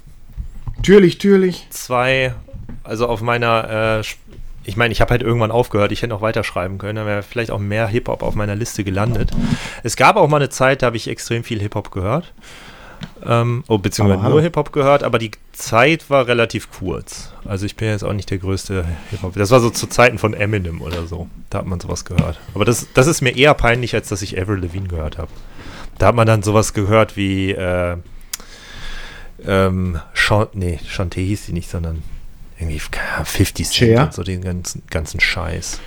Türlich, 0.81 1.19
türlich. 1.19 1.67
Zwei, 1.69 2.33
also 2.83 3.07
auf 3.07 3.21
meiner 3.21 3.99
äh, 3.99 4.03
ich 4.71 4.77
meine, 4.77 4.93
ich 4.93 5.01
habe 5.01 5.11
halt 5.11 5.21
irgendwann 5.21 5.51
aufgehört, 5.51 5.91
ich 5.91 6.01
hätte 6.01 6.11
noch 6.11 6.21
weiterschreiben 6.21 6.77
können, 6.77 6.95
dann 6.95 7.05
wäre 7.05 7.23
vielleicht 7.23 7.51
auch 7.51 7.59
mehr 7.59 7.87
Hip-Hop 7.87 8.23
auf 8.23 8.35
meiner 8.35 8.55
Liste 8.55 8.85
gelandet. 8.85 9.29
Es 9.83 9.97
gab 9.97 10.15
auch 10.15 10.29
mal 10.29 10.37
eine 10.37 10.47
Zeit, 10.47 10.81
da 10.81 10.85
habe 10.85 10.95
ich 10.95 11.09
extrem 11.09 11.43
viel 11.43 11.59
Hip-Hop 11.59 11.91
gehört. 11.91 12.33
Ähm, 13.25 13.65
oh, 13.67 13.79
beziehungsweise 13.79 14.29
nur 14.29 14.41
Hip-Hop 14.41 14.71
gehört, 14.71 15.03
aber 15.03 15.19
die 15.19 15.31
Zeit 15.51 16.09
war 16.09 16.25
relativ 16.27 16.71
kurz. 16.71 17.33
Also 17.43 17.65
ich 17.65 17.75
bin 17.75 17.89
jetzt 17.89 18.03
auch 18.03 18.13
nicht 18.13 18.29
der 18.31 18.37
größte 18.37 18.85
Hip-Hop. 19.09 19.33
Das 19.33 19.51
war 19.51 19.59
so 19.59 19.69
zu 19.71 19.87
Zeiten 19.87 20.17
von 20.17 20.33
Eminem 20.33 20.81
oder 20.81 21.05
so. 21.05 21.27
Da 21.49 21.57
hat 21.57 21.65
man 21.65 21.81
sowas 21.81 22.05
gehört. 22.05 22.39
Aber 22.55 22.63
das, 22.63 22.87
das 22.93 23.07
ist 23.07 23.19
mir 23.19 23.35
eher 23.35 23.53
peinlich, 23.55 23.93
als 23.93 24.07
dass 24.07 24.21
ich 24.21 24.39
Avril 24.39 24.59
Levine 24.59 24.87
gehört 24.87 25.17
habe. 25.17 25.31
Da 25.97 26.07
hat 26.07 26.15
man 26.15 26.27
dann 26.27 26.43
sowas 26.43 26.73
gehört 26.73 27.17
wie 27.17 27.51
äh, 27.51 27.97
ähm, 29.45 29.99
Chant, 30.13 30.55
nee, 30.55 30.79
Chanté 30.87 31.25
hieß 31.25 31.47
sie 31.47 31.53
nicht, 31.53 31.69
sondern 31.69 32.03
irgendwie 32.61 32.79
50 32.79 33.67
Cent 33.67 33.75
Share. 33.75 34.05
und 34.05 34.13
so 34.13 34.23
den 34.23 34.41
ganzen, 34.41 34.83
ganzen 34.89 35.19
Scheiß. 35.19 35.79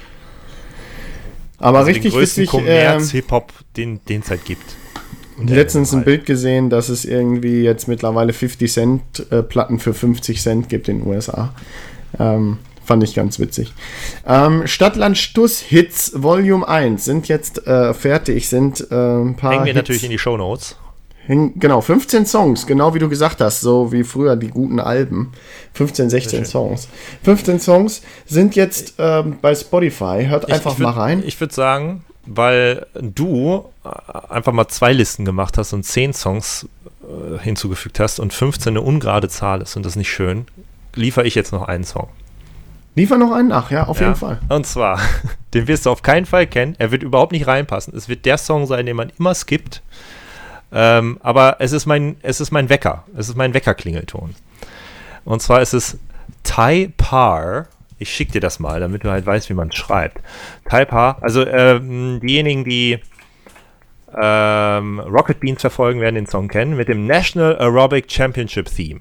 Aber 1.58 1.78
also 1.78 1.88
richtig 1.88 2.12
den 2.12 2.18
größten 2.18 2.42
witzig, 2.42 2.50
Kommerz 2.50 3.08
äh, 3.08 3.12
Hip-Hop, 3.12 3.52
den 3.76 4.00
es 4.08 4.30
halt 4.30 4.44
gibt. 4.44 4.76
Und 5.36 5.50
letztens 5.50 5.92
ein 5.92 6.04
Bild 6.04 6.26
gesehen, 6.26 6.70
dass 6.70 6.88
es 6.88 7.04
irgendwie 7.04 7.62
jetzt 7.62 7.88
mittlerweile 7.88 8.32
50 8.32 8.72
Cent 8.72 9.02
äh, 9.30 9.42
Platten 9.42 9.78
für 9.80 9.92
50 9.92 10.40
Cent 10.40 10.68
gibt 10.68 10.88
in 10.88 11.00
den 11.00 11.08
USA. 11.08 11.52
Ähm, 12.18 12.58
fand 12.84 13.02
ich 13.02 13.14
ganz 13.14 13.40
witzig. 13.40 13.72
Ähm, 14.26 14.66
Stadtland 14.66 15.18
Stuss 15.18 15.58
Hits 15.60 16.12
Volume 16.14 16.66
1 16.66 17.04
sind 17.04 17.26
jetzt 17.26 17.66
äh, 17.66 17.94
fertig, 17.94 18.48
sind 18.48 18.86
äh, 18.90 18.94
ein 18.94 19.34
paar. 19.36 19.52
Hängen 19.52 19.64
wir 19.64 19.72
Hits. 19.72 19.82
natürlich 19.82 20.04
in 20.04 20.10
die 20.10 20.18
Show 20.18 20.36
Notes. 20.36 20.76
Genau, 21.26 21.80
15 21.80 22.26
Songs, 22.26 22.66
genau 22.66 22.92
wie 22.92 22.98
du 22.98 23.08
gesagt 23.08 23.40
hast, 23.40 23.60
so 23.60 23.92
wie 23.92 24.04
früher 24.04 24.36
die 24.36 24.48
guten 24.48 24.78
Alben. 24.78 25.32
15, 25.72 26.10
16 26.10 26.44
Songs. 26.44 26.88
15 27.22 27.60
Songs 27.60 28.02
sind 28.26 28.56
jetzt 28.56 28.94
ähm, 28.98 29.38
bei 29.40 29.54
Spotify. 29.54 30.26
Hört 30.28 30.50
einfach 30.50 30.72
ich, 30.72 30.78
ich 30.78 30.78
würd, 30.80 30.94
mal 30.94 31.00
rein. 31.00 31.22
Ich 31.24 31.40
würde 31.40 31.54
sagen, 31.54 32.04
weil 32.26 32.86
du 32.94 33.64
äh, 33.84 34.32
einfach 34.32 34.52
mal 34.52 34.68
zwei 34.68 34.92
Listen 34.92 35.24
gemacht 35.24 35.56
hast 35.56 35.72
und 35.72 35.84
10 35.84 36.12
Songs 36.12 36.68
äh, 37.02 37.38
hinzugefügt 37.38 38.00
hast 38.00 38.20
und 38.20 38.32
15 38.32 38.72
eine 38.72 38.82
ungerade 38.82 39.28
Zahl 39.28 39.62
ist 39.62 39.76
und 39.76 39.86
das 39.86 39.96
nicht 39.96 40.10
schön, 40.10 40.46
liefere 40.94 41.26
ich 41.26 41.34
jetzt 41.34 41.52
noch 41.52 41.62
einen 41.62 41.84
Song. 41.84 42.08
Liefer 42.96 43.18
noch 43.18 43.32
einen 43.32 43.48
nach, 43.48 43.70
ja, 43.70 43.86
auf 43.86 43.98
ja, 43.98 44.08
jeden 44.08 44.18
Fall. 44.18 44.40
Und 44.48 44.66
zwar, 44.66 45.00
den 45.54 45.66
wirst 45.66 45.86
du 45.86 45.90
auf 45.90 46.02
keinen 46.02 46.26
Fall 46.26 46.46
kennen. 46.46 46.76
Er 46.78 46.92
wird 46.92 47.02
überhaupt 47.02 47.32
nicht 47.32 47.46
reinpassen. 47.46 47.96
Es 47.96 48.08
wird 48.08 48.24
der 48.24 48.38
Song 48.38 48.66
sein, 48.66 48.86
den 48.86 48.96
man 48.96 49.10
immer 49.18 49.34
skippt. 49.34 49.82
Ähm, 50.74 51.18
aber 51.22 51.56
es 51.60 51.72
ist 51.72 51.86
mein, 51.86 52.16
es 52.22 52.40
ist 52.40 52.50
mein 52.50 52.68
Wecker. 52.68 53.04
Es 53.16 53.28
ist 53.28 53.36
mein 53.36 53.54
Weckerklingelton. 53.54 54.34
Und 55.24 55.40
zwar 55.40 55.62
ist 55.62 55.72
es 55.72 55.98
Tai 56.42 56.90
Par. 56.96 57.68
Ich 57.98 58.12
schicke 58.12 58.32
dir 58.32 58.40
das 58.40 58.58
mal, 58.58 58.80
damit 58.80 59.04
du 59.04 59.10
halt 59.10 59.24
weißt, 59.24 59.48
wie 59.48 59.54
man 59.54 59.70
schreibt. 59.70 60.18
Tai 60.68 60.84
Par, 60.84 61.18
also 61.22 61.46
ähm, 61.46 62.20
diejenigen, 62.20 62.64
die 62.64 62.98
ähm, 64.20 64.98
Rocket 64.98 65.40
Beans 65.40 65.60
verfolgen, 65.60 66.00
werden 66.00 66.16
den 66.16 66.26
Song 66.26 66.48
kennen, 66.48 66.76
mit 66.76 66.88
dem 66.88 67.06
National 67.06 67.56
Aerobic 67.56 68.10
Championship 68.10 68.66
Theme. 68.66 69.00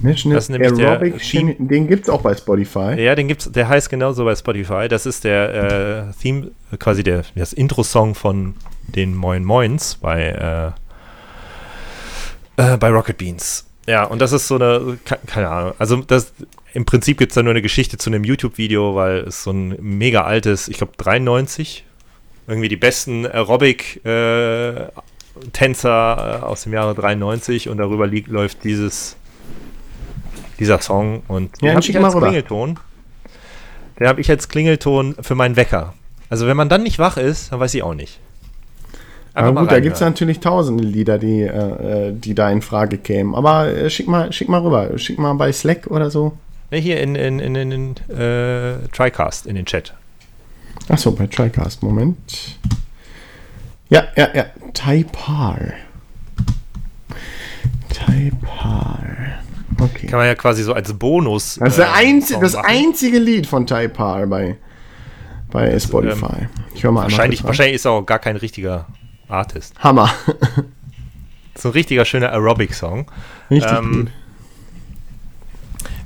National 0.00 0.36
das 0.36 0.44
ist 0.44 0.50
nämlich 0.50 0.84
Aerobic 0.84 1.18
der 1.18 1.54
den 1.58 1.88
gibt 1.88 2.04
es 2.04 2.10
auch 2.10 2.22
bei 2.22 2.34
Spotify. 2.34 3.00
Ja, 3.00 3.14
den 3.14 3.28
gibt's, 3.28 3.50
der 3.50 3.68
heißt 3.68 3.88
genauso 3.88 4.24
bei 4.24 4.34
Spotify. 4.34 4.88
Das 4.88 5.06
ist 5.06 5.24
der 5.24 6.08
äh, 6.10 6.20
Theme, 6.20 6.50
quasi 6.78 7.04
der, 7.04 7.22
das 7.34 7.52
Intro-Song 7.52 8.14
von 8.14 8.54
den 8.88 9.14
Moin 9.14 9.44
Moins 9.44 9.96
bei, 9.96 10.74
äh, 12.56 12.64
äh, 12.74 12.76
bei 12.76 12.88
Rocket 12.90 13.18
Beans. 13.18 13.66
Ja, 13.86 14.04
und 14.04 14.20
das 14.20 14.32
ist 14.32 14.46
so 14.46 14.54
eine, 14.56 14.98
keine 15.26 15.48
Ahnung, 15.48 15.74
also 15.78 15.96
das, 15.96 16.32
im 16.72 16.84
Prinzip 16.84 17.18
gibt 17.18 17.32
es 17.32 17.34
da 17.34 17.42
nur 17.42 17.50
eine 17.50 17.62
Geschichte 17.62 17.98
zu 17.98 18.10
einem 18.10 18.22
YouTube-Video, 18.24 18.94
weil 18.94 19.18
es 19.20 19.42
so 19.42 19.50
ein 19.50 19.76
mega 19.80 20.22
altes, 20.22 20.68
ich 20.68 20.78
glaube 20.78 20.92
93, 20.96 21.84
irgendwie 22.46 22.68
die 22.68 22.76
besten 22.76 23.26
Aerobic-Tänzer 23.26 24.90
äh, 26.40 26.44
aus 26.44 26.62
dem 26.62 26.72
Jahre 26.72 26.94
93 26.94 27.68
und 27.68 27.78
darüber 27.78 28.06
liegt, 28.06 28.28
läuft 28.28 28.62
dieses, 28.64 29.16
dieser 30.58 30.80
Song 30.80 31.22
und 31.28 31.60
den 31.60 31.68
ja, 31.68 31.74
habe 31.74 31.84
ich 31.84 31.96
als 31.96 32.14
Klingelton. 32.14 32.78
Den 33.98 34.06
habe 34.06 34.20
ich 34.20 34.30
als 34.30 34.48
Klingelton 34.48 35.16
für 35.20 35.34
meinen 35.34 35.56
Wecker. 35.56 35.94
Also 36.28 36.46
wenn 36.46 36.56
man 36.56 36.68
dann 36.68 36.82
nicht 36.82 36.98
wach 36.98 37.16
ist, 37.16 37.52
dann 37.52 37.60
weiß 37.60 37.74
ich 37.74 37.82
auch 37.82 37.94
nicht. 37.94 38.20
Aber 39.34 39.60
gut, 39.60 39.72
da 39.72 39.80
gibt 39.80 39.94
es 39.94 40.00
natürlich 40.00 40.40
tausende 40.40 40.84
Lieder, 40.84 41.18
die, 41.18 41.40
äh, 41.42 42.08
äh, 42.08 42.12
die 42.12 42.34
da 42.34 42.50
in 42.50 42.60
Frage 42.60 42.98
kämen. 42.98 43.34
Aber 43.34 43.68
äh, 43.68 43.88
schick, 43.88 44.06
mal, 44.06 44.32
schick 44.32 44.48
mal 44.48 44.60
rüber. 44.60 44.98
Schick 44.98 45.18
mal 45.18 45.32
bei 45.34 45.52
Slack 45.52 45.86
oder 45.86 46.10
so. 46.10 46.36
Ne, 46.70 46.78
hier 46.78 47.00
in, 47.00 47.14
in, 47.14 47.38
in, 47.38 47.54
in, 47.54 47.72
in 47.72 48.14
äh, 48.14 48.88
TriCast, 48.92 49.46
in 49.46 49.54
den 49.54 49.64
Chat. 49.64 49.94
Achso, 50.88 51.12
bei 51.12 51.26
TriCast. 51.26 51.82
Moment. 51.82 52.58
Ja, 53.88 54.04
ja, 54.16 54.28
ja. 54.34 54.46
Taipar. 54.74 55.58
Taipar. 57.90 59.06
Okay. 59.80 60.06
Kann 60.08 60.18
man 60.18 60.26
ja 60.26 60.34
quasi 60.34 60.62
so 60.62 60.74
als 60.74 60.92
Bonus. 60.92 61.56
Das 61.56 61.78
ist 61.78 61.84
äh, 61.84 61.88
einzi 61.90 62.36
das 62.38 62.54
einzige 62.54 63.18
Lied 63.18 63.46
von 63.46 63.66
Taipar 63.66 64.26
bei, 64.26 64.56
bei 65.50 65.78
Spotify. 65.78 66.42
Ähm, 66.42 66.48
ich 66.74 66.84
höre 66.84 66.92
mal 66.92 67.02
wahrscheinlich, 67.02 67.42
wahrscheinlich 67.44 67.76
ist 67.76 67.86
auch 67.86 68.02
gar 68.02 68.18
kein 68.18 68.36
richtiger 68.36 68.86
Artist. 69.28 69.74
Hammer. 69.78 70.10
So 71.54 71.68
ein 71.68 71.72
richtiger 71.72 72.04
schöner 72.04 72.32
Aerobic-Song. 72.32 73.10
Richtig 73.50 73.70
Ähm. 73.70 74.08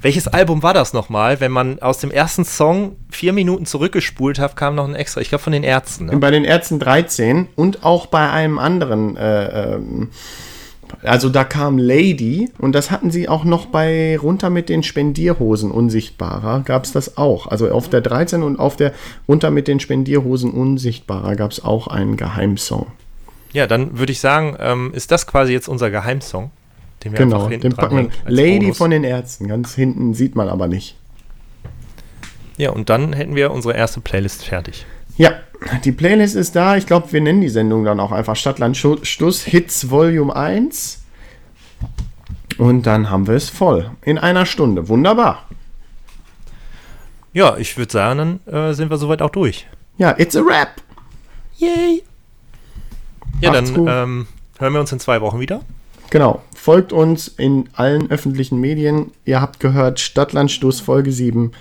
Welches 0.02 0.28
Album 0.28 0.62
war 0.62 0.74
das 0.74 0.92
nochmal? 0.92 1.40
Wenn 1.40 1.50
man 1.50 1.80
aus 1.80 1.98
dem 1.98 2.10
ersten 2.10 2.44
Song 2.44 2.96
vier 3.10 3.32
Minuten 3.32 3.66
zurückgespult 3.66 4.38
hat, 4.38 4.54
kam 4.54 4.74
noch 4.74 4.86
ein 4.86 4.94
extra. 4.94 5.20
Ich 5.20 5.30
glaube 5.30 5.42
von 5.42 5.52
den 5.52 5.64
Ärzten. 5.64 6.06
Ne? 6.06 6.16
Bei 6.18 6.30
den 6.30 6.44
Ärzten 6.44 6.78
13 6.78 7.48
und 7.56 7.84
auch 7.84 8.06
bei 8.06 8.30
einem 8.30 8.58
anderen, 8.58 9.16
äh, 9.16 9.74
ähm, 9.74 10.10
also 11.02 11.28
da 11.28 11.42
kam 11.42 11.78
Lady 11.78 12.50
und 12.58 12.72
das 12.74 12.90
hatten 12.90 13.10
sie 13.10 13.28
auch 13.28 13.42
noch 13.42 13.66
bei 13.66 14.16
Runter 14.16 14.50
mit 14.50 14.68
den 14.68 14.82
Spendierhosen 14.82 15.72
Unsichtbarer, 15.72 16.60
gab 16.60 16.84
es 16.84 16.92
das 16.92 17.16
auch. 17.16 17.48
Also 17.48 17.70
auf 17.70 17.88
der 17.88 18.00
13 18.00 18.42
und 18.44 18.60
auf 18.60 18.76
der 18.76 18.92
Runter 19.26 19.50
mit 19.50 19.66
den 19.66 19.80
Spendierhosen 19.80 20.52
Unsichtbarer 20.52 21.34
gab 21.34 21.50
es 21.50 21.64
auch 21.64 21.88
einen 21.88 22.16
Geheimsong. 22.16 22.86
Ja, 23.56 23.66
dann 23.66 23.98
würde 23.98 24.12
ich 24.12 24.20
sagen, 24.20 24.54
ähm, 24.60 24.92
ist 24.92 25.10
das 25.10 25.26
quasi 25.26 25.50
jetzt 25.54 25.66
unser 25.66 25.90
Geheimsong, 25.90 26.50
den 27.02 27.12
wir 27.12 27.18
Genau, 27.20 27.36
einfach 27.36 27.48
hinten 27.48 27.70
den 27.70 27.72
packen 27.74 27.98
als 27.98 28.12
Lady 28.26 28.58
Bonus. 28.66 28.76
von 28.76 28.90
den 28.90 29.02
Ärzten, 29.02 29.48
ganz 29.48 29.74
hinten 29.74 30.12
sieht 30.12 30.36
man 30.36 30.50
aber 30.50 30.68
nicht. 30.68 30.98
Ja, 32.58 32.72
und 32.72 32.90
dann 32.90 33.14
hätten 33.14 33.34
wir 33.34 33.50
unsere 33.52 33.74
erste 33.74 34.00
Playlist 34.02 34.44
fertig. 34.44 34.84
Ja, 35.16 35.30
die 35.84 35.92
Playlist 35.92 36.36
ist 36.36 36.54
da. 36.54 36.76
Ich 36.76 36.84
glaube, 36.86 37.10
wir 37.14 37.22
nennen 37.22 37.40
die 37.40 37.48
Sendung 37.48 37.82
dann 37.86 37.98
auch 37.98 38.12
einfach 38.12 38.36
Stadtland 38.36 38.76
Stuss 38.76 39.42
Hits 39.44 39.88
Volume 39.88 40.36
1. 40.36 41.02
Und 42.58 42.82
dann 42.82 43.08
haben 43.08 43.26
wir 43.26 43.36
es 43.36 43.48
voll. 43.48 43.90
In 44.02 44.18
einer 44.18 44.44
Stunde. 44.44 44.90
Wunderbar. 44.90 45.48
Ja, 47.32 47.56
ich 47.56 47.78
würde 47.78 47.90
sagen, 47.90 48.40
dann 48.44 48.54
äh, 48.54 48.74
sind 48.74 48.90
wir 48.90 48.98
soweit 48.98 49.22
auch 49.22 49.30
durch. 49.30 49.66
Ja, 49.96 50.14
it's 50.18 50.36
a 50.36 50.42
rap. 50.42 50.82
Yay! 51.56 52.02
Ja, 53.40 53.52
Macht's 53.52 53.72
dann 53.72 53.86
ähm, 53.86 54.26
hören 54.58 54.72
wir 54.72 54.80
uns 54.80 54.92
in 54.92 55.00
zwei 55.00 55.20
Wochen 55.20 55.40
wieder. 55.40 55.62
Genau. 56.10 56.42
Folgt 56.54 56.92
uns 56.92 57.28
in 57.28 57.68
allen 57.74 58.10
öffentlichen 58.10 58.58
Medien. 58.60 59.12
Ihr 59.24 59.40
habt 59.40 59.60
gehört 59.60 60.00
Stadtland 60.00 60.50
Stuss 60.50 60.80
Folge 60.80 61.12
7. 61.12 61.52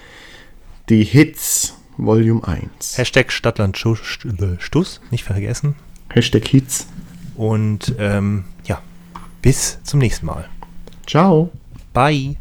Die 0.90 1.04
Hits 1.04 1.76
Volume 1.98 2.48
1. 2.48 2.98
Hashtag 2.98 3.32
Stadtland 3.32 3.78
Schu- 3.78 3.96
Stu- 3.96 4.30
Stuss, 4.60 5.02
nicht 5.12 5.24
vergessen. 5.24 5.76
Hashtag 6.14 6.48
Hits. 6.48 6.88
Und 7.36 7.96
ähm, 8.00 8.46
ja, 8.66 8.82
bis 9.42 9.80
zum 9.84 10.00
nächsten 10.00 10.26
Mal. 10.26 10.48
Ciao. 11.08 11.52
Bye. 11.94 12.36